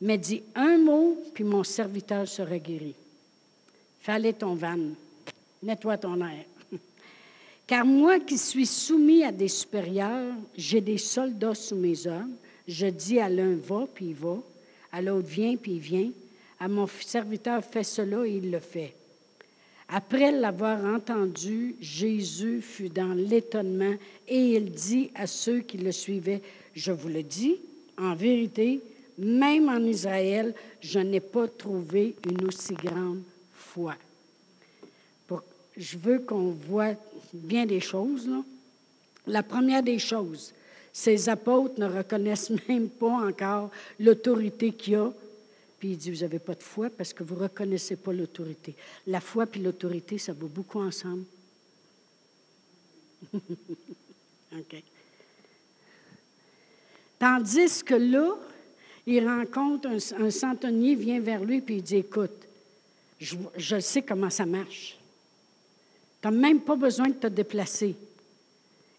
mais 0.00 0.18
dis 0.18 0.42
un 0.54 0.78
mot, 0.78 1.16
puis 1.34 1.44
mon 1.44 1.64
serviteur 1.64 2.28
sera 2.28 2.58
guéri. 2.58 2.94
Fallait 4.00 4.34
ton 4.34 4.54
van, 4.54 4.78
nettoie 5.62 5.98
ton 5.98 6.20
air. 6.20 6.44
Car 7.66 7.84
moi 7.84 8.20
qui 8.20 8.38
suis 8.38 8.66
soumis 8.66 9.24
à 9.24 9.32
des 9.32 9.48
supérieurs, 9.48 10.34
j'ai 10.56 10.80
des 10.80 10.98
soldats 10.98 11.54
sous 11.54 11.76
mes 11.76 12.06
hommes. 12.06 12.34
Je 12.68 12.86
dis 12.86 13.18
à 13.18 13.28
l'un 13.28 13.56
va, 13.56 13.86
puis 13.92 14.06
il 14.06 14.14
va. 14.14 14.38
À 14.92 15.02
l'autre 15.02 15.28
viens, 15.28 15.56
puis 15.56 15.72
il 15.72 15.80
vient. 15.80 16.10
À 16.60 16.68
mon 16.68 16.86
serviteur 16.86 17.64
fais 17.64 17.82
cela, 17.82 18.24
et 18.26 18.36
il 18.36 18.50
le 18.50 18.60
fait. 18.60 18.94
Après 19.88 20.32
l'avoir 20.32 20.84
entendu, 20.84 21.76
Jésus 21.80 22.60
fut 22.60 22.88
dans 22.88 23.14
l'étonnement 23.14 23.94
et 24.26 24.56
il 24.56 24.72
dit 24.72 25.10
à 25.14 25.28
ceux 25.28 25.60
qui 25.60 25.78
le 25.78 25.92
suivaient, 25.92 26.42
je 26.74 26.90
vous 26.90 27.08
le 27.08 27.22
dis, 27.22 27.56
en 27.96 28.14
vérité, 28.16 28.80
même 29.16 29.68
en 29.68 29.78
Israël, 29.78 30.54
je 30.80 30.98
n'ai 30.98 31.20
pas 31.20 31.46
trouvé 31.46 32.16
une 32.28 32.46
aussi 32.46 32.74
grande 32.74 33.22
foi. 33.52 33.94
Je 35.76 35.98
veux 35.98 36.20
qu'on 36.20 36.50
voit 36.50 36.94
bien 37.32 37.66
des 37.66 37.80
choses. 37.80 38.28
La 39.26 39.42
première 39.42 39.82
des 39.82 39.98
choses, 39.98 40.52
ces 40.92 41.28
apôtres 41.28 41.78
ne 41.78 41.86
reconnaissent 41.86 42.52
même 42.68 42.88
pas 42.88 43.28
encore 43.28 43.70
l'autorité 44.00 44.72
qu'il 44.72 44.92
y 44.94 44.96
a. 44.96 45.12
Puis 45.78 45.90
il 45.90 45.96
dit, 45.98 46.10
vous 46.10 46.20
n'avez 46.20 46.38
pas 46.38 46.54
de 46.54 46.62
foi 46.62 46.88
parce 46.88 47.12
que 47.12 47.22
vous 47.22 47.34
ne 47.34 47.40
reconnaissez 47.40 47.96
pas 47.96 48.12
l'autorité. 48.12 48.74
La 49.06 49.20
foi 49.20 49.44
et 49.54 49.58
l'autorité, 49.58 50.16
ça 50.16 50.32
va 50.32 50.46
beaucoup 50.46 50.80
ensemble. 50.80 51.24
OK. 53.34 54.82
Tandis 57.18 57.82
que 57.82 57.94
là, 57.94 58.36
il 59.06 59.26
rencontre 59.26 59.88
un, 59.88 60.30
centenier, 60.30 60.94
vient 60.94 61.20
vers 61.20 61.44
lui, 61.44 61.60
puis 61.60 61.76
il 61.76 61.82
dit, 61.82 61.96
écoute, 61.96 62.46
je, 63.20 63.80
sais 63.80 64.02
comment 64.02 64.30
ça 64.30 64.44
marche. 64.44 64.98
Même 66.30 66.60
pas 66.60 66.76
besoin 66.76 67.08
de 67.08 67.14
te 67.14 67.26
déplacer. 67.26 67.94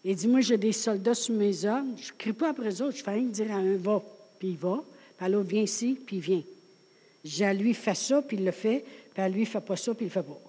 Il 0.04 0.14
dit, 0.14 0.28
moi, 0.28 0.40
j'ai 0.40 0.56
des 0.56 0.72
soldats 0.72 1.14
sous 1.14 1.32
mes 1.32 1.64
ordres. 1.64 1.90
Je 1.96 2.12
ne 2.12 2.18
crie 2.18 2.32
pas 2.32 2.50
après 2.50 2.70
eux 2.70 2.82
autres. 2.82 2.96
Je 2.96 3.02
fais 3.02 3.12
rien 3.12 3.24
dire 3.24 3.50
à 3.52 3.56
un 3.56 3.76
va, 3.76 4.02
puis 4.38 4.48
il 4.48 4.56
va. 4.56 4.82
Puis 5.16 5.26
à 5.26 5.28
l'autre, 5.28 5.48
viens 5.48 5.62
ici, 5.62 5.98
puis 6.06 6.16
il 6.16 6.22
vient. 6.22 6.42
J'ai 7.24 7.44
à 7.44 7.52
lui, 7.52 7.74
fais 7.74 7.94
ça, 7.94 8.22
puis 8.22 8.36
il 8.36 8.44
le 8.44 8.52
fait. 8.52 8.84
Puis 9.12 9.22
à 9.22 9.28
lui, 9.28 9.44
fais 9.44 9.60
pas 9.60 9.76
ça, 9.76 9.94
puis 9.94 10.06
il 10.06 10.08
le 10.08 10.12
fait 10.12 10.22
pas. 10.22 10.40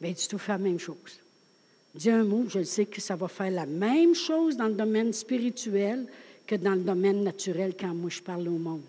Bien, 0.00 0.12
dit, 0.12 0.28
tout 0.28 0.38
fait 0.38 0.52
la 0.52 0.58
même 0.58 0.78
chose. 0.78 1.20
Dis 1.94 2.10
un 2.10 2.24
mot, 2.24 2.44
je 2.48 2.62
sais 2.62 2.86
que 2.86 3.00
ça 3.00 3.16
va 3.16 3.28
faire 3.28 3.50
la 3.50 3.66
même 3.66 4.14
chose 4.14 4.56
dans 4.56 4.68
le 4.68 4.74
domaine 4.74 5.12
spirituel 5.12 6.06
que 6.46 6.54
dans 6.54 6.74
le 6.74 6.82
domaine 6.82 7.22
naturel 7.22 7.74
quand 7.78 7.94
moi 7.94 8.10
je 8.10 8.20
parle 8.20 8.48
au 8.48 8.58
monde. 8.58 8.82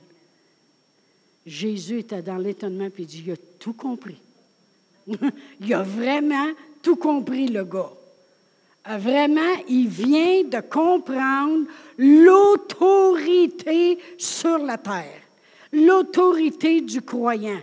Jésus 1.46 2.00
était 2.00 2.22
dans 2.22 2.38
l'étonnement 2.38 2.90
puis 2.90 3.04
il 3.04 3.08
dit, 3.08 3.24
il 3.26 3.32
a 3.32 3.38
tout 3.58 3.74
compris. 3.74 4.18
il 5.62 5.74
a 5.74 5.82
vraiment 5.82 6.50
tout 6.82 6.96
compris, 6.96 7.48
le 7.48 7.64
gars. 7.64 7.92
Euh, 8.90 8.98
vraiment, 8.98 9.42
il 9.68 9.88
vient 9.88 10.44
de 10.44 10.60
comprendre 10.60 11.66
l'autorité 11.98 14.00
sur 14.18 14.58
la 14.58 14.78
terre, 14.78 15.22
l'autorité 15.72 16.82
du 16.82 17.02
croyant. 17.02 17.62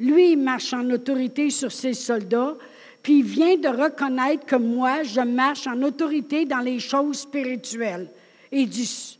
Lui, 0.00 0.32
il 0.32 0.38
marche 0.38 0.72
en 0.72 0.90
autorité 0.90 1.50
sur 1.50 1.70
ses 1.70 1.94
soldats, 1.94 2.56
puis 3.02 3.20
il 3.20 3.24
vient 3.24 3.56
de 3.56 3.68
reconnaître 3.68 4.44
que 4.44 4.56
moi, 4.56 5.04
je 5.04 5.20
marche 5.20 5.66
en 5.66 5.80
autorité 5.82 6.44
dans 6.44 6.58
les 6.58 6.80
choses 6.80 7.20
spirituelles. 7.20 8.10
Il 8.50 8.68
dit, 8.68 9.18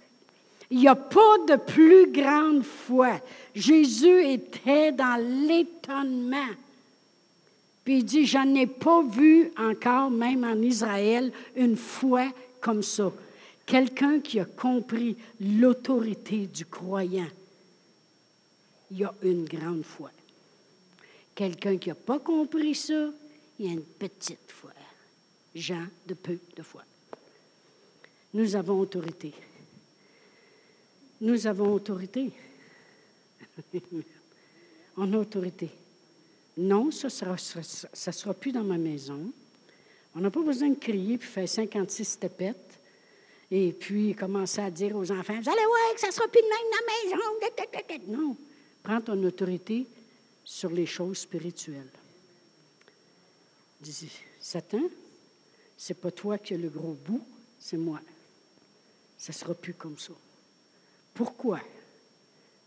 il 0.70 0.78
n'y 0.78 0.88
a 0.88 0.96
pas 0.96 1.38
de 1.48 1.56
plus 1.56 2.10
grande 2.10 2.64
foi. 2.64 3.20
Jésus 3.54 4.26
était 4.26 4.92
dans 4.92 5.16
l'étonnement. 5.46 6.52
Puis 7.86 7.98
il 7.98 8.04
dit, 8.04 8.26
j'en 8.26 8.52
ai 8.56 8.66
pas 8.66 9.04
vu 9.04 9.52
encore, 9.56 10.10
même 10.10 10.42
en 10.42 10.60
Israël, 10.60 11.30
une 11.54 11.76
foi 11.76 12.32
comme 12.60 12.82
ça. 12.82 13.12
Quelqu'un 13.64 14.18
qui 14.18 14.40
a 14.40 14.44
compris 14.44 15.16
l'autorité 15.40 16.48
du 16.48 16.66
croyant. 16.66 17.28
Il 18.90 18.98
y 18.98 19.04
a 19.04 19.14
une 19.22 19.44
grande 19.44 19.84
foi. 19.84 20.10
Quelqu'un 21.32 21.76
qui 21.78 21.90
n'a 21.90 21.94
pas 21.94 22.18
compris 22.18 22.74
ça, 22.74 23.08
il 23.60 23.66
y 23.66 23.68
a 23.68 23.74
une 23.74 23.84
petite 23.84 24.50
foi. 24.50 24.72
Jean 25.54 25.86
de 26.08 26.14
peu 26.14 26.40
de 26.56 26.62
foi. 26.64 26.82
Nous 28.34 28.56
avons 28.56 28.80
autorité. 28.80 29.32
Nous 31.20 31.46
avons 31.46 31.72
autorité. 31.72 32.32
On 34.96 35.12
a 35.12 35.18
autorité. 35.18 35.70
Non, 36.56 36.90
ça 36.90 37.08
ne 37.08 38.12
sera, 38.12 38.34
plus 38.34 38.52
dans 38.52 38.64
ma 38.64 38.78
maison. 38.78 39.30
On 40.14 40.20
n'a 40.20 40.30
pas 40.30 40.42
besoin 40.42 40.70
de 40.70 40.78
crier 40.78 41.18
puis 41.18 41.28
faire 41.28 41.48
56 41.48 42.18
tapettes 42.18 42.78
et 43.50 43.72
puis 43.72 44.14
commencer 44.14 44.60
à 44.60 44.70
dire 44.70 44.96
aux 44.96 45.12
enfants 45.12 45.38
Vous 45.40 45.50
allez 45.50 45.66
voir 45.66 45.94
que 45.94 46.00
ça 46.00 46.08
ne 46.08 46.12
sera 46.12 46.28
plus 46.28 46.40
de 46.40 46.46
même 46.46 46.70
dans 46.72 46.84
la 46.86 48.08
maison. 48.08 48.22
Non. 48.22 48.36
Prends 48.82 49.00
ton 49.00 49.22
autorité 49.24 49.86
sur 50.44 50.70
les 50.70 50.86
choses 50.86 51.18
spirituelles. 51.18 51.90
Dis 53.80 54.10
Satan, 54.40 54.82
c'est 55.76 56.00
pas 56.00 56.10
toi 56.10 56.38
qui 56.38 56.54
as 56.54 56.58
le 56.58 56.70
gros 56.70 56.96
bout, 57.04 57.26
c'est 57.58 57.76
moi. 57.76 58.00
Ça 59.18 59.32
ne 59.32 59.36
sera 59.36 59.54
plus 59.54 59.74
comme 59.74 59.98
ça. 59.98 60.12
Pourquoi? 61.12 61.60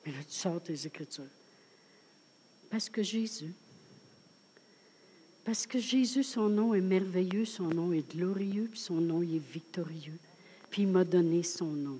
Mais 0.05 0.11
là, 0.11 0.19
tu 0.27 0.35
sors 0.35 0.61
tes 0.61 0.85
Écritures. 0.85 1.23
Parce 2.69 2.89
que 2.89 3.01
Jésus, 3.01 3.53
parce 5.49 5.65
que 5.65 5.79
Jésus, 5.79 6.21
son 6.21 6.47
nom 6.47 6.75
est 6.75 6.79
merveilleux, 6.79 7.43
son 7.43 7.69
nom 7.69 7.91
est 7.91 8.07
glorieux, 8.15 8.67
puis 8.69 8.79
son 8.79 9.01
nom 9.01 9.23
est 9.23 9.41
victorieux. 9.51 10.19
Puis 10.69 10.83
il 10.83 10.87
m'a 10.87 11.03
donné 11.03 11.41
son 11.41 11.71
nom. 11.71 11.97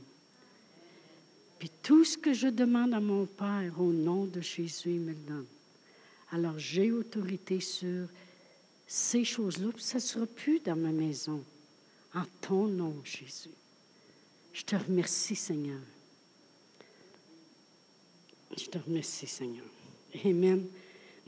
Puis 1.58 1.72
tout 1.82 2.06
ce 2.06 2.16
que 2.16 2.32
je 2.32 2.48
demande 2.48 2.94
à 2.94 3.00
mon 3.00 3.26
Père 3.26 3.74
au 3.80 3.92
nom 3.92 4.26
de 4.26 4.40
Jésus, 4.40 4.92
il 4.92 5.00
me 5.00 5.14
le 5.14 5.28
donne. 5.28 5.48
Alors 6.32 6.60
j'ai 6.60 6.92
autorité 6.92 7.60
sur 7.60 8.08
ces 8.86 9.24
choses-là, 9.24 9.72
puis 9.74 9.84
ça 9.84 9.98
ne 9.98 10.04
sera 10.04 10.28
plus 10.28 10.60
dans 10.60 10.76
ma 10.76 10.92
maison. 10.92 11.44
En 12.14 12.26
ton 12.42 12.68
nom, 12.68 12.94
Jésus. 13.04 13.50
Je 14.54 14.62
te 14.62 14.76
remercie, 14.76 15.36
Seigneur. 15.36 15.82
Je 18.56 18.66
te 18.66 18.78
remercie, 18.78 19.26
Seigneur. 19.26 19.66
Amen. 20.24 20.68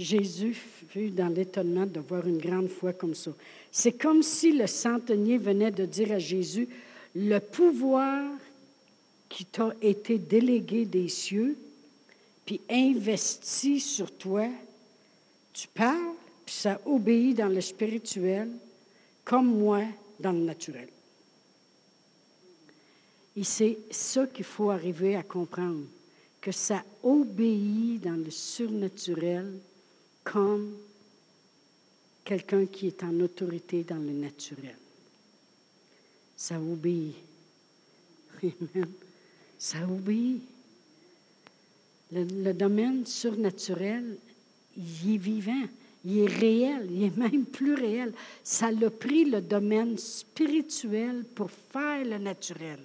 Jésus 0.01 0.55
fut 0.89 1.11
dans 1.11 1.27
l'étonnement 1.27 1.85
de 1.85 1.99
voir 1.99 2.27
une 2.27 2.39
grande 2.39 2.69
foi 2.69 2.93
comme 2.93 3.15
ça. 3.15 3.31
C'est 3.71 3.93
comme 3.93 4.23
si 4.23 4.51
le 4.51 4.67
centenier 4.67 5.37
venait 5.37 5.71
de 5.71 5.85
dire 5.85 6.11
à 6.11 6.19
Jésus, 6.19 6.67
le 7.15 7.39
pouvoir 7.39 8.23
qui 9.29 9.45
t'a 9.45 9.73
été 9.81 10.17
délégué 10.17 10.85
des 10.85 11.07
cieux, 11.07 11.57
puis 12.45 12.59
investi 12.69 13.79
sur 13.79 14.11
toi, 14.11 14.47
tu 15.53 15.67
parles, 15.67 16.15
puis 16.45 16.55
ça 16.55 16.81
obéit 16.85 17.37
dans 17.37 17.47
le 17.47 17.61
spirituel, 17.61 18.49
comme 19.23 19.59
moi 19.59 19.83
dans 20.19 20.31
le 20.31 20.39
naturel. 20.39 20.89
Et 23.37 23.43
c'est 23.43 23.77
ça 23.91 24.27
qu'il 24.27 24.43
faut 24.43 24.71
arriver 24.71 25.15
à 25.15 25.23
comprendre, 25.23 25.85
que 26.41 26.51
ça 26.51 26.83
obéit 27.03 28.01
dans 28.01 28.21
le 28.21 28.31
surnaturel 28.31 29.53
comme 30.23 30.75
quelqu'un 32.23 32.65
qui 32.65 32.87
est 32.87 33.03
en 33.03 33.19
autorité 33.19 33.83
dans 33.83 33.97
le 33.97 34.11
naturel. 34.11 34.77
Ça 36.35 36.59
obéit. 36.59 37.15
Amen. 38.43 38.87
Ça 39.57 39.83
obéit. 39.83 40.41
Le, 42.11 42.23
le, 42.23 42.53
domaine 42.53 43.05
surnaturel, 43.05 44.17
il 44.75 45.13
est 45.13 45.17
vivant, 45.17 45.63
il 46.03 46.19
est 46.19 46.27
réel, 46.27 46.87
il 46.91 47.03
est 47.03 47.17
même 47.17 47.45
plus 47.45 47.73
réel. 47.73 48.13
Ça 48.43 48.71
l'a 48.71 48.89
pris 48.89 49.25
le 49.25 49.39
domaine 49.39 49.97
spirituel 49.97 51.23
pour 51.35 51.49
faire 51.51 52.03
le 52.03 52.17
naturel. 52.17 52.79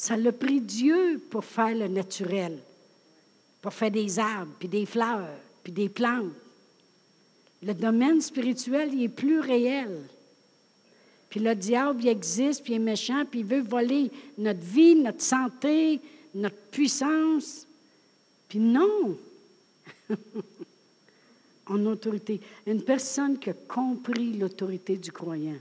Ça 0.00 0.16
l'a 0.16 0.32
pris 0.32 0.62
Dieu 0.62 1.20
pour 1.30 1.44
faire 1.44 1.74
le 1.74 1.86
naturel, 1.86 2.58
pour 3.60 3.72
faire 3.72 3.90
des 3.90 4.18
arbres, 4.18 4.52
puis 4.58 4.68
des 4.68 4.86
fleurs, 4.86 5.36
puis 5.62 5.72
des 5.72 5.88
plantes. 5.88 6.32
Le 7.62 7.74
domaine 7.74 8.20
spirituel, 8.20 8.94
il 8.94 9.04
est 9.04 9.08
plus 9.08 9.40
réel. 9.40 10.02
Puis 11.28 11.40
le 11.40 11.54
diable, 11.54 12.02
il 12.02 12.08
existe, 12.08 12.64
puis 12.64 12.72
il 12.72 12.76
est 12.76 12.80
méchant, 12.80 13.24
puis 13.24 13.40
il 13.40 13.46
veut 13.46 13.62
voler 13.62 14.10
notre 14.38 14.60
vie, 14.60 14.96
notre 14.96 15.22
santé, 15.22 16.00
notre 16.34 16.56
puissance. 16.70 17.66
Puis 18.48 18.58
non, 18.58 19.16
en 21.66 21.86
autorité. 21.86 22.40
Une 22.66 22.82
personne 22.82 23.38
qui 23.38 23.50
a 23.50 23.54
compris 23.54 24.32
l'autorité 24.32 24.96
du 24.96 25.12
croyant. 25.12 25.58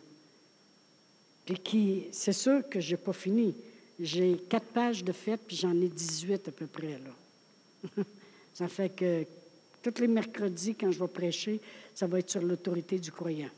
Puis 1.45 1.59
qui, 1.59 2.03
c'est 2.11 2.33
sûr 2.33 2.67
que 2.67 2.79
je 2.79 2.91
n'ai 2.91 2.97
pas 2.97 3.13
fini. 3.13 3.53
J'ai 3.99 4.37
quatre 4.49 4.67
pages 4.67 5.03
de 5.03 5.11
fête, 5.11 5.41
puis 5.45 5.57
j'en 5.57 5.75
ai 5.81 5.89
18 5.89 6.47
à 6.47 6.51
peu 6.51 6.65
près, 6.65 6.93
là. 6.93 7.11
ça 8.53 8.67
fait 8.67 8.89
que 8.89 9.25
tous 9.81 10.01
les 10.01 10.07
mercredis, 10.07 10.75
quand 10.75 10.91
je 10.91 10.99
vais 10.99 11.07
prêcher, 11.07 11.59
ça 11.93 12.07
va 12.07 12.19
être 12.19 12.29
sur 12.29 12.41
l'autorité 12.41 12.99
du 12.99 13.11
croyant. 13.11 13.49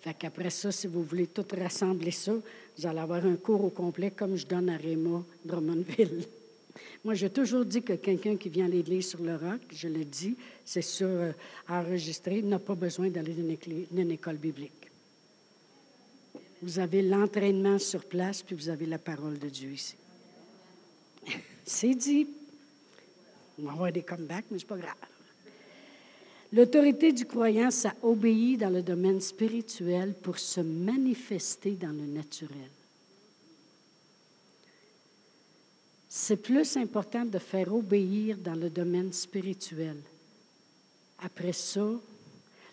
Fait 0.00 0.14
qu'après 0.14 0.50
ça, 0.50 0.72
si 0.72 0.86
vous 0.86 1.02
voulez 1.02 1.26
tout 1.26 1.44
rassembler 1.52 2.10
ça, 2.10 2.32
vous 2.32 2.86
allez 2.86 2.98
avoir 2.98 3.24
un 3.24 3.36
cours 3.36 3.64
au 3.64 3.70
complet 3.70 4.10
comme 4.10 4.36
je 4.36 4.46
donne 4.46 4.70
à 4.70 4.76
Réma 4.76 5.22
Drummondville. 5.44 6.24
Moi, 7.04 7.14
j'ai 7.14 7.30
toujours 7.30 7.64
dit 7.64 7.82
que 7.82 7.94
quelqu'un 7.94 8.36
qui 8.36 8.48
vient 8.48 8.64
à 8.64 8.68
l'Église 8.68 9.08
sur 9.08 9.22
le 9.22 9.36
roc, 9.36 9.60
je 9.70 9.88
le 9.88 10.04
dis, 10.04 10.36
c'est 10.64 10.82
sûr, 10.82 11.06
euh, 11.08 11.32
enregistré, 11.68 12.40
n'a 12.42 12.58
pas 12.58 12.74
besoin 12.74 13.08
d'aller 13.08 13.34
dans 13.34 14.00
une 14.00 14.10
école 14.10 14.36
biblique. 14.36 14.90
Vous 16.62 16.78
avez 16.78 17.02
l'entraînement 17.02 17.78
sur 17.78 18.04
place, 18.04 18.42
puis 18.42 18.54
vous 18.54 18.68
avez 18.68 18.86
la 18.86 18.98
parole 18.98 19.38
de 19.38 19.48
Dieu 19.48 19.70
ici. 19.70 19.96
C'est 21.64 21.94
dit. 21.94 22.26
On 23.58 23.62
va 23.64 23.72
avoir 23.72 23.92
des 23.92 24.02
comebacks, 24.02 24.46
mais 24.50 24.58
ce 24.58 24.66
pas 24.66 24.76
grave. 24.76 24.94
L'autorité 26.52 27.12
du 27.12 27.26
croyant, 27.26 27.70
ça 27.70 27.94
obéit 28.02 28.58
dans 28.58 28.70
le 28.70 28.82
domaine 28.82 29.20
spirituel 29.20 30.14
pour 30.14 30.38
se 30.38 30.60
manifester 30.60 31.72
dans 31.72 31.92
le 31.92 32.06
naturel. 32.06 32.70
C'est 36.08 36.42
plus 36.42 36.76
important 36.76 37.24
de 37.24 37.38
faire 37.38 37.72
obéir 37.72 38.36
dans 38.36 38.56
le 38.56 38.68
domaine 38.68 39.12
spirituel. 39.12 39.96
Après 41.22 41.52
ça, 41.52 41.86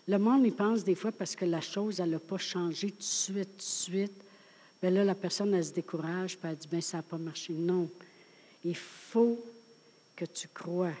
le 0.08 0.18
monde 0.18 0.44
y 0.44 0.50
pense 0.50 0.82
des 0.82 0.96
fois 0.96 1.12
parce 1.12 1.36
que 1.36 1.44
la 1.44 1.60
chose, 1.60 2.00
elle 2.00 2.10
n'a 2.10 2.18
pas 2.18 2.38
changé 2.38 2.90
tout 2.90 2.96
de 2.96 3.02
suite, 3.02 3.48
tout 3.50 3.56
de 3.58 3.62
suite. 3.62 4.24
Bien 4.82 4.90
là, 4.90 5.04
la 5.04 5.14
personne, 5.14 5.54
elle 5.54 5.64
se 5.64 5.72
décourage, 5.72 6.36
puis 6.36 6.48
elle 6.50 6.56
dit, 6.56 6.66
bien, 6.66 6.80
ça 6.80 6.96
n'a 6.96 7.02
pas 7.04 7.18
marché. 7.18 7.52
Non. 7.52 7.88
Il 8.64 8.74
faut 8.76 9.38
que 10.18 10.24
tu 10.24 10.48
crois 10.48 10.98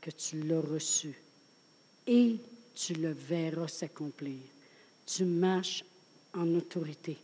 que 0.00 0.10
tu 0.12 0.40
l'as 0.42 0.60
reçu 0.60 1.12
et 2.06 2.36
tu 2.72 2.94
le 2.94 3.10
verras 3.10 3.66
s'accomplir. 3.66 4.38
Tu 5.04 5.24
marches 5.24 5.84
en 6.32 6.54
autorité. 6.54 7.16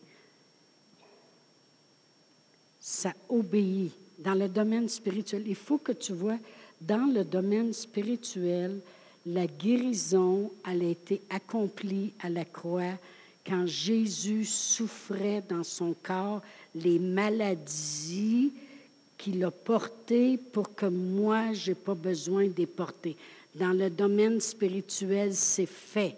Ça 2.80 3.14
obéit. 3.28 3.92
Dans 4.18 4.34
le 4.34 4.48
domaine 4.48 4.88
spirituel, 4.88 5.44
il 5.46 5.54
faut 5.54 5.78
que 5.78 5.92
tu 5.92 6.12
vois, 6.12 6.38
dans 6.80 7.06
le 7.06 7.24
domaine 7.24 7.72
spirituel, 7.72 8.80
la 9.26 9.46
guérison, 9.46 10.50
a 10.64 10.74
été 10.74 11.22
accomplie 11.30 12.12
à 12.18 12.28
la 12.28 12.44
croix 12.44 12.98
quand 13.46 13.64
Jésus 13.64 14.44
souffrait 14.44 15.42
dans 15.48 15.62
son 15.62 15.94
corps 16.02 16.42
les 16.74 16.98
maladies 16.98 18.52
qu'il 19.20 19.44
a 19.44 19.50
portées 19.50 20.38
pour 20.38 20.74
que 20.74 20.86
moi, 20.86 21.52
je 21.52 21.70
n'ai 21.70 21.74
pas 21.74 21.94
besoin 21.94 22.46
de 22.46 22.54
les 22.56 22.66
porter. 22.66 23.16
Dans 23.54 23.76
le 23.76 23.90
domaine 23.90 24.40
spirituel, 24.40 25.34
c'est 25.34 25.66
fait. 25.66 26.16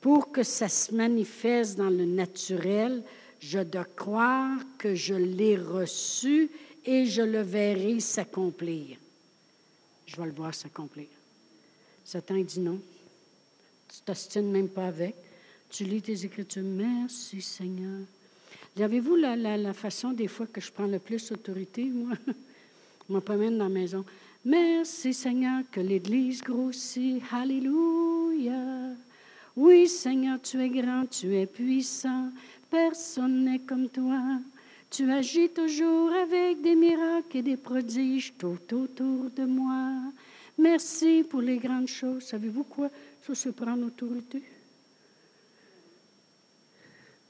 Pour 0.00 0.30
que 0.30 0.44
ça 0.44 0.68
se 0.68 0.94
manifeste 0.94 1.76
dans 1.76 1.90
le 1.90 2.04
naturel, 2.04 3.02
je 3.40 3.58
dois 3.58 3.84
croire 3.84 4.60
que 4.78 4.94
je 4.94 5.14
l'ai 5.14 5.56
reçu 5.56 6.48
et 6.84 7.06
je 7.06 7.22
le 7.22 7.42
verrai 7.42 7.98
s'accomplir. 7.98 8.96
Je 10.06 10.16
vais 10.16 10.26
le 10.26 10.32
voir 10.32 10.54
s'accomplir. 10.54 11.06
Satan 12.04 12.36
dit 12.36 12.60
non. 12.60 12.80
Tu 13.88 14.00
t'ostines 14.04 14.50
même 14.50 14.68
pas 14.68 14.86
avec. 14.86 15.14
Tu 15.70 15.84
lis 15.84 16.02
tes 16.02 16.24
Écritures. 16.24 16.62
Merci 16.62 17.42
Seigneur. 17.42 18.06
Avez-vous 18.80 19.16
la, 19.16 19.36
la, 19.36 19.72
façon 19.74 20.12
des 20.12 20.28
fois 20.28 20.46
que 20.46 20.60
je 20.60 20.72
prends 20.72 20.86
le 20.86 20.98
plus 20.98 21.30
autorité, 21.30 21.84
moi? 21.84 22.16
je 23.08 23.14
me 23.14 23.20
dans 23.20 23.64
la 23.64 23.68
maison. 23.68 24.04
Merci 24.44 25.12
Seigneur 25.12 25.62
que 25.70 25.80
l'Église 25.80 26.42
grossit. 26.42 27.22
Alléluia. 27.30 28.94
Oui 29.56 29.86
Seigneur, 29.86 30.40
tu 30.42 30.58
es 30.60 30.70
grand, 30.70 31.04
tu 31.04 31.36
es 31.36 31.46
puissant. 31.46 32.30
Personne 32.70 33.44
n'est 33.44 33.58
comme 33.58 33.88
toi. 33.88 34.38
Tu 34.90 35.10
agis 35.10 35.50
toujours 35.50 36.10
avec 36.12 36.62
des 36.62 36.74
miracles 36.74 37.36
et 37.36 37.42
des 37.42 37.56
prodiges 37.58 38.32
tout 38.38 38.58
autour 38.72 39.30
de 39.36 39.44
moi. 39.44 39.92
Merci 40.56 41.24
pour 41.28 41.42
les 41.42 41.58
grandes 41.58 41.88
choses. 41.88 42.22
Savez-vous 42.24 42.64
quoi? 42.64 42.88
Ça, 43.26 43.34
c'est 43.34 43.54
prendre 43.54 43.86
autorité. 43.86 44.42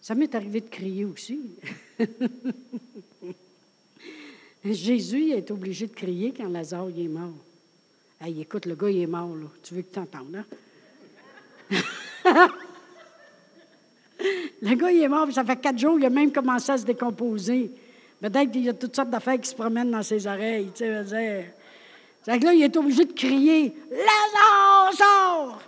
Ça 0.03 0.15
m'est 0.17 0.35
arrivé 0.35 0.61
de 0.61 0.69
crier 0.69 1.05
aussi. 1.05 1.41
Jésus 4.65 5.31
est 5.31 5.49
obligé 5.53 5.87
de 5.87 5.93
crier 5.93 6.35
quand 6.37 6.49
Lazare 6.49 6.89
est 6.89 7.07
mort. 7.07 7.31
Hey, 8.21 8.41
écoute, 8.41 8.67
le 8.67 8.75
gars, 8.75 8.91
il 8.91 9.03
est 9.03 9.07
mort, 9.07 9.35
là. 9.37 9.47
Tu 9.63 9.75
veux 9.75 9.83
que 9.83 9.95
tu 9.95 10.01
entendes, 10.01 10.35
hein? 10.35 10.45
le 14.63 14.75
gars, 14.75 14.91
il 14.91 15.03
est 15.03 15.09
mort, 15.09 15.31
ça 15.31 15.45
fait 15.45 15.61
quatre 15.61 15.79
jours, 15.79 15.97
il 16.01 16.05
a 16.05 16.11
même 16.11 16.33
commencé 16.33 16.73
à 16.73 16.79
se 16.79 16.85
décomposer. 16.85 17.71
Peut-être 18.21 18.51
qu'il 18.51 18.65
y 18.65 18.69
a 18.69 18.75
toutes 18.75 18.97
sortes 18.97 19.11
d'affaires 19.11 19.41
qui 19.41 19.51
se 19.51 19.55
promènent 19.55 19.93
dans 19.93 20.03
ses 20.03 20.27
oreilles, 20.27 20.73
tu 20.75 20.85
sais, 20.85 21.05
dire. 21.05 21.45
Que 22.25 22.45
là, 22.45 22.55
il 22.55 22.63
est 22.65 22.77
obligé 22.77 23.05
de 23.05 23.13
crier 23.13 23.73
Lazare, 23.89 24.93
sort! 24.95 25.63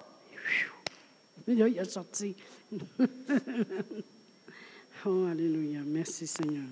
Là, 1.46 1.68
il 1.68 1.78
a 1.78 1.84
sorti. 1.84 2.34
oh, 5.06 5.26
Alléluia. 5.30 5.80
Merci, 5.84 6.26
Seigneur. 6.26 6.64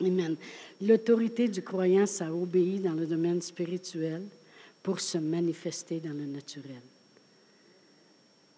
Amen. 0.00 0.36
L'autorité 0.80 1.48
du 1.48 1.62
croyant, 1.62 2.06
ça 2.06 2.32
obéit 2.32 2.82
dans 2.82 2.94
le 2.94 3.06
domaine 3.06 3.40
spirituel 3.40 4.22
pour 4.82 5.00
se 5.00 5.18
manifester 5.18 6.00
dans 6.00 6.12
le 6.12 6.26
naturel. 6.26 6.82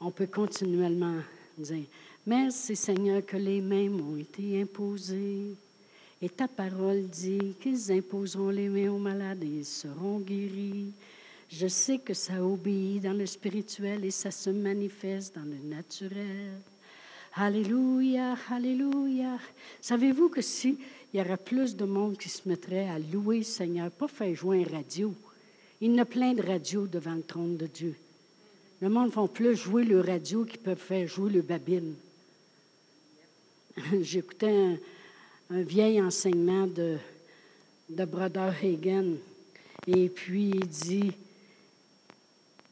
On 0.01 0.11
peut 0.11 0.27
continuellement 0.27 1.19
dire, 1.59 1.85
Merci 2.27 2.75
Seigneur 2.75 3.25
que 3.27 3.37
les 3.37 3.61
mains 3.61 3.91
m'ont 3.91 4.17
été 4.17 4.63
imposées. 4.63 5.55
Et 6.23 6.29
ta 6.31 6.49
parole 6.49 7.07
dit 7.09 7.55
qu'ils 7.61 7.93
imposeront 7.93 8.49
les 8.49 8.71
mains 8.71 8.91
aux 8.91 8.99
malades 8.99 9.45
et 9.45 9.59
ils 9.59 9.65
seront 9.67 10.21
guéris. 10.21 10.91
Je 11.51 11.67
sais 11.67 11.99
que 11.99 12.15
ça 12.15 12.43
obéit 12.43 13.03
dans 13.03 13.13
le 13.13 13.27
spirituel 13.27 14.07
et 14.07 14.11
ça 14.11 14.31
se 14.31 14.49
manifeste 14.49 15.35
dans 15.35 15.45
le 15.45 15.59
naturel. 15.69 16.53
Alléluia, 17.37 18.37
Alléluia. 18.49 19.39
Savez-vous 19.81 20.29
que 20.29 20.41
si 20.41 20.79
il 21.13 21.19
y 21.19 21.21
aurait 21.21 21.37
plus 21.37 21.75
de 21.75 21.85
monde 21.85 22.17
qui 22.17 22.29
se 22.29 22.49
mettrait 22.49 22.89
à 22.89 23.01
louer 23.01 23.39
le 23.39 23.43
Seigneur, 23.45 23.91
pas 23.91 24.07
faire 24.07 24.33
jouer 24.37 24.65
un 24.65 24.77
radio. 24.77 25.13
Il 25.81 25.91
y 25.91 25.95
en 25.95 26.03
a 26.03 26.05
plein 26.05 26.33
de 26.33 26.43
radios 26.43 26.87
devant 26.87 27.15
le 27.15 27.23
trône 27.23 27.57
de 27.57 27.67
Dieu. 27.67 27.97
Le 28.81 28.89
monde 28.89 29.07
ne 29.07 29.11
font 29.11 29.27
plus 29.27 29.57
jouer 29.57 29.85
le 29.85 30.01
radio 30.01 30.45
qu'ils 30.45 30.61
peuvent 30.61 30.79
faire 30.79 31.09
jouer 31.09 31.33
le 31.33 31.43
babine. 31.43 31.97
J'écoutais 34.01 34.79
un, 35.51 35.63
vieil 35.63 36.01
enseignement 36.01 36.69
de, 36.69 36.99
de 37.91 38.05
Brother 38.05 38.55
Hagen. 38.63 39.17
Et 39.89 40.09
puis 40.09 40.51
il 40.51 40.69
dit, 40.69 41.13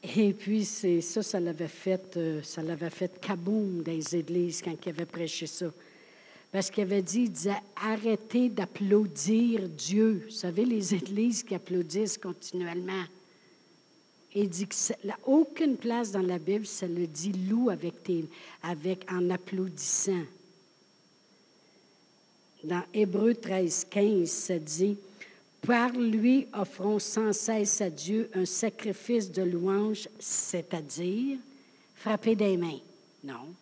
et 0.03 0.33
puis 0.33 0.65
c'est 0.65 1.01
ça, 1.01 1.23
ça 1.23 1.39
l'avait 1.39 1.69
fait, 1.69 2.17
euh, 2.17 2.43
ça 2.43 2.61
l'avait 2.61 2.91
fait 2.91 3.21
kaboum 3.21 3.83
dans 3.83 3.93
les 3.93 4.17
églises 4.17 4.61
quand 4.61 4.75
il 4.85 4.89
avait 4.89 5.07
prêché 5.07 5.47
ça. 5.47 5.67
Parce 6.51 6.71
qu'il 6.71 6.83
avait 6.83 7.03
dit, 7.03 7.23
il 7.23 7.33
disait, 7.33 7.63
arrêtez 7.77 8.49
d'applaudir 8.49 9.69
Dieu. 9.69 10.25
Vous 10.27 10.35
savez, 10.35 10.65
les 10.65 10.95
églises 10.95 11.43
qui 11.43 11.55
applaudissent 11.55 12.19
continuellement. 12.19 13.05
Il 14.35 14.49
dit 14.49 14.67
que 14.67 14.75
n'a 15.07 15.19
aucune 15.25 15.77
place 15.77 16.11
dans 16.11 16.23
la 16.23 16.39
Bible, 16.39 16.67
ça 16.67 16.87
le 16.87 17.07
dit 17.07 17.33
loue 17.33 17.71
avec, 17.71 17.95
avec 18.63 19.11
en 19.11 19.31
applaudissant. 19.31 20.25
Dans 22.65 22.83
Hébreu 22.93 23.35
13, 23.35 23.87
15, 23.91 24.31
ça 24.31 24.59
dit, 24.59 24.97
par 25.67 25.91
lui 25.91 26.47
offrons 26.53 26.99
sans 26.99 27.33
cesse 27.33 27.81
à 27.81 27.91
Dieu 27.91 28.31
un 28.35 28.45
sacrifice 28.45 29.31
de 29.31 29.43
louange, 29.43 30.09
c'est-à-dire 30.19 31.39
frapper 31.95 32.35
des 32.35 32.57
mains. 32.57 32.81
Non 33.25 33.55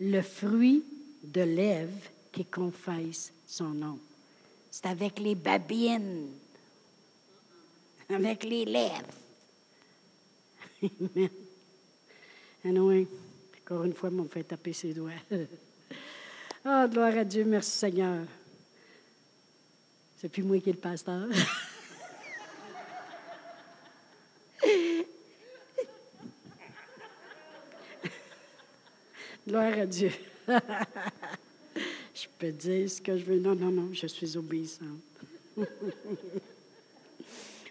le 0.00 0.22
fruit 0.22 0.84
de 1.22 1.42
l'Ève 1.42 2.08
qui 2.32 2.44
confesse 2.44 3.32
son 3.46 3.70
nom. 3.70 3.98
C'est 4.70 4.86
avec 4.86 5.18
les 5.18 5.34
babines, 5.34 6.28
avec 8.08 8.44
les 8.44 8.64
lèvres. 8.64 9.14
Amen. 10.82 11.28
Anyway, 12.64 13.06
encore 13.62 13.84
une 13.84 13.94
fois, 13.94 14.10
m'ont 14.10 14.28
fait 14.28 14.42
taper 14.42 14.72
ses 14.72 14.92
doigts. 14.92 15.12
oh, 15.30 16.86
gloire 16.90 17.18
à 17.18 17.24
Dieu, 17.24 17.44
merci 17.44 17.70
Seigneur. 17.70 18.24
C'est 20.24 20.30
plus 20.30 20.42
moi 20.42 20.58
qui 20.58 20.70
est 20.70 20.72
le 20.72 20.78
pasteur. 20.78 21.28
Gloire 29.46 29.80
à 29.80 29.84
Dieu. 29.84 30.10
je 30.48 32.26
peux 32.38 32.52
dire 32.52 32.90
ce 32.90 33.02
que 33.02 33.18
je 33.18 33.24
veux. 33.24 33.38
Non, 33.38 33.54
non, 33.54 33.70
non, 33.70 33.90
je 33.92 34.06
suis 34.06 34.38
obéissante. 34.38 35.02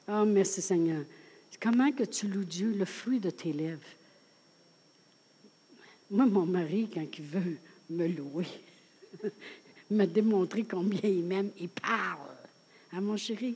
oh, 0.08 0.24
merci 0.24 0.62
Seigneur. 0.62 1.06
Comment 1.60 1.92
que 1.92 2.04
tu 2.04 2.28
loues 2.28 2.46
Dieu, 2.46 2.72
le 2.78 2.86
fruit 2.86 3.20
de 3.20 3.32
tes 3.32 3.52
lèvres? 3.52 3.82
Moi, 6.12 6.28
mon 6.28 6.46
mari, 6.46 6.88
quand 6.94 7.08
il 7.18 7.26
veut 7.26 7.58
me 7.90 8.08
louer, 8.10 8.46
m'a 9.90 10.06
démontré 10.06 10.66
combien 10.66 11.10
il 11.10 11.24
m'aime, 11.24 11.50
il 11.60 11.70
parle. 11.70 12.33
À 12.96 13.02
mon 13.02 13.18
chéri. 13.18 13.56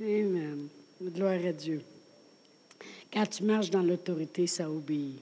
Amen. 0.00 0.68
Gloire 1.00 1.44
à 1.44 1.52
Dieu. 1.52 1.82
Quand 3.12 3.26
tu 3.26 3.42
marches 3.42 3.70
dans 3.70 3.82
l'autorité, 3.82 4.46
ça 4.46 4.70
obéit. 4.70 5.20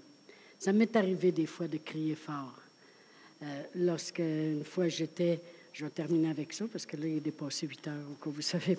Ça 0.59 0.75
m'est 0.75 0.95
arrivé 0.97 1.33
des 1.33 1.47
fois 1.47 1.67
de 1.67 1.79
crier 1.79 2.15
fort. 2.15 2.61
Euh, 3.43 3.63
lorsque, 3.77 4.19
une 4.19 4.65
fois, 4.65 4.89
j'étais, 4.89 5.41
je 5.73 5.87
vais 5.87 5.91
terminer 5.91 6.29
avec 6.29 6.53
ça 6.53 6.67
parce 6.71 6.85
que 6.85 6.99
là, 6.99 7.07
il 7.07 7.17
est 7.17 7.21
dépassé 7.21 7.67
8 7.67 7.89
heures, 7.89 8.07
comme 8.21 8.35
vous 8.35 8.43
savez, 8.43 8.77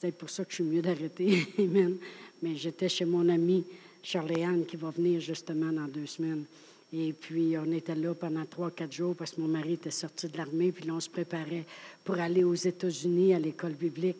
c'est 0.00 0.12
pour 0.12 0.28
ça 0.28 0.44
que 0.44 0.50
je 0.50 0.56
suis 0.56 0.64
mieux 0.64 0.82
d'arrêter. 0.82 1.46
Amen. 1.58 1.96
Mais 2.42 2.56
j'étais 2.56 2.90
chez 2.90 3.06
mon 3.06 3.26
ami 3.30 3.64
Charléane 4.02 4.66
qui 4.66 4.76
va 4.76 4.90
venir 4.90 5.18
justement 5.20 5.72
dans 5.72 5.88
deux 5.88 6.06
semaines. 6.06 6.44
Et 6.96 7.12
puis, 7.12 7.56
on 7.58 7.72
était 7.72 7.96
là 7.96 8.14
pendant 8.14 8.44
trois, 8.44 8.70
quatre 8.70 8.92
jours 8.92 9.16
parce 9.16 9.32
que 9.32 9.40
mon 9.40 9.48
mari 9.48 9.72
était 9.72 9.90
sorti 9.90 10.28
de 10.28 10.36
l'armée. 10.36 10.70
Puis 10.70 10.86
là, 10.86 10.94
on 10.94 11.00
se 11.00 11.10
préparait 11.10 11.64
pour 12.04 12.16
aller 12.20 12.44
aux 12.44 12.54
États-Unis 12.54 13.34
à 13.34 13.40
l'école 13.40 13.72
biblique. 13.72 14.18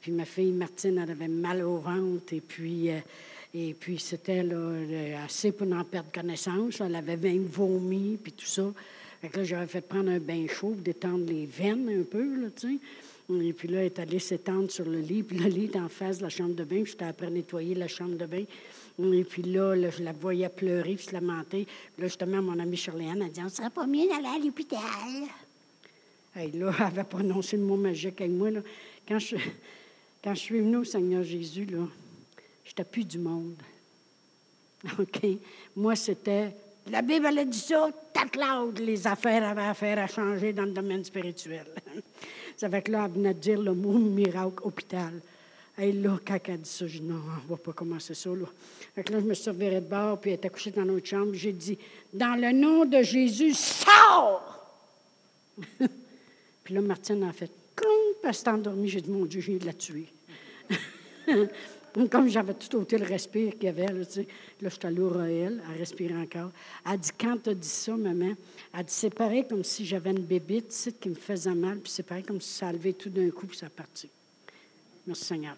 Puis 0.00 0.10
ma 0.10 0.24
fille 0.24 0.52
Martine, 0.52 0.98
elle 1.02 1.10
avait 1.10 1.28
mal 1.28 1.62
au 1.62 1.76
ventre. 1.76 2.32
Et 2.32 2.40
puis, 2.40 2.90
euh, 2.90 3.72
puis, 3.78 3.98
c'était 3.98 4.42
assez 5.22 5.52
pour 5.52 5.66
n'en 5.66 5.84
perdre 5.84 6.10
connaissance. 6.10 6.80
Elle 6.80 6.94
avait 6.94 7.18
même 7.18 7.44
vomi, 7.44 8.18
puis 8.22 8.32
tout 8.32 8.46
ça. 8.46 8.72
Fait 9.20 9.28
que 9.28 9.38
là, 9.38 9.44
j'avais 9.44 9.66
fait 9.66 9.82
prendre 9.82 10.10
un 10.10 10.18
bain 10.18 10.46
chaud 10.48 10.70
pour 10.70 10.82
détendre 10.82 11.26
les 11.26 11.44
veines 11.44 11.90
un 11.90 12.04
peu, 12.04 12.40
là, 12.40 12.48
tu 12.56 12.68
sais. 12.68 12.78
Et 13.30 13.52
puis 13.52 13.68
là, 13.68 13.80
elle 13.80 13.86
est 13.86 13.98
allée 13.98 14.18
s'étendre 14.18 14.70
sur 14.70 14.84
le 14.84 15.00
lit. 15.00 15.22
Puis 15.22 15.38
le 15.38 15.48
lit 15.48 15.70
est 15.72 15.78
en 15.78 15.88
face 15.88 16.18
de 16.18 16.24
la 16.24 16.28
chambre 16.28 16.54
de 16.54 16.64
bain. 16.64 16.82
Puis 16.82 16.92
j'étais 16.92 17.06
après 17.06 17.30
nettoyer 17.30 17.74
la 17.74 17.88
chambre 17.88 18.16
de 18.16 18.26
bain. 18.26 18.44
Et 19.02 19.24
puis 19.24 19.42
là, 19.42 19.74
je 19.90 20.02
la 20.02 20.12
voyais 20.12 20.48
pleurer 20.48 20.94
puis 20.94 21.06
se 21.06 21.12
lamenter. 21.12 21.64
Puis 21.64 22.02
là, 22.02 22.06
justement, 22.06 22.42
mon 22.42 22.58
amie 22.58 22.76
Charléane 22.76 23.22
a 23.22 23.28
dit 23.28 23.40
On 23.42 23.48
serait 23.48 23.70
pas 23.70 23.86
mieux 23.86 24.06
d'aller 24.08 24.28
à 24.28 24.38
l'hôpital. 24.38 24.80
Là, 26.36 26.42
elle 26.78 26.84
avait 26.84 27.04
prononcé 27.04 27.56
le 27.56 27.62
mot 27.62 27.76
magique 27.76 28.20
avec 28.20 28.32
moi. 28.32 28.50
Là. 28.50 28.60
Quand, 29.06 29.18
je, 29.18 29.36
quand 30.22 30.34
je 30.34 30.40
suis 30.40 30.60
venue 30.60 30.78
au 30.78 30.84
Seigneur 30.84 31.22
Jésus, 31.22 31.64
là, 31.64 31.86
je 32.64 32.70
n'étais 32.70 32.84
plus 32.84 33.04
du 33.04 33.18
monde. 33.18 33.56
OK? 34.98 35.20
Moi, 35.76 35.96
c'était. 35.96 36.52
La 36.90 37.00
Bible, 37.00 37.26
elle 37.26 37.38
a 37.38 37.44
dit 37.46 37.58
ça, 37.58 37.88
tac 38.12 38.36
les 38.78 39.06
affaires 39.06 39.42
avaient 39.48 39.62
affaire 39.62 39.98
à 39.98 40.06
changer 40.06 40.52
dans 40.52 40.64
le 40.64 40.72
domaine 40.72 41.02
spirituel. 41.02 41.66
que 42.60 42.90
là, 42.90 43.04
elle 43.04 43.12
venait 43.12 43.34
de 43.34 43.38
dire 43.38 43.60
le 43.60 43.74
mot 43.74 43.98
miracle, 43.98 44.62
hôpital. 44.62 45.12
Et 45.78 45.92
là, 45.92 46.18
quand 46.24 46.38
elle 46.46 46.60
dit 46.60 46.70
ça, 46.70 46.86
j'ai 46.86 47.00
dit 47.00 47.06
non, 47.06 47.16
on 47.16 47.44
ne 47.44 47.48
va 47.50 47.56
pas 47.56 47.72
commencer 47.72 48.14
ça. 48.14 48.30
Là. 48.30 48.46
Là, 48.96 49.02
je 49.08 49.16
me 49.16 49.34
suis 49.34 49.50
de 49.50 49.80
bord, 49.80 50.20
puis 50.20 50.30
elle 50.30 50.36
était 50.36 50.48
couchée 50.48 50.70
dans 50.70 50.84
notre 50.84 51.06
chambre. 51.06 51.32
J'ai 51.34 51.52
dit, 51.52 51.76
dans 52.12 52.40
le 52.40 52.52
nom 52.52 52.84
de 52.84 53.02
Jésus, 53.02 53.54
sors! 53.54 54.66
puis 56.64 56.74
là, 56.74 56.80
Martine 56.80 57.24
a 57.24 57.32
fait, 57.32 57.50
puis 57.74 57.86
elle 58.22 58.34
s'est 58.34 58.48
endormie. 58.48 58.88
J'ai 58.88 59.00
dit, 59.00 59.10
mon 59.10 59.24
Dieu, 59.24 59.40
j'ai 59.40 59.58
de 59.58 59.66
la 59.66 59.72
tuer. 59.72 60.06
Comme 62.10 62.28
j'avais 62.28 62.54
tout 62.54 62.76
ôté 62.76 62.98
le 62.98 63.06
respire 63.06 63.52
qu'il 63.52 63.64
y 63.64 63.68
avait, 63.68 63.86
là, 63.86 64.04
tu 64.04 64.12
sais, 64.12 64.28
là 64.60 64.68
je 64.68 64.74
suis 64.74 64.86
allée 64.86 65.00
au 65.00 65.20
elle, 65.20 65.62
elle 65.70 65.78
respirait 65.78 66.16
encore. 66.16 66.50
Elle 66.90 66.98
dit, 66.98 67.10
quand 67.18 67.36
tu 67.42 67.50
as 67.50 67.54
dit 67.54 67.68
ça, 67.68 67.96
maman, 67.96 68.34
elle 68.76 68.84
dit, 68.84 68.92
c'est 68.92 69.14
pareil 69.14 69.46
comme 69.46 69.62
si 69.62 69.86
j'avais 69.86 70.10
une 70.10 70.24
bébite, 70.24 70.68
tu 70.68 70.74
sais, 70.74 70.92
qui 70.92 71.08
me 71.08 71.14
faisait 71.14 71.54
mal, 71.54 71.78
puis 71.78 71.92
c'est 71.92 72.02
pareil 72.02 72.24
comme 72.24 72.40
si 72.40 72.52
ça 72.52 72.72
levait 72.72 72.94
tout 72.94 73.10
d'un 73.10 73.30
coup, 73.30 73.46
puis 73.46 73.56
ça 73.56 73.70
partit. 73.70 74.10
Merci 75.06 75.24
Seigneur. 75.24 75.56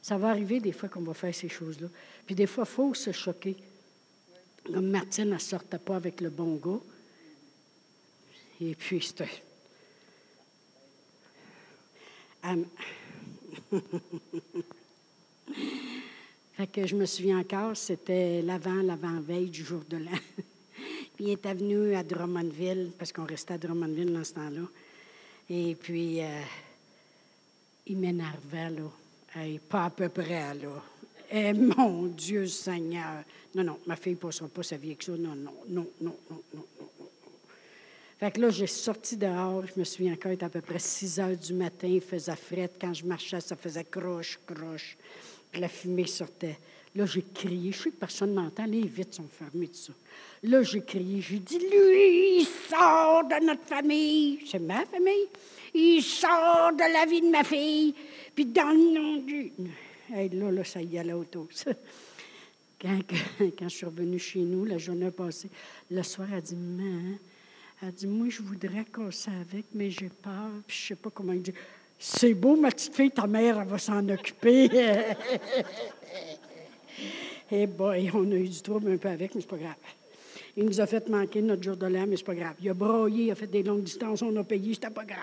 Ça 0.00 0.16
va 0.16 0.28
arriver 0.28 0.60
des 0.60 0.72
fois 0.72 0.88
qu'on 0.88 1.00
va 1.00 1.14
faire 1.14 1.34
ces 1.34 1.48
choses-là. 1.48 1.88
Puis 2.26 2.34
des 2.34 2.46
fois, 2.46 2.64
il 2.68 2.70
faut 2.70 2.94
se 2.94 3.10
choquer. 3.10 3.56
Comme 4.64 4.90
Martine, 4.90 5.24
elle 5.24 5.34
ne 5.34 5.38
sortait 5.38 5.78
pas 5.78 5.96
avec 5.96 6.20
le 6.20 6.30
bon 6.30 6.56
gars. 6.56 6.80
Et 8.60 8.74
puis, 8.74 9.02
c'était... 9.02 9.28
fait 16.56 16.66
que 16.66 16.86
je 16.86 16.94
me 16.94 17.06
souviens 17.06 17.40
encore, 17.40 17.76
c'était 17.76 18.42
l'avant, 18.42 18.82
l'avant-veille 18.82 19.50
du 19.50 19.64
jour 19.64 19.82
de 19.88 19.96
l'an. 19.96 20.10
puis 21.16 21.24
il 21.24 21.30
était 21.30 21.54
venu 21.54 21.94
à 21.94 22.02
Drummondville, 22.02 22.92
parce 22.98 23.12
qu'on 23.12 23.24
restait 23.24 23.54
à 23.54 23.58
Drummondville 23.58 24.12
dans 24.12 24.24
ce 24.24 24.34
temps-là. 24.34 24.62
Et 25.50 25.74
puis, 25.74 26.22
euh, 26.22 26.40
il 27.86 27.98
m'énervait, 27.98 28.70
là. 28.70 28.90
pas 29.68 29.84
à 29.86 29.90
peu 29.90 30.08
près, 30.08 30.54
là. 30.54 30.82
Eh, 31.30 31.52
mon 31.52 32.04
Dieu 32.04 32.46
Seigneur. 32.46 33.24
Non, 33.54 33.64
non, 33.64 33.78
ma 33.86 33.96
fille 33.96 34.12
ne 34.12 34.18
passera 34.18 34.48
pas 34.48 34.62
sa 34.62 34.76
vie 34.76 34.88
avec 34.90 35.02
ça. 35.02 35.12
Non, 35.12 35.34
non, 35.34 35.52
non, 35.68 35.86
non, 36.00 36.16
non, 36.30 36.42
non, 36.54 36.64
non. 36.78 37.06
Fait 38.18 38.30
que 38.30 38.40
là, 38.40 38.50
j'ai 38.50 38.66
sorti 38.66 39.16
dehors. 39.16 39.64
Je 39.66 39.78
me 39.78 39.84
souviens 39.84 40.12
encore, 40.14 40.30
il 40.30 40.36
était 40.36 40.44
à 40.44 40.48
peu 40.48 40.60
près 40.60 40.78
6 40.78 41.18
heures 41.18 41.36
du 41.36 41.52
matin. 41.52 41.88
Il 41.88 42.00
faisait 42.00 42.36
fret. 42.36 42.70
Quand 42.80 42.94
je 42.94 43.04
marchais, 43.04 43.40
ça 43.40 43.56
faisait 43.56 43.84
croche, 43.84 44.38
croche. 44.46 44.96
La 45.60 45.68
fumée 45.68 46.06
sortait. 46.06 46.58
Là, 46.94 47.06
j'ai 47.06 47.24
crié. 47.34 47.72
Je 47.72 47.82
sais 47.82 47.90
que 47.90 47.96
personne 47.96 48.34
ne 48.34 48.40
m'entend. 48.40 48.66
Les 48.66 48.86
vitres 48.86 49.14
sont 49.14 49.28
fermées, 49.30 49.68
tout 49.68 49.74
ça. 49.74 49.92
Là, 50.44 50.62
j'ai 50.62 50.82
crié. 50.82 51.20
J'ai 51.20 51.38
dit, 51.38 51.58
lui, 51.58 52.40
il 52.40 52.46
sort 52.68 53.24
de 53.24 53.44
notre 53.44 53.64
famille. 53.64 54.40
C'est 54.46 54.60
ma 54.60 54.84
famille 54.86 55.28
il 55.74 56.02
sort 56.02 56.72
de 56.72 56.92
la 56.92 57.04
vie 57.04 57.20
de 57.20 57.30
ma 57.30 57.42
fille, 57.42 57.94
puis 58.34 58.46
dans 58.46 58.70
le 58.70 58.94
nom 58.94 59.16
du... 59.18 59.52
Hey, 60.12 60.28
là, 60.28 60.50
là, 60.50 60.64
ça 60.64 60.80
y 60.80 60.98
allait 60.98 61.12
autour. 61.12 61.48
Quand, 62.80 62.98
quand, 63.58 63.68
je 63.68 63.76
suis 63.76 63.86
revenue 63.86 64.18
chez 64.18 64.40
nous, 64.40 64.66
la 64.66 64.76
journée 64.76 65.10
passée, 65.10 65.48
le 65.90 66.02
soir, 66.02 66.28
elle 66.34 66.42
dit, 66.42 66.54
maman, 66.54 67.16
elle 67.80 67.92
dit, 67.92 68.06
moi, 68.06 68.28
je 68.28 68.42
voudrais 68.42 68.84
casser 68.84 69.30
avec, 69.30 69.64
mais 69.72 69.90
j'ai 69.90 70.10
peur, 70.10 70.50
puis 70.66 70.76
je 70.76 70.88
sais 70.88 70.94
pas 70.94 71.08
comment 71.08 71.32
dire. 71.32 71.54
C'est 72.06 72.34
beau, 72.34 72.56
ma 72.56 72.70
petite 72.70 72.94
fille, 72.94 73.10
ta 73.10 73.26
mère, 73.26 73.60
elle 73.60 73.68
va 73.68 73.78
s'en 73.78 74.08
occuper. 74.08 74.68
Eh 77.52 77.66
boy, 77.66 78.10
on 78.14 78.32
a 78.32 78.36
eu 78.36 78.48
du 78.48 78.62
trouble 78.62 78.90
un 78.90 78.96
peu 78.96 79.08
avec, 79.08 79.34
mais 79.34 79.40
c'est 79.42 79.46
pas 79.46 79.58
grave. 79.58 79.74
Il 80.56 80.64
nous 80.64 80.80
a 80.80 80.86
fait 80.86 81.06
manquer 81.08 81.42
notre 81.42 81.62
jour 81.62 81.76
de 81.76 81.86
l'an, 81.86 82.06
mais 82.08 82.16
c'est 82.16 82.24
pas 82.24 82.34
grave. 82.34 82.54
Il 82.60 82.70
a 82.70 82.74
broyé, 82.74 83.26
il 83.26 83.30
a 83.30 83.34
fait 83.34 83.46
des 83.46 83.62
longues 83.62 83.84
distances, 83.84 84.22
on 84.22 84.34
a 84.36 84.42
payé, 84.42 84.74
c'était 84.74 84.90
pas 84.90 85.04
grave 85.04 85.20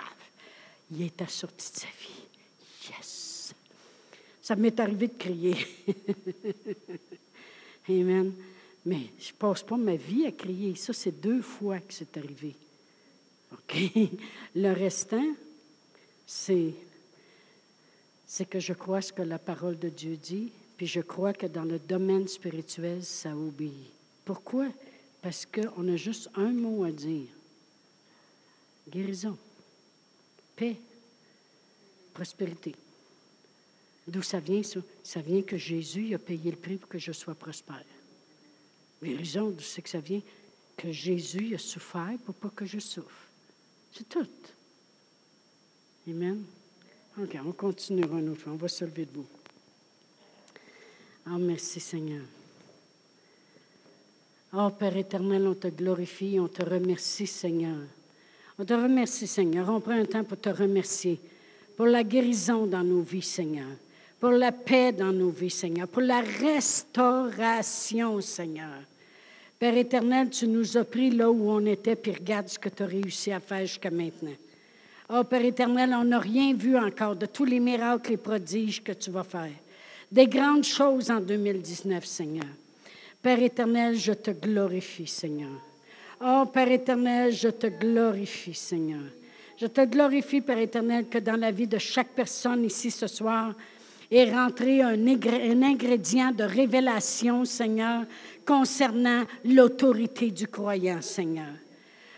il 0.91 1.03
est 1.03 1.21
assorti 1.21 1.71
de 1.71 1.79
sa 1.79 1.87
vie. 1.87 2.89
Yes! 2.89 3.53
Ça 4.41 4.55
m'est 4.55 4.79
arrivé 4.79 5.07
de 5.07 5.17
crier. 5.17 5.55
Amen. 7.89 8.33
Mais 8.85 9.01
je 9.19 9.31
passe 9.33 9.63
pas 9.63 9.77
ma 9.77 9.95
vie 9.95 10.25
à 10.25 10.31
crier. 10.31 10.75
Ça, 10.75 10.93
c'est 10.93 11.21
deux 11.21 11.41
fois 11.41 11.79
que 11.79 11.93
c'est 11.93 12.17
arrivé. 12.17 12.55
OK? 13.53 13.77
Le 14.55 14.73
restant, 14.73 15.35
c'est, 16.31 16.73
que 18.45 18.59
je 18.59 18.73
crois 18.73 19.01
ce 19.01 19.11
que 19.11 19.21
la 19.21 19.37
parole 19.37 19.77
de 19.77 19.89
Dieu 19.89 20.15
dit, 20.15 20.51
puis 20.77 20.87
je 20.87 21.01
crois 21.01 21.33
que 21.33 21.45
dans 21.45 21.65
le 21.65 21.77
domaine 21.77 22.27
spirituel, 22.27 23.03
ça 23.03 23.35
obéit. 23.35 23.91
Pourquoi? 24.23 24.67
Parce 25.21 25.45
qu'on 25.45 25.93
a 25.93 25.97
juste 25.97 26.29
un 26.35 26.51
mot 26.51 26.85
à 26.85 26.91
dire. 26.91 27.27
Guérison 28.89 29.37
paix, 30.55 30.77
prospérité. 32.13 32.75
D'où 34.07 34.21
ça 34.21 34.39
vient, 34.39 34.61
ça? 34.63 35.21
Vient 35.21 35.41
que 35.41 35.57
Jésus 35.57 36.13
a 36.13 36.19
payé 36.19 36.51
le 36.51 36.57
prix 36.57 36.77
pour 36.77 36.89
que 36.89 36.97
je 36.97 37.11
sois 37.11 37.35
prospère. 37.35 37.83
Guérison, 39.03 39.49
d'où 39.49 39.61
ça 39.61 39.99
vient? 39.99 40.21
Que 40.77 40.91
Jésus 40.91 41.55
a 41.55 41.57
souffert 41.57 42.17
pour 42.25 42.35
pas 42.35 42.49
que 42.49 42.65
je 42.65 42.79
souffre. 42.79 43.27
C'est 43.93 44.07
tout. 44.07 44.27
Amen. 46.07 46.43
OK, 47.21 47.37
on 47.45 47.51
continuera 47.51 48.19
fois. 48.35 48.53
On 48.53 48.55
va 48.55 48.67
se 48.67 48.85
lever 48.85 49.05
debout. 49.05 49.25
Oh, 51.27 51.37
merci 51.37 51.79
Seigneur. 51.79 52.23
Oh, 54.53 54.69
Père 54.77 54.97
éternel, 54.97 55.47
on 55.47 55.53
te 55.53 55.67
glorifie, 55.67 56.37
on 56.39 56.47
te 56.47 56.63
remercie, 56.63 57.27
Seigneur. 57.27 57.77
On 58.59 58.65
te 58.65 58.73
remercie, 58.73 59.27
Seigneur. 59.27 59.69
On 59.69 59.79
prend 59.79 59.93
un 59.93 60.05
temps 60.05 60.23
pour 60.23 60.39
te 60.39 60.49
remercier 60.49 61.19
pour 61.81 61.87
la 61.87 62.03
guérison 62.03 62.67
dans 62.67 62.83
nos 62.83 63.01
vies, 63.01 63.23
Seigneur, 63.23 63.65
pour 64.19 64.29
la 64.29 64.51
paix 64.51 64.91
dans 64.91 65.11
nos 65.11 65.31
vies, 65.31 65.49
Seigneur, 65.49 65.87
pour 65.87 66.03
la 66.03 66.21
restauration, 66.21 68.21
Seigneur. 68.21 68.83
Père 69.57 69.75
éternel, 69.75 70.29
tu 70.29 70.47
nous 70.47 70.77
as 70.77 70.83
pris 70.83 71.09
là 71.09 71.31
où 71.31 71.49
on 71.49 71.65
était, 71.65 71.95
puis 71.95 72.11
regarde 72.11 72.49
ce 72.49 72.59
que 72.59 72.69
tu 72.69 72.83
as 72.83 72.85
réussi 72.85 73.31
à 73.31 73.39
faire 73.39 73.65
jusqu'à 73.65 73.89
maintenant. 73.89 74.35
Oh, 75.13 75.25
Père 75.25 75.43
éternel, 75.43 75.93
on 75.93 76.05
n'a 76.05 76.19
rien 76.19 76.53
vu 76.53 76.77
encore 76.77 77.17
de 77.17 77.25
tous 77.25 77.43
les 77.43 77.59
miracles 77.59 78.13
et 78.13 78.17
prodiges 78.17 78.81
que 78.81 78.93
tu 78.93 79.11
vas 79.11 79.25
faire. 79.25 79.51
Des 80.09 80.25
grandes 80.25 80.63
choses 80.63 81.11
en 81.11 81.19
2019, 81.19 82.05
Seigneur. 82.05 82.47
Père 83.21 83.43
éternel, 83.43 83.97
je 83.97 84.13
te 84.13 84.31
glorifie, 84.31 85.07
Seigneur. 85.07 85.51
Oh, 86.23 86.45
Père 86.45 86.71
éternel, 86.71 87.33
je 87.33 87.49
te 87.49 87.67
glorifie, 87.67 88.53
Seigneur. 88.53 89.01
Je 89.57 89.65
te 89.65 89.81
glorifie, 89.81 90.39
Père 90.39 90.59
éternel, 90.59 91.07
que 91.09 91.17
dans 91.17 91.35
la 91.35 91.51
vie 91.51 91.67
de 91.67 91.77
chaque 91.77 92.11
personne 92.15 92.63
ici 92.63 92.89
ce 92.89 93.07
soir 93.07 93.53
est 94.09 94.31
rentré 94.31 94.81
un, 94.81 94.93
un 94.93 95.61
ingrédient 95.61 96.31
de 96.31 96.45
révélation, 96.45 97.43
Seigneur, 97.43 98.05
concernant 98.45 99.23
l'autorité 99.43 100.31
du 100.31 100.47
croyant, 100.47 101.01
Seigneur. 101.01 101.51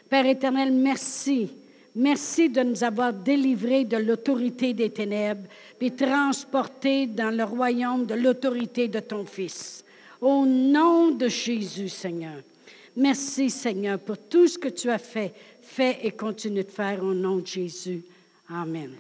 Père 0.08 0.28
éternel, 0.28 0.72
merci. 0.72 1.50
Merci 1.96 2.50
de 2.50 2.62
nous 2.62 2.84
avoir 2.84 3.14
délivrés 3.14 3.86
de 3.86 3.98
l'autorité 3.98 4.74
des 4.74 4.90
ténèbres, 4.90 5.48
puis 5.78 5.92
transportés 5.92 7.06
dans 7.06 7.30
le 7.30 7.44
royaume 7.44 8.06
de 8.06 8.16
l'autorité 8.16 8.88
de 8.88 9.00
ton 9.00 9.26
Fils. 9.26 9.86
Au 10.20 10.46
nom 10.46 11.12
de 11.12 11.28
Jésus, 11.28 11.90
Seigneur. 11.90 12.42
Merci 12.96 13.50
Seigneur 13.50 14.00
pour 14.00 14.18
tout 14.18 14.48
ce 14.48 14.58
que 14.58 14.70
tu 14.70 14.90
as 14.90 14.98
fait, 14.98 15.34
fait 15.62 16.00
et 16.04 16.12
continue 16.12 16.64
de 16.64 16.70
faire 16.70 17.04
au 17.04 17.14
nom 17.14 17.38
de 17.38 17.48
Jésus. 17.48 18.04
Amen. 18.50 18.92